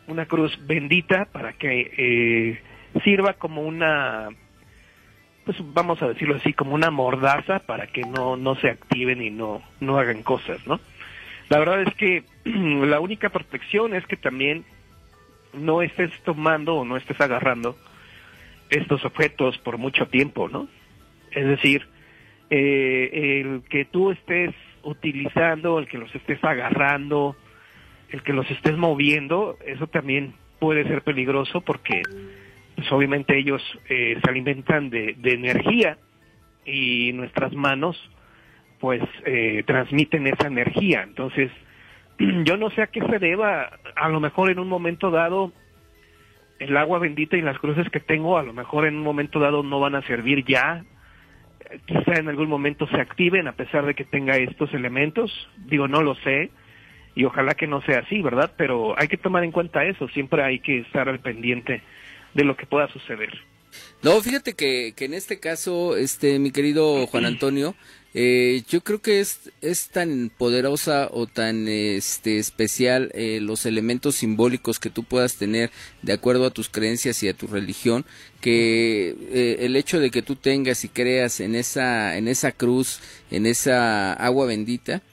una 0.07 0.25
cruz 0.25 0.57
bendita 0.65 1.25
para 1.25 1.53
que 1.53 1.91
eh, 1.97 2.61
sirva 3.03 3.33
como 3.33 3.61
una, 3.61 4.29
pues 5.45 5.57
vamos 5.73 6.01
a 6.01 6.07
decirlo 6.07 6.35
así, 6.35 6.53
como 6.53 6.73
una 6.73 6.91
mordaza 6.91 7.59
para 7.59 7.87
que 7.87 8.01
no, 8.01 8.37
no 8.37 8.55
se 8.55 8.69
activen 8.69 9.21
y 9.21 9.29
no, 9.29 9.61
no 9.81 9.97
hagan 9.97 10.23
cosas, 10.23 10.65
¿no? 10.65 10.79
La 11.49 11.59
verdad 11.59 11.81
es 11.81 11.93
que 11.95 12.23
la 12.45 12.99
única 12.99 13.29
protección 13.29 13.93
es 13.93 14.05
que 14.05 14.17
también 14.17 14.63
no 15.53 15.81
estés 15.81 16.11
tomando 16.23 16.75
o 16.75 16.85
no 16.85 16.95
estés 16.95 17.19
agarrando 17.19 17.75
estos 18.69 19.03
objetos 19.03 19.57
por 19.57 19.77
mucho 19.77 20.07
tiempo, 20.07 20.47
¿no? 20.47 20.67
Es 21.31 21.45
decir, 21.45 21.87
eh, 22.49 23.41
el 23.41 23.63
que 23.69 23.85
tú 23.85 24.11
estés 24.11 24.53
utilizando, 24.83 25.79
el 25.79 25.87
que 25.87 25.97
los 25.97 26.13
estés 26.13 26.43
agarrando, 26.43 27.35
el 28.09 28.23
que 28.23 28.33
los 28.33 28.49
estés 28.49 28.77
moviendo, 28.77 29.57
eso 29.65 29.87
también 29.87 30.33
puede 30.59 30.83
ser 30.83 31.01
peligroso 31.01 31.61
porque 31.61 32.01
pues 32.75 32.91
obviamente 32.91 33.37
ellos 33.37 33.61
eh, 33.89 34.17
se 34.23 34.29
alimentan 34.29 34.89
de, 34.89 35.15
de, 35.17 35.33
energía 35.33 35.97
y 36.65 37.11
nuestras 37.13 37.53
manos 37.53 37.97
pues 38.79 39.01
eh, 39.25 39.63
transmiten 39.65 40.27
esa 40.27 40.47
energía. 40.47 41.03
Entonces, 41.03 41.51
yo 42.45 42.57
no 42.57 42.69
sé 42.71 42.81
a 42.81 42.87
qué 42.87 43.01
se 43.01 43.19
deba, 43.19 43.79
a 43.95 44.09
lo 44.09 44.19
mejor 44.19 44.51
en 44.51 44.59
un 44.59 44.67
momento 44.67 45.11
dado 45.11 45.51
el 46.59 46.75
agua 46.75 46.99
bendita 46.99 47.37
y 47.37 47.41
las 47.41 47.57
cruces 47.57 47.89
que 47.89 47.99
tengo 47.99 48.37
a 48.37 48.43
lo 48.43 48.53
mejor 48.53 48.85
en 48.85 48.95
un 48.95 49.03
momento 49.03 49.39
dado 49.39 49.63
no 49.63 49.79
van 49.79 49.95
a 49.95 50.05
servir 50.05 50.43
ya, 50.45 50.83
quizá 51.85 52.19
en 52.19 52.27
algún 52.27 52.49
momento 52.49 52.87
se 52.87 52.99
activen 52.99 53.47
a 53.47 53.53
pesar 53.53 53.85
de 53.85 53.95
que 53.95 54.03
tenga 54.03 54.37
estos 54.37 54.73
elementos, 54.73 55.31
digo 55.65 55.87
no 55.87 56.01
lo 56.01 56.15
sé, 56.15 56.51
y 57.15 57.23
ojalá 57.25 57.53
que 57.55 57.67
no 57.67 57.81
sea 57.81 57.99
así, 57.99 58.21
¿verdad? 58.21 58.53
Pero 58.57 58.97
hay 58.99 59.07
que 59.07 59.17
tomar 59.17 59.43
en 59.43 59.51
cuenta 59.51 59.85
eso, 59.85 60.07
siempre 60.09 60.43
hay 60.43 60.59
que 60.59 60.79
estar 60.79 61.09
al 61.09 61.19
pendiente 61.19 61.81
de 62.33 62.43
lo 62.43 62.55
que 62.55 62.65
pueda 62.65 62.87
suceder. 62.89 63.29
No, 64.03 64.19
fíjate 64.21 64.53
que, 64.53 64.93
que 64.95 65.05
en 65.05 65.13
este 65.13 65.39
caso, 65.39 65.95
este, 65.95 66.39
mi 66.39 66.51
querido 66.51 67.05
Juan 67.07 67.25
Antonio, 67.25 67.75
eh, 68.13 68.63
yo 68.67 68.81
creo 68.81 69.01
que 69.01 69.19
es, 69.19 69.51
es 69.61 69.89
tan 69.89 70.31
poderosa 70.35 71.09
o 71.11 71.27
tan 71.27 71.67
este, 71.67 72.39
especial 72.39 73.11
eh, 73.13 73.39
los 73.41 73.65
elementos 73.65 74.15
simbólicos 74.15 74.79
que 74.79 74.89
tú 74.89 75.03
puedas 75.03 75.35
tener 75.35 75.69
de 76.01 76.13
acuerdo 76.13 76.45
a 76.45 76.51
tus 76.51 76.69
creencias 76.69 77.21
y 77.21 77.27
a 77.27 77.35
tu 77.35 77.45
religión 77.47 78.05
que 78.41 79.15
eh, 79.31 79.57
el 79.59 79.75
hecho 79.75 79.99
de 79.99 80.11
que 80.11 80.21
tú 80.21 80.35
tengas 80.35 80.83
y 80.83 80.89
creas 80.89 81.39
en 81.39 81.55
esa, 81.55 82.17
en 82.17 82.27
esa 82.27 82.51
cruz, 82.51 82.99
en 83.29 83.45
esa 83.45 84.13
agua 84.13 84.45
bendita, 84.45 85.03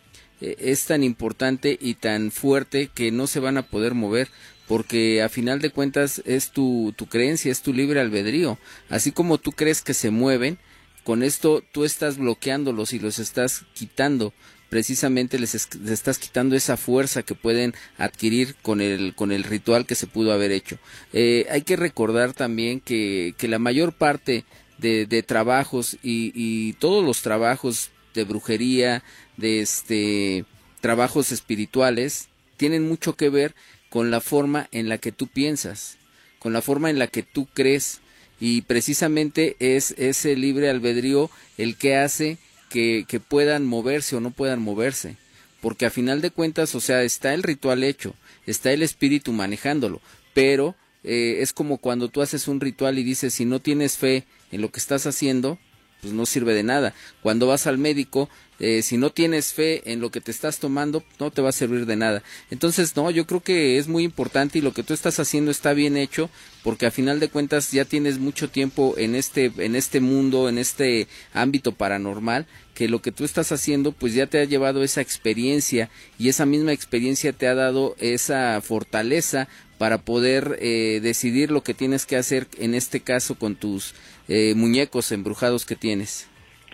eh, 0.40 0.56
es 0.58 0.86
tan 0.86 1.02
importante 1.02 1.78
y 1.80 1.94
tan 1.94 2.30
fuerte 2.30 2.88
que 2.94 3.10
no 3.10 3.26
se 3.26 3.40
van 3.40 3.56
a 3.56 3.62
poder 3.62 3.94
mover 3.94 4.28
porque 4.68 5.22
a 5.22 5.28
final 5.28 5.60
de 5.60 5.70
cuentas 5.70 6.22
es 6.24 6.50
tu, 6.50 6.92
tu 6.96 7.06
creencia, 7.06 7.52
es 7.52 7.62
tu 7.62 7.72
libre 7.72 8.00
albedrío. 8.00 8.58
Así 8.88 9.12
como 9.12 9.38
tú 9.38 9.52
crees 9.52 9.80
que 9.80 9.94
se 9.94 10.10
mueven, 10.10 10.58
con 11.06 11.22
esto 11.22 11.62
tú 11.70 11.84
estás 11.84 12.18
bloqueándolos 12.18 12.92
y 12.92 12.98
los 12.98 13.20
estás 13.20 13.64
quitando. 13.74 14.34
Precisamente 14.68 15.38
les, 15.38 15.54
estás 15.54 16.18
quitando 16.18 16.56
esa 16.56 16.76
fuerza 16.76 17.22
que 17.22 17.36
pueden 17.36 17.74
adquirir 17.96 18.56
con 18.56 18.80
el, 18.80 19.14
con 19.14 19.30
el 19.30 19.44
ritual 19.44 19.86
que 19.86 19.94
se 19.94 20.08
pudo 20.08 20.32
haber 20.32 20.50
hecho. 20.50 20.80
Eh, 21.12 21.46
hay 21.48 21.62
que 21.62 21.76
recordar 21.76 22.32
también 22.32 22.80
que, 22.80 23.36
que 23.38 23.46
la 23.46 23.60
mayor 23.60 23.92
parte 23.92 24.44
de, 24.78 25.06
de 25.06 25.22
trabajos 25.22 25.96
y, 26.02 26.32
y 26.34 26.72
todos 26.72 27.04
los 27.04 27.22
trabajos 27.22 27.90
de 28.12 28.24
brujería, 28.24 29.04
de 29.36 29.60
este 29.60 30.44
trabajos 30.80 31.30
espirituales, 31.30 32.26
tienen 32.56 32.88
mucho 32.88 33.14
que 33.14 33.28
ver 33.28 33.54
con 33.90 34.10
la 34.10 34.20
forma 34.20 34.66
en 34.72 34.88
la 34.88 34.98
que 34.98 35.12
tú 35.12 35.28
piensas, 35.28 35.98
con 36.40 36.52
la 36.52 36.62
forma 36.62 36.90
en 36.90 36.98
la 36.98 37.06
que 37.06 37.22
tú 37.22 37.46
crees 37.54 38.00
y 38.40 38.62
precisamente 38.62 39.56
es 39.58 39.94
ese 39.98 40.36
libre 40.36 40.68
albedrío 40.68 41.30
el 41.58 41.76
que 41.76 41.96
hace 41.96 42.38
que, 42.68 43.04
que 43.08 43.20
puedan 43.20 43.64
moverse 43.64 44.16
o 44.16 44.20
no 44.20 44.30
puedan 44.30 44.60
moverse. 44.60 45.16
Porque 45.60 45.86
a 45.86 45.90
final 45.90 46.20
de 46.20 46.30
cuentas, 46.30 46.74
o 46.74 46.80
sea, 46.80 47.02
está 47.02 47.34
el 47.34 47.42
ritual 47.42 47.82
hecho, 47.82 48.14
está 48.46 48.72
el 48.72 48.82
espíritu 48.82 49.32
manejándolo, 49.32 50.00
pero 50.34 50.74
eh, 51.02 51.38
es 51.40 51.52
como 51.52 51.78
cuando 51.78 52.08
tú 52.08 52.20
haces 52.20 52.48
un 52.48 52.60
ritual 52.60 52.98
y 52.98 53.04
dices, 53.04 53.32
si 53.32 53.44
no 53.44 53.60
tienes 53.60 53.96
fe 53.96 54.24
en 54.50 54.60
lo 54.60 54.70
que 54.70 54.80
estás 54.80 55.06
haciendo, 55.06 55.58
pues 56.00 56.12
no 56.12 56.26
sirve 56.26 56.54
de 56.54 56.62
nada. 56.62 56.94
Cuando 57.22 57.46
vas 57.46 57.66
al 57.66 57.78
médico, 57.78 58.28
eh, 58.58 58.80
si 58.82 58.96
no 58.96 59.10
tienes 59.10 59.52
fe 59.52 59.92
en 59.92 60.00
lo 60.00 60.10
que 60.10 60.20
te 60.20 60.30
estás 60.30 60.58
tomando, 60.58 61.04
no 61.20 61.30
te 61.30 61.42
va 61.42 61.50
a 61.50 61.52
servir 61.52 61.84
de 61.84 61.96
nada. 61.96 62.22
Entonces, 62.50 62.96
no, 62.96 63.10
yo 63.10 63.26
creo 63.26 63.42
que 63.42 63.76
es 63.76 63.86
muy 63.86 64.02
importante 64.02 64.58
y 64.58 64.62
lo 64.62 64.72
que 64.72 64.82
tú 64.82 64.94
estás 64.94 65.20
haciendo 65.20 65.50
está 65.50 65.74
bien 65.74 65.96
hecho, 65.96 66.30
porque 66.62 66.86
a 66.86 66.90
final 66.90 67.20
de 67.20 67.28
cuentas 67.28 67.70
ya 67.70 67.84
tienes 67.84 68.18
mucho 68.18 68.48
tiempo 68.48 68.94
en 68.96 69.14
este, 69.14 69.52
en 69.58 69.76
este 69.76 70.00
mundo, 70.00 70.48
en 70.48 70.58
este 70.58 71.06
ámbito 71.34 71.72
paranormal, 71.72 72.46
que 72.74 72.88
lo 72.88 73.02
que 73.02 73.12
tú 73.12 73.24
estás 73.24 73.52
haciendo, 73.52 73.92
pues 73.92 74.14
ya 74.14 74.26
te 74.26 74.40
ha 74.40 74.44
llevado 74.44 74.82
esa 74.82 75.00
experiencia 75.00 75.90
y 76.18 76.28
esa 76.28 76.46
misma 76.46 76.72
experiencia 76.72 77.32
te 77.32 77.48
ha 77.48 77.54
dado 77.54 77.94
esa 77.98 78.60
fortaleza 78.62 79.48
para 79.78 79.98
poder 79.98 80.58
eh, 80.60 81.00
decidir 81.02 81.50
lo 81.50 81.62
que 81.62 81.74
tienes 81.74 82.06
que 82.06 82.16
hacer 82.16 82.48
en 82.58 82.74
este 82.74 83.00
caso 83.00 83.34
con 83.34 83.56
tus 83.56 83.94
eh, 84.28 84.54
muñecos 84.54 85.12
embrujados 85.12 85.64
que 85.66 85.76
tienes. 85.76 86.30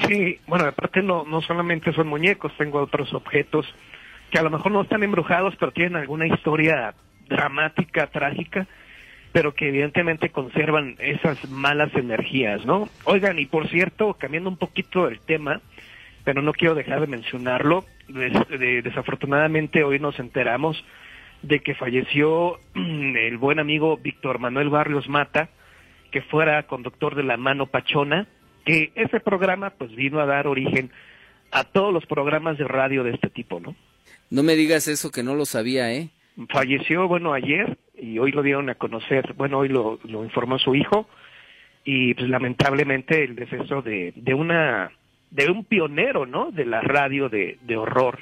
Sí, 0.08 0.38
bueno, 0.46 0.66
aparte 0.66 1.02
no, 1.02 1.24
no 1.24 1.40
solamente 1.42 1.92
son 1.92 2.08
muñecos, 2.08 2.52
tengo 2.56 2.80
otros 2.80 3.12
objetos 3.14 3.66
que 4.30 4.38
a 4.38 4.42
lo 4.42 4.50
mejor 4.50 4.72
no 4.72 4.82
están 4.82 5.02
embrujados, 5.02 5.54
pero 5.60 5.72
tienen 5.72 5.96
alguna 5.96 6.26
historia 6.26 6.94
dramática, 7.28 8.06
trágica, 8.06 8.66
pero 9.32 9.54
que 9.54 9.68
evidentemente 9.68 10.30
conservan 10.30 10.96
esas 10.98 11.48
malas 11.50 11.94
energías, 11.94 12.64
¿no? 12.64 12.88
Oigan, 13.04 13.38
y 13.38 13.46
por 13.46 13.68
cierto, 13.68 14.14
cambiando 14.14 14.48
un 14.48 14.56
poquito 14.56 15.08
el 15.08 15.20
tema, 15.20 15.60
pero 16.24 16.42
no 16.42 16.52
quiero 16.52 16.74
dejar 16.74 17.00
de 17.00 17.06
mencionarlo, 17.06 17.84
desafortunadamente 18.08 19.84
hoy 19.84 19.98
nos 19.98 20.18
enteramos 20.18 20.82
de 21.42 21.60
que 21.60 21.74
falleció 21.74 22.58
el 22.74 23.36
buen 23.38 23.58
amigo 23.58 23.96
Víctor 23.96 24.38
Manuel 24.38 24.70
Barrios 24.70 25.08
Mata, 25.08 25.50
que 26.12 26.22
fuera 26.22 26.66
conductor 26.68 27.16
de 27.16 27.24
la 27.24 27.36
mano 27.36 27.66
Pachona, 27.66 28.28
que 28.64 28.92
ese 28.94 29.18
programa 29.18 29.70
pues 29.70 29.94
vino 29.96 30.20
a 30.20 30.26
dar 30.26 30.46
origen 30.46 30.92
a 31.50 31.64
todos 31.64 31.92
los 31.92 32.06
programas 32.06 32.58
de 32.58 32.64
radio 32.64 33.02
de 33.02 33.10
este 33.10 33.28
tipo, 33.28 33.58
¿no? 33.58 33.74
No 34.30 34.42
me 34.42 34.54
digas 34.54 34.86
eso 34.88 35.10
que 35.10 35.22
no 35.22 35.34
lo 35.34 35.44
sabía, 35.44 35.92
¿eh? 35.92 36.10
Falleció, 36.48 37.08
bueno, 37.08 37.32
ayer 37.32 37.76
y 37.98 38.18
hoy 38.18 38.32
lo 38.32 38.42
dieron 38.42 38.70
a 38.70 38.76
conocer, 38.76 39.34
bueno, 39.34 39.58
hoy 39.58 39.68
lo, 39.68 39.98
lo 40.04 40.24
informó 40.24 40.58
su 40.58 40.74
hijo 40.74 41.08
y 41.84 42.14
pues 42.14 42.28
lamentablemente 42.28 43.24
el 43.24 43.34
deceso 43.34 43.82
de, 43.82 44.12
de 44.14 44.34
una 44.34 44.92
de 45.30 45.50
un 45.50 45.64
pionero, 45.64 46.26
¿no? 46.26 46.50
De 46.50 46.64
la 46.64 46.80
radio 46.82 47.28
de, 47.28 47.58
de 47.62 47.76
horror 47.76 48.18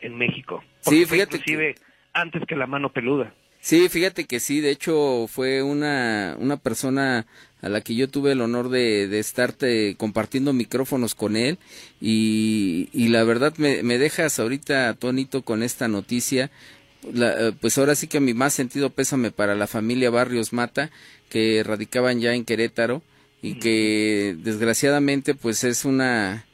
en 0.00 0.16
México. 0.16 0.62
sí, 0.80 1.04
fíjate. 1.04 1.36
Inclusive 1.36 1.74
antes 2.12 2.42
que 2.46 2.56
la 2.56 2.66
mano 2.66 2.92
peluda. 2.92 3.34
Sí, 3.64 3.88
fíjate 3.88 4.26
que 4.26 4.40
sí, 4.40 4.60
de 4.60 4.70
hecho 4.70 5.26
fue 5.26 5.62
una, 5.62 6.36
una 6.38 6.58
persona 6.58 7.26
a 7.62 7.70
la 7.70 7.80
que 7.80 7.94
yo 7.94 8.10
tuve 8.10 8.32
el 8.32 8.42
honor 8.42 8.68
de, 8.68 9.08
de 9.08 9.18
estarte 9.18 9.94
compartiendo 9.96 10.52
micrófonos 10.52 11.14
con 11.14 11.34
él 11.34 11.56
y, 11.98 12.90
y 12.92 13.08
la 13.08 13.24
verdad 13.24 13.54
me, 13.56 13.82
me 13.82 13.96
dejas 13.96 14.38
ahorita 14.38 14.90
atónito 14.90 15.40
con 15.40 15.62
esta 15.62 15.88
noticia. 15.88 16.50
La, 17.10 17.54
pues 17.58 17.78
ahora 17.78 17.94
sí 17.94 18.06
que 18.06 18.20
mi 18.20 18.34
más 18.34 18.52
sentido 18.52 18.90
pésame 18.90 19.30
para 19.30 19.54
la 19.54 19.66
familia 19.66 20.10
Barrios 20.10 20.52
Mata 20.52 20.90
que 21.30 21.62
radicaban 21.64 22.20
ya 22.20 22.34
en 22.34 22.44
Querétaro 22.44 23.00
y 23.40 23.54
que 23.60 24.36
desgraciadamente 24.40 25.34
pues 25.34 25.64
es 25.64 25.86
una 25.86 26.44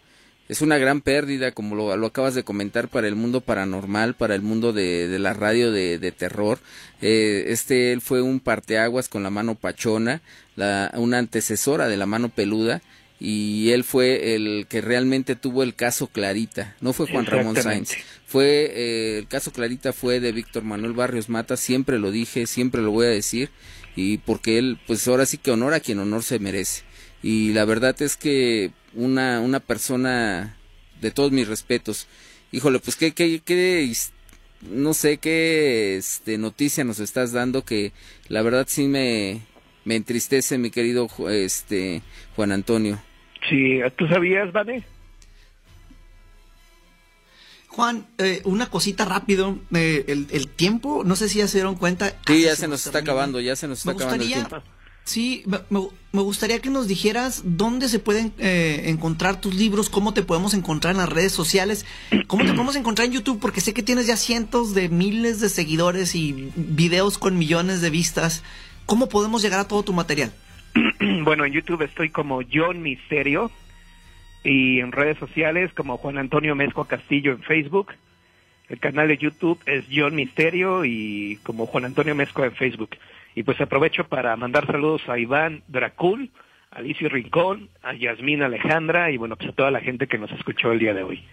es 0.51 0.63
una 0.63 0.79
gran 0.79 1.01
pérdida, 1.01 1.53
como 1.53 1.77
lo, 1.77 1.97
lo, 1.97 2.09
acabas 2.09 2.35
de 2.35 2.43
comentar, 2.43 2.89
para 2.89 3.07
el 3.07 3.15
mundo 3.15 3.41
paranormal, 3.41 4.15
para 4.15 4.35
el 4.35 4.43
mundo 4.43 4.73
de, 4.73 5.07
de 5.07 5.19
la 5.21 5.33
radio 5.33 5.71
de, 5.71 5.99
de 5.99 6.11
terror. 6.11 6.59
Eh, 7.01 7.45
este 7.49 7.93
él 7.93 8.01
fue 8.01 8.21
un 8.21 8.41
parteaguas 8.41 9.09
con 9.09 9.23
la 9.23 9.31
mano 9.31 9.55
pachona, 9.55 10.23
la, 10.57 10.91
una 10.97 11.19
antecesora 11.19 11.87
de 11.87 11.97
la 11.97 12.07
mano 12.07 12.31
peluda, 12.31 12.83
y 13.21 13.71
él 13.71 13.85
fue 13.85 14.35
el 14.35 14.67
que 14.69 14.81
realmente 14.81 15.37
tuvo 15.37 15.63
el 15.63 15.77
caso 15.77 16.09
Clarita, 16.09 16.75
no 16.81 16.93
fue 16.93 17.07
Juan 17.07 17.27
Ramón 17.27 17.55
Sainz. 17.55 17.93
Fue, 18.27 18.73
eh, 18.75 19.19
el 19.19 19.29
caso 19.29 19.53
Clarita 19.53 19.93
fue 19.93 20.19
de 20.19 20.33
Víctor 20.33 20.65
Manuel 20.65 20.95
Barrios 20.95 21.29
Mata, 21.29 21.57
siempre 21.57 22.01
lo 22.01 22.11
dije, 22.11 22.49
siempre 22.49 22.83
lo 22.83 22.91
voy 22.91 23.07
a 23.07 23.11
decir, 23.11 23.51
y 23.95 24.19
porque 24.19 24.59
él, 24.59 24.81
pues 24.89 25.07
ahora 25.07 25.27
sí 25.27 25.39
que 25.39 25.53
honor 25.53 25.75
a 25.75 25.81
quien 25.81 26.01
honor 26.01 26.25
se 26.25 26.41
merece. 26.41 26.83
Y 27.23 27.53
la 27.53 27.65
verdad 27.67 28.01
es 28.01 28.17
que 28.17 28.73
una, 28.95 29.41
una 29.41 29.61
persona 29.61 30.57
de 31.01 31.11
todos 31.11 31.33
mis 31.33 31.49
respetos. 31.49 32.07
Híjole, 32.53 32.79
pues 32.81 32.97
qué, 32.97 33.13
qué, 33.13 33.41
qué 33.45 33.93
no 34.63 34.93
sé 34.93 35.19
qué 35.19 35.97
este, 35.97 36.37
noticia 36.39 36.85
nos 36.85 37.01
estás 37.01 37.33
dando 37.33 37.65
que 37.65 37.93
la 38.29 38.43
verdad 38.43 38.67
sí 38.69 38.87
me, 38.89 39.41
me 39.85 39.97
entristece, 39.97 40.59
mi 40.59 40.71
querido 40.71 41.09
este, 41.29 42.03
Juan 42.37 42.53
Antonio. 42.53 43.01
Sí, 43.49 43.79
¿tú 43.97 44.07
sabías, 44.09 44.53
Vane? 44.53 44.85
Juan, 47.69 48.07
eh, 48.19 48.43
una 48.45 48.69
cosita 48.69 49.05
rápido. 49.05 49.59
Eh, 49.73 50.05
el, 50.09 50.27
el 50.31 50.49
tiempo, 50.49 51.05
no 51.05 51.15
sé 51.17 51.29
si 51.29 51.39
ya 51.39 51.47
se 51.49 51.59
dieron 51.59 51.77
cuenta. 51.77 52.11
Sí, 52.11 52.17
casi 52.25 52.43
ya 52.43 52.57
se 52.57 52.69
nos 52.69 52.81
está 52.81 52.99
termina. 52.99 53.13
acabando, 53.13 53.41
ya 53.41 53.55
se 53.57 53.69
nos 53.69 53.79
está 53.79 53.93
Me 53.93 53.97
acabando 53.97 54.25
el 54.25 54.29
gustaría, 54.29 54.49
tiempo. 54.49 54.67
Sí, 55.11 55.45
me, 55.69 56.23
gustaría 56.23 56.61
que 56.61 56.71
nos 56.71 56.87
dijeras 56.87 57.43
dónde 57.45 57.89
se 57.89 57.99
pueden 57.99 58.33
eh, 58.39 58.85
encontrar 58.87 59.41
tus 59.41 59.55
libros, 59.55 59.91
cómo 59.91 60.15
te 60.15 60.23
podemos 60.23 60.55
encontrar 60.55 60.93
en 60.93 60.99
las 60.99 61.09
redes 61.09 61.33
sociales, 61.33 61.85
cómo 62.27 62.45
te 62.45 62.53
podemos 62.53 62.77
encontrar 62.77 63.07
en 63.07 63.13
YouTube, 63.13 63.41
porque 63.41 63.61
sé 63.61 63.75
que 63.75 63.83
tienes 63.83 64.07
ya 64.07 64.17
cientos 64.17 64.75
de 64.75 64.89
miles 64.89 65.41
de 65.41 65.49
seguidores 65.49 66.15
y 66.15 66.53
videos 66.55 67.19
con 67.19 67.37
millones 67.37 67.81
de 67.81 67.91
vistas. 67.91 68.45
¿Cómo 68.87 69.09
podemos 69.09 69.43
llegar 69.43 69.61
a 69.61 69.69
todo 69.69 69.83
tu 69.83 69.93
material? 69.93 70.33
bueno, 71.25 71.45
en 71.45 71.53
YouTube 71.53 71.83
estoy 71.83 72.11
como 72.11 72.41
John 72.51 72.83
Misterio 72.83 73.51
y 74.45 74.81
en 74.81 74.93
redes 74.93 75.19
sociales 75.19 75.73
como 75.75 75.97
Juan 75.99 76.19
Antonio 76.19 76.55
Mezco 76.55 76.85
Castillo 76.85 77.33
en 77.33 77.43
Facebook. 77.43 77.93
El 78.69 78.79
canal 78.79 79.09
de 79.09 79.19
YouTube 79.19 79.61
es 79.67 79.85
John 79.93 80.15
Misterio 80.15 80.85
y 80.85 81.41
como 81.43 81.67
Juan 81.67 81.87
Antonio 81.87 82.15
Mezco 82.15 82.45
en 82.45 82.53
Facebook. 82.53 82.91
Y 83.35 83.43
pues 83.43 83.61
aprovecho 83.61 84.05
para 84.05 84.37
mandar 84.37 84.67
saludos 84.67 85.03
a 85.09 85.19
Iván 85.19 85.63
Dracul, 85.69 86.31
a 86.71 86.79
Alicio 86.79 87.09
Rincón, 87.09 87.69
a 87.83 87.95
Yasmín 87.95 88.43
Alejandra 88.43 89.11
y 89.11 89.17
bueno, 89.17 89.37
pues 89.37 89.51
a 89.51 89.53
toda 89.53 89.71
la 89.71 89.81
gente 89.81 90.07
que 90.07 90.19
nos 90.19 90.31
escuchó 90.33 90.73
el 90.73 90.79
día 90.79 90.95
de 90.95 91.03
hoy. 91.03 91.25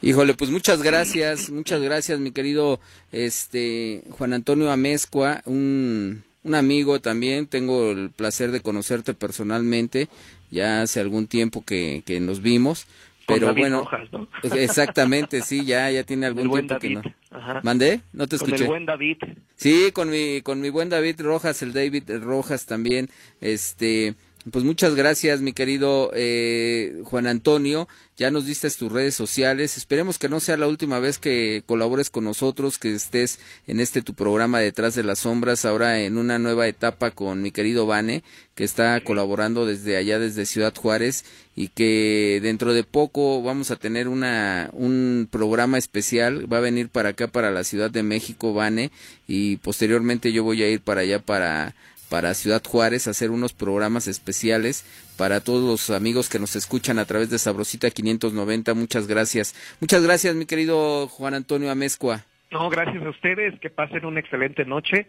Híjole, 0.00 0.34
pues 0.34 0.50
muchas 0.50 0.82
gracias, 0.82 1.50
muchas 1.50 1.82
gracias, 1.82 2.20
mi 2.20 2.30
querido 2.30 2.78
este 3.10 4.04
Juan 4.10 4.32
Antonio 4.32 4.70
Amezcua, 4.70 5.42
un, 5.44 6.22
un 6.44 6.54
amigo 6.54 7.00
también, 7.00 7.48
tengo 7.48 7.90
el 7.90 8.10
placer 8.10 8.52
de 8.52 8.60
conocerte 8.60 9.14
personalmente, 9.14 10.08
ya 10.52 10.82
hace 10.82 11.00
algún 11.00 11.26
tiempo 11.26 11.64
que, 11.64 12.02
que 12.06 12.20
nos 12.20 12.42
vimos, 12.42 12.86
pero 13.28 13.46
David 13.46 13.60
bueno, 13.60 13.78
Rojas, 13.80 14.12
¿no? 14.12 14.28
exactamente, 14.56 15.42
sí, 15.42 15.64
ya, 15.64 15.90
ya 15.90 16.02
tiene 16.04 16.26
algún 16.26 16.42
El 16.44 16.48
buen 16.48 16.66
tiempo 16.66 16.80
que 16.80 16.90
no. 16.90 17.02
Ajá. 17.30 17.60
¿Mandé? 17.62 18.00
No 18.12 18.26
te 18.26 18.38
Con 18.38 18.48
escuché. 18.48 18.64
el 18.64 18.68
buen 18.70 18.86
David. 18.86 19.18
Sí, 19.54 19.92
con 19.92 20.10
mi, 20.10 20.40
con 20.42 20.60
mi 20.60 20.70
buen 20.70 20.88
David 20.88 21.20
Rojas, 21.20 21.62
el 21.62 21.72
David 21.72 22.04
Rojas 22.22 22.66
también. 22.66 23.08
Este, 23.40 24.14
pues 24.52 24.64
muchas 24.64 24.94
gracias, 24.94 25.40
mi 25.40 25.52
querido 25.52 26.10
eh, 26.14 27.02
Juan 27.04 27.26
Antonio. 27.26 27.88
Ya 28.16 28.30
nos 28.30 28.46
diste 28.46 28.68
tus 28.70 28.90
redes 28.90 29.14
sociales. 29.14 29.76
Esperemos 29.76 30.18
que 30.18 30.28
no 30.28 30.40
sea 30.40 30.56
la 30.56 30.66
última 30.66 30.98
vez 30.98 31.18
que 31.18 31.62
colabores 31.66 32.10
con 32.10 32.24
nosotros, 32.24 32.78
que 32.78 32.92
estés 32.92 33.38
en 33.66 33.78
este 33.78 34.02
tu 34.02 34.14
programa 34.14 34.58
Detrás 34.58 34.94
de 34.94 35.04
las 35.04 35.20
Sombras, 35.20 35.64
ahora 35.64 36.00
en 36.00 36.18
una 36.18 36.38
nueva 36.38 36.66
etapa 36.66 37.12
con 37.12 37.42
mi 37.42 37.52
querido 37.52 37.86
Vane, 37.86 38.24
que 38.56 38.64
está 38.64 39.00
colaborando 39.02 39.66
desde 39.66 39.96
allá, 39.96 40.18
desde 40.18 40.46
Ciudad 40.46 40.74
Juárez, 40.74 41.24
y 41.54 41.68
que 41.68 42.40
dentro 42.42 42.74
de 42.74 42.82
poco 42.84 43.42
vamos 43.42 43.70
a 43.70 43.76
tener 43.76 44.08
una, 44.08 44.70
un 44.72 45.28
programa 45.30 45.78
especial. 45.78 46.52
Va 46.52 46.58
a 46.58 46.62
venir 46.62 46.88
para 46.88 47.10
acá, 47.10 47.28
para 47.28 47.50
la 47.52 47.62
Ciudad 47.62 47.90
de 47.90 48.02
México, 48.02 48.52
Vane, 48.52 48.90
y 49.28 49.58
posteriormente 49.58 50.32
yo 50.32 50.42
voy 50.42 50.62
a 50.64 50.68
ir 50.68 50.80
para 50.80 51.02
allá, 51.02 51.20
para 51.20 51.74
para 52.08 52.34
Ciudad 52.34 52.62
Juárez 52.64 53.06
hacer 53.06 53.30
unos 53.30 53.52
programas 53.52 54.08
especiales 54.08 54.84
para 55.16 55.40
todos 55.40 55.64
los 55.64 55.90
amigos 55.96 56.28
que 56.28 56.38
nos 56.38 56.56
escuchan 56.56 56.98
a 56.98 57.04
través 57.04 57.30
de 57.30 57.38
Sabrosita 57.38 57.90
590. 57.90 58.74
Muchas 58.74 59.06
gracias. 59.06 59.54
Muchas 59.80 60.02
gracias, 60.02 60.34
mi 60.34 60.46
querido 60.46 61.08
Juan 61.08 61.34
Antonio 61.34 61.70
Amezcua. 61.70 62.24
No, 62.50 62.70
gracias 62.70 63.04
a 63.04 63.10
ustedes, 63.10 63.58
que 63.60 63.70
pasen 63.70 64.06
una 64.06 64.20
excelente 64.20 64.64
noche 64.64 65.06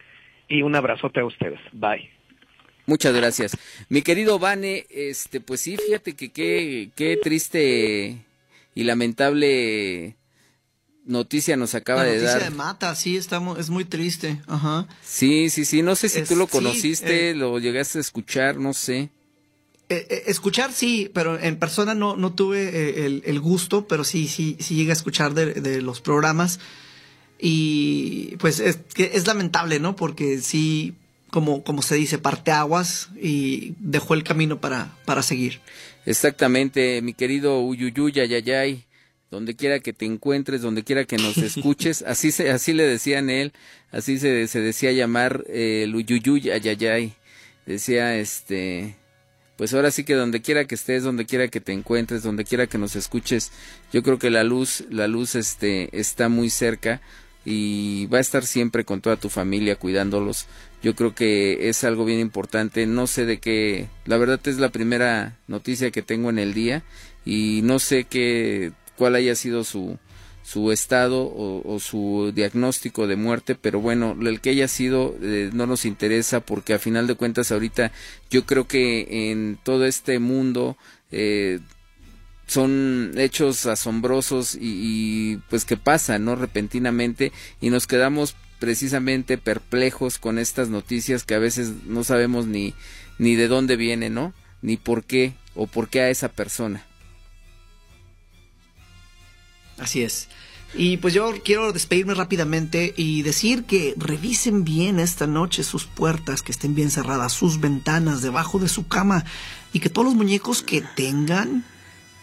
y 0.47 0.61
un 0.61 0.75
abrazote 0.75 1.21
a 1.21 1.25
ustedes. 1.25 1.59
Bye. 1.71 2.09
Muchas 2.85 3.13
gracias. 3.13 3.57
Mi 3.87 4.01
querido 4.01 4.39
Vane, 4.39 4.85
este, 4.89 5.39
pues 5.39 5.61
sí, 5.61 5.77
fíjate 5.77 6.15
que 6.15 6.31
qué, 6.31 6.89
qué 6.95 7.17
triste 7.17 8.17
y 8.73 8.83
lamentable 8.83 10.15
noticia 11.05 11.55
nos 11.57 11.75
acaba 11.75 12.03
La 12.03 12.09
de 12.09 12.15
noticia 12.17 12.39
dar. 12.39 12.43
de 12.51 12.55
Mata, 12.57 12.95
sí, 12.95 13.17
estamos, 13.17 13.57
es 13.59 13.69
muy 13.69 13.85
triste. 13.85 14.41
Ajá. 14.47 14.87
Sí, 15.03 15.49
sí, 15.49 15.65
sí, 15.65 15.81
no 15.81 15.95
sé 15.95 16.09
si 16.09 16.19
Es- 16.19 16.29
tú 16.29 16.35
lo 16.35 16.45
sí, 16.45 16.51
conociste, 16.51 17.31
eh. 17.31 17.35
lo 17.35 17.57
llegaste 17.59 17.97
a 17.97 18.01
escuchar, 18.01 18.57
no 18.57 18.73
sé. 18.73 19.09
Eh, 19.91 20.05
eh, 20.09 20.23
escuchar 20.27 20.71
sí, 20.71 21.09
pero 21.13 21.39
en 21.39 21.57
persona 21.57 21.95
no, 21.95 22.15
no 22.15 22.33
tuve 22.33 23.05
el, 23.05 23.23
el 23.25 23.39
gusto, 23.39 23.87
pero 23.87 24.03
sí, 24.03 24.27
sí, 24.27 24.55
sí 24.59 24.75
llegué 24.75 24.91
a 24.91 24.93
escuchar 24.93 25.33
de, 25.33 25.53
de 25.53 25.81
los 25.81 25.99
programas. 26.01 26.59
Y 27.39 28.35
pues 28.37 28.59
es, 28.59 28.79
es 28.97 29.25
lamentable, 29.25 29.79
¿no? 29.79 29.95
Porque 29.95 30.39
sí, 30.39 30.93
como, 31.31 31.63
como 31.63 31.81
se 31.81 31.95
dice, 31.95 32.17
parte 32.17 32.51
aguas 32.51 33.09
y 33.19 33.73
dejó 33.79 34.13
el 34.13 34.23
camino 34.23 34.59
para, 34.59 34.95
para 35.05 35.23
seguir. 35.23 35.61
Exactamente, 36.05 37.01
mi 37.01 37.13
querido 37.13 37.61
Uyuyuy, 37.61 38.19
Ayayay, 38.19 38.83
donde 39.31 39.55
quiera 39.55 39.79
que 39.79 39.93
te 39.93 40.05
encuentres, 40.05 40.61
donde 40.61 40.83
quiera 40.83 41.05
que 41.05 41.17
nos 41.17 41.37
escuches, 41.37 42.01
así 42.07 42.31
se, 42.31 42.49
así 42.49 42.73
le 42.73 42.83
decían 42.83 43.29
él, 43.29 43.53
así 43.91 44.17
se, 44.17 44.47
se 44.47 44.59
decía 44.59 44.91
llamar 44.91 45.43
eh, 45.47 45.83
el 45.83 45.95
Uyuyuy, 45.95 46.49
Ayayay, 46.49 47.13
decía 47.65 48.15
este, 48.17 48.95
pues 49.57 49.73
ahora 49.73 49.91
sí 49.91 50.03
que 50.03 50.15
donde 50.15 50.41
quiera 50.41 50.65
que 50.65 50.75
estés, 50.75 51.03
donde 51.03 51.25
quiera 51.25 51.47
que 51.49 51.61
te 51.61 51.73
encuentres, 51.73 52.23
donde 52.23 52.45
quiera 52.45 52.67
que 52.67 52.77
nos 52.77 52.95
escuches, 52.95 53.51
yo 53.91 54.03
creo 54.03 54.17
que 54.17 54.29
la 54.29 54.43
luz, 54.43 54.85
la 54.89 55.07
luz 55.07 55.35
este, 55.35 55.89
está 55.99 56.29
muy 56.29 56.49
cerca 56.49 57.01
y 57.45 58.05
va 58.07 58.19
a 58.19 58.21
estar 58.21 58.45
siempre 58.45 58.85
con 58.85 59.01
toda 59.01 59.17
tu 59.17 59.29
familia 59.29 59.75
cuidándolos. 59.75 60.47
Yo 60.81 60.95
creo 60.95 61.13
que 61.13 61.69
es 61.69 61.83
algo 61.83 62.05
bien 62.05 62.19
importante. 62.19 62.85
No 62.85 63.07
sé 63.07 63.25
de 63.25 63.39
qué, 63.39 63.87
la 64.05 64.17
verdad 64.17 64.39
es 64.45 64.59
la 64.59 64.69
primera 64.69 65.37
noticia 65.47 65.91
que 65.91 66.01
tengo 66.01 66.29
en 66.29 66.39
el 66.39 66.53
día 66.53 66.83
y 67.25 67.61
no 67.63 67.79
sé 67.79 68.05
qué, 68.05 68.71
cuál 68.99 69.15
haya 69.15 69.33
sido 69.33 69.63
su, 69.63 69.97
su 70.43 70.73
estado 70.73 71.31
o, 71.33 71.79
su 71.79 72.33
diagnóstico 72.35 73.07
de 73.07 73.15
muerte, 73.15 73.55
pero 73.55 73.79
bueno, 73.79 74.13
el 74.19 74.41
que 74.41 74.49
haya 74.49 74.67
sido 74.67 75.15
eh, 75.21 75.51
no 75.53 75.65
nos 75.65 75.85
interesa 75.85 76.41
porque 76.41 76.73
a 76.73 76.79
final 76.79 77.07
de 77.07 77.15
cuentas 77.15 77.53
ahorita 77.53 77.93
yo 78.29 78.45
creo 78.45 78.67
que 78.67 79.31
en 79.31 79.57
todo 79.63 79.85
este 79.85 80.19
mundo 80.19 80.75
eh, 81.11 81.61
son 82.45 83.13
hechos 83.15 83.65
asombrosos 83.67 84.53
y, 84.53 84.59
y, 84.59 85.37
pues 85.49 85.63
que 85.63 85.77
pasan, 85.77 86.25
¿no? 86.25 86.35
Repentinamente 86.35 87.31
y 87.61 87.69
nos 87.69 87.87
quedamos 87.87 88.35
precisamente 88.59 89.37
perplejos 89.37 90.17
con 90.17 90.37
estas 90.37 90.67
noticias 90.67 91.23
que 91.23 91.35
a 91.35 91.39
veces 91.39 91.71
no 91.85 92.03
sabemos 92.03 92.47
ni, 92.47 92.73
ni 93.17 93.35
de 93.35 93.47
dónde 93.47 93.77
viene, 93.77 94.09
¿no? 94.09 94.33
Ni 94.61 94.75
por 94.75 95.05
qué 95.05 95.35
o 95.55 95.67
por 95.67 95.87
qué 95.87 96.01
a 96.01 96.09
esa 96.09 96.27
persona. 96.27 96.88
Así 99.79 100.03
es. 100.03 100.27
Y 100.73 100.97
pues 100.97 101.13
yo 101.13 101.33
quiero 101.43 101.73
despedirme 101.73 102.13
rápidamente 102.13 102.93
y 102.95 103.23
decir 103.23 103.63
que 103.63 103.95
revisen 103.97 104.63
bien 104.63 104.99
esta 104.99 105.25
noche 105.25 105.63
sus 105.63 105.85
puertas, 105.85 106.43
que 106.43 106.51
estén 106.51 106.75
bien 106.75 106.91
cerradas, 106.91 107.33
sus 107.33 107.59
ventanas, 107.59 108.21
debajo 108.21 108.59
de 108.59 108.69
su 108.69 108.87
cama 108.87 109.25
y 109.73 109.79
que 109.79 109.89
todos 109.89 110.05
los 110.05 110.15
muñecos 110.15 110.61
que 110.61 110.81
tengan, 110.95 111.65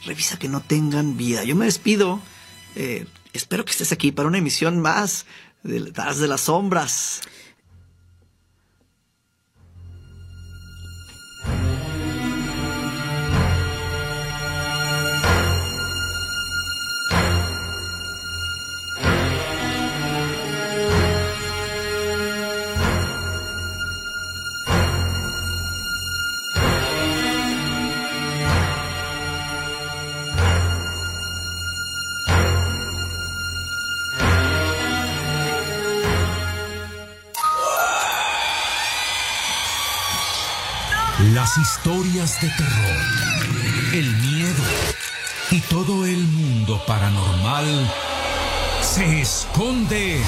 revisa 0.05 0.39
que 0.39 0.49
no 0.49 0.61
tengan 0.61 1.17
vida. 1.17 1.43
Yo 1.43 1.57
me 1.57 1.65
despido. 1.65 2.21
Eh, 2.77 3.07
espero 3.33 3.65
que 3.65 3.73
estés 3.73 3.91
aquí 3.91 4.13
para 4.13 4.29
una 4.29 4.39
emisión 4.39 4.81
más 4.81 5.27
de 5.65 5.81
de 5.81 6.29
las 6.29 6.43
Sombras. 6.43 7.23
Las 41.47 41.59
historias 41.59 42.41
de 42.41 42.49
terror, 42.49 43.95
el 43.95 44.17
miedo 44.17 44.65
y 45.53 45.61
todo 45.61 46.05
el 46.05 46.25
mundo 46.25 46.83
paranormal 46.89 47.89
se 48.83 49.21
esconde 49.21 50.21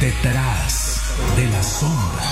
detrás 0.00 1.00
de 1.34 1.46
la 1.46 1.62
sombra. 1.62 2.24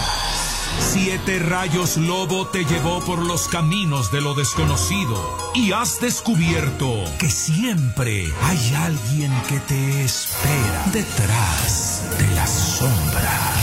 Siete 0.79 1.39
rayos 1.39 1.97
lobo 1.97 2.49
te 2.49 2.67
llevó 2.67 3.01
por 3.01 3.21
los 3.21 3.49
caminos 3.49 4.13
de 4.13 4.21
lo 4.21 4.35
desconocido 4.35 5.39
y 5.55 5.73
has 5.73 5.99
descubierto 6.01 7.03
que 7.19 7.31
siempre 7.31 8.31
hay 8.43 8.75
alguien 8.75 9.33
que 9.49 9.59
te 9.61 10.05
espera 10.05 10.85
detrás 10.93 12.11
de 12.19 12.35
la 12.35 12.47
sombra. 12.47 13.56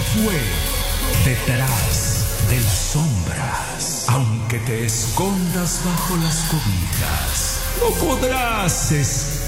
Fue 0.00 0.40
Detrás 1.24 2.48
de 2.50 2.60
las 2.60 2.78
Sombras. 2.92 4.06
aunque 4.08 4.58
te 4.58 4.84
escondas 4.84 5.82
bajo 5.84 6.16
las 6.16 6.36
cobijas, 6.50 7.60
no 7.80 7.90
podrás 8.04 8.90
escapar 8.90 9.43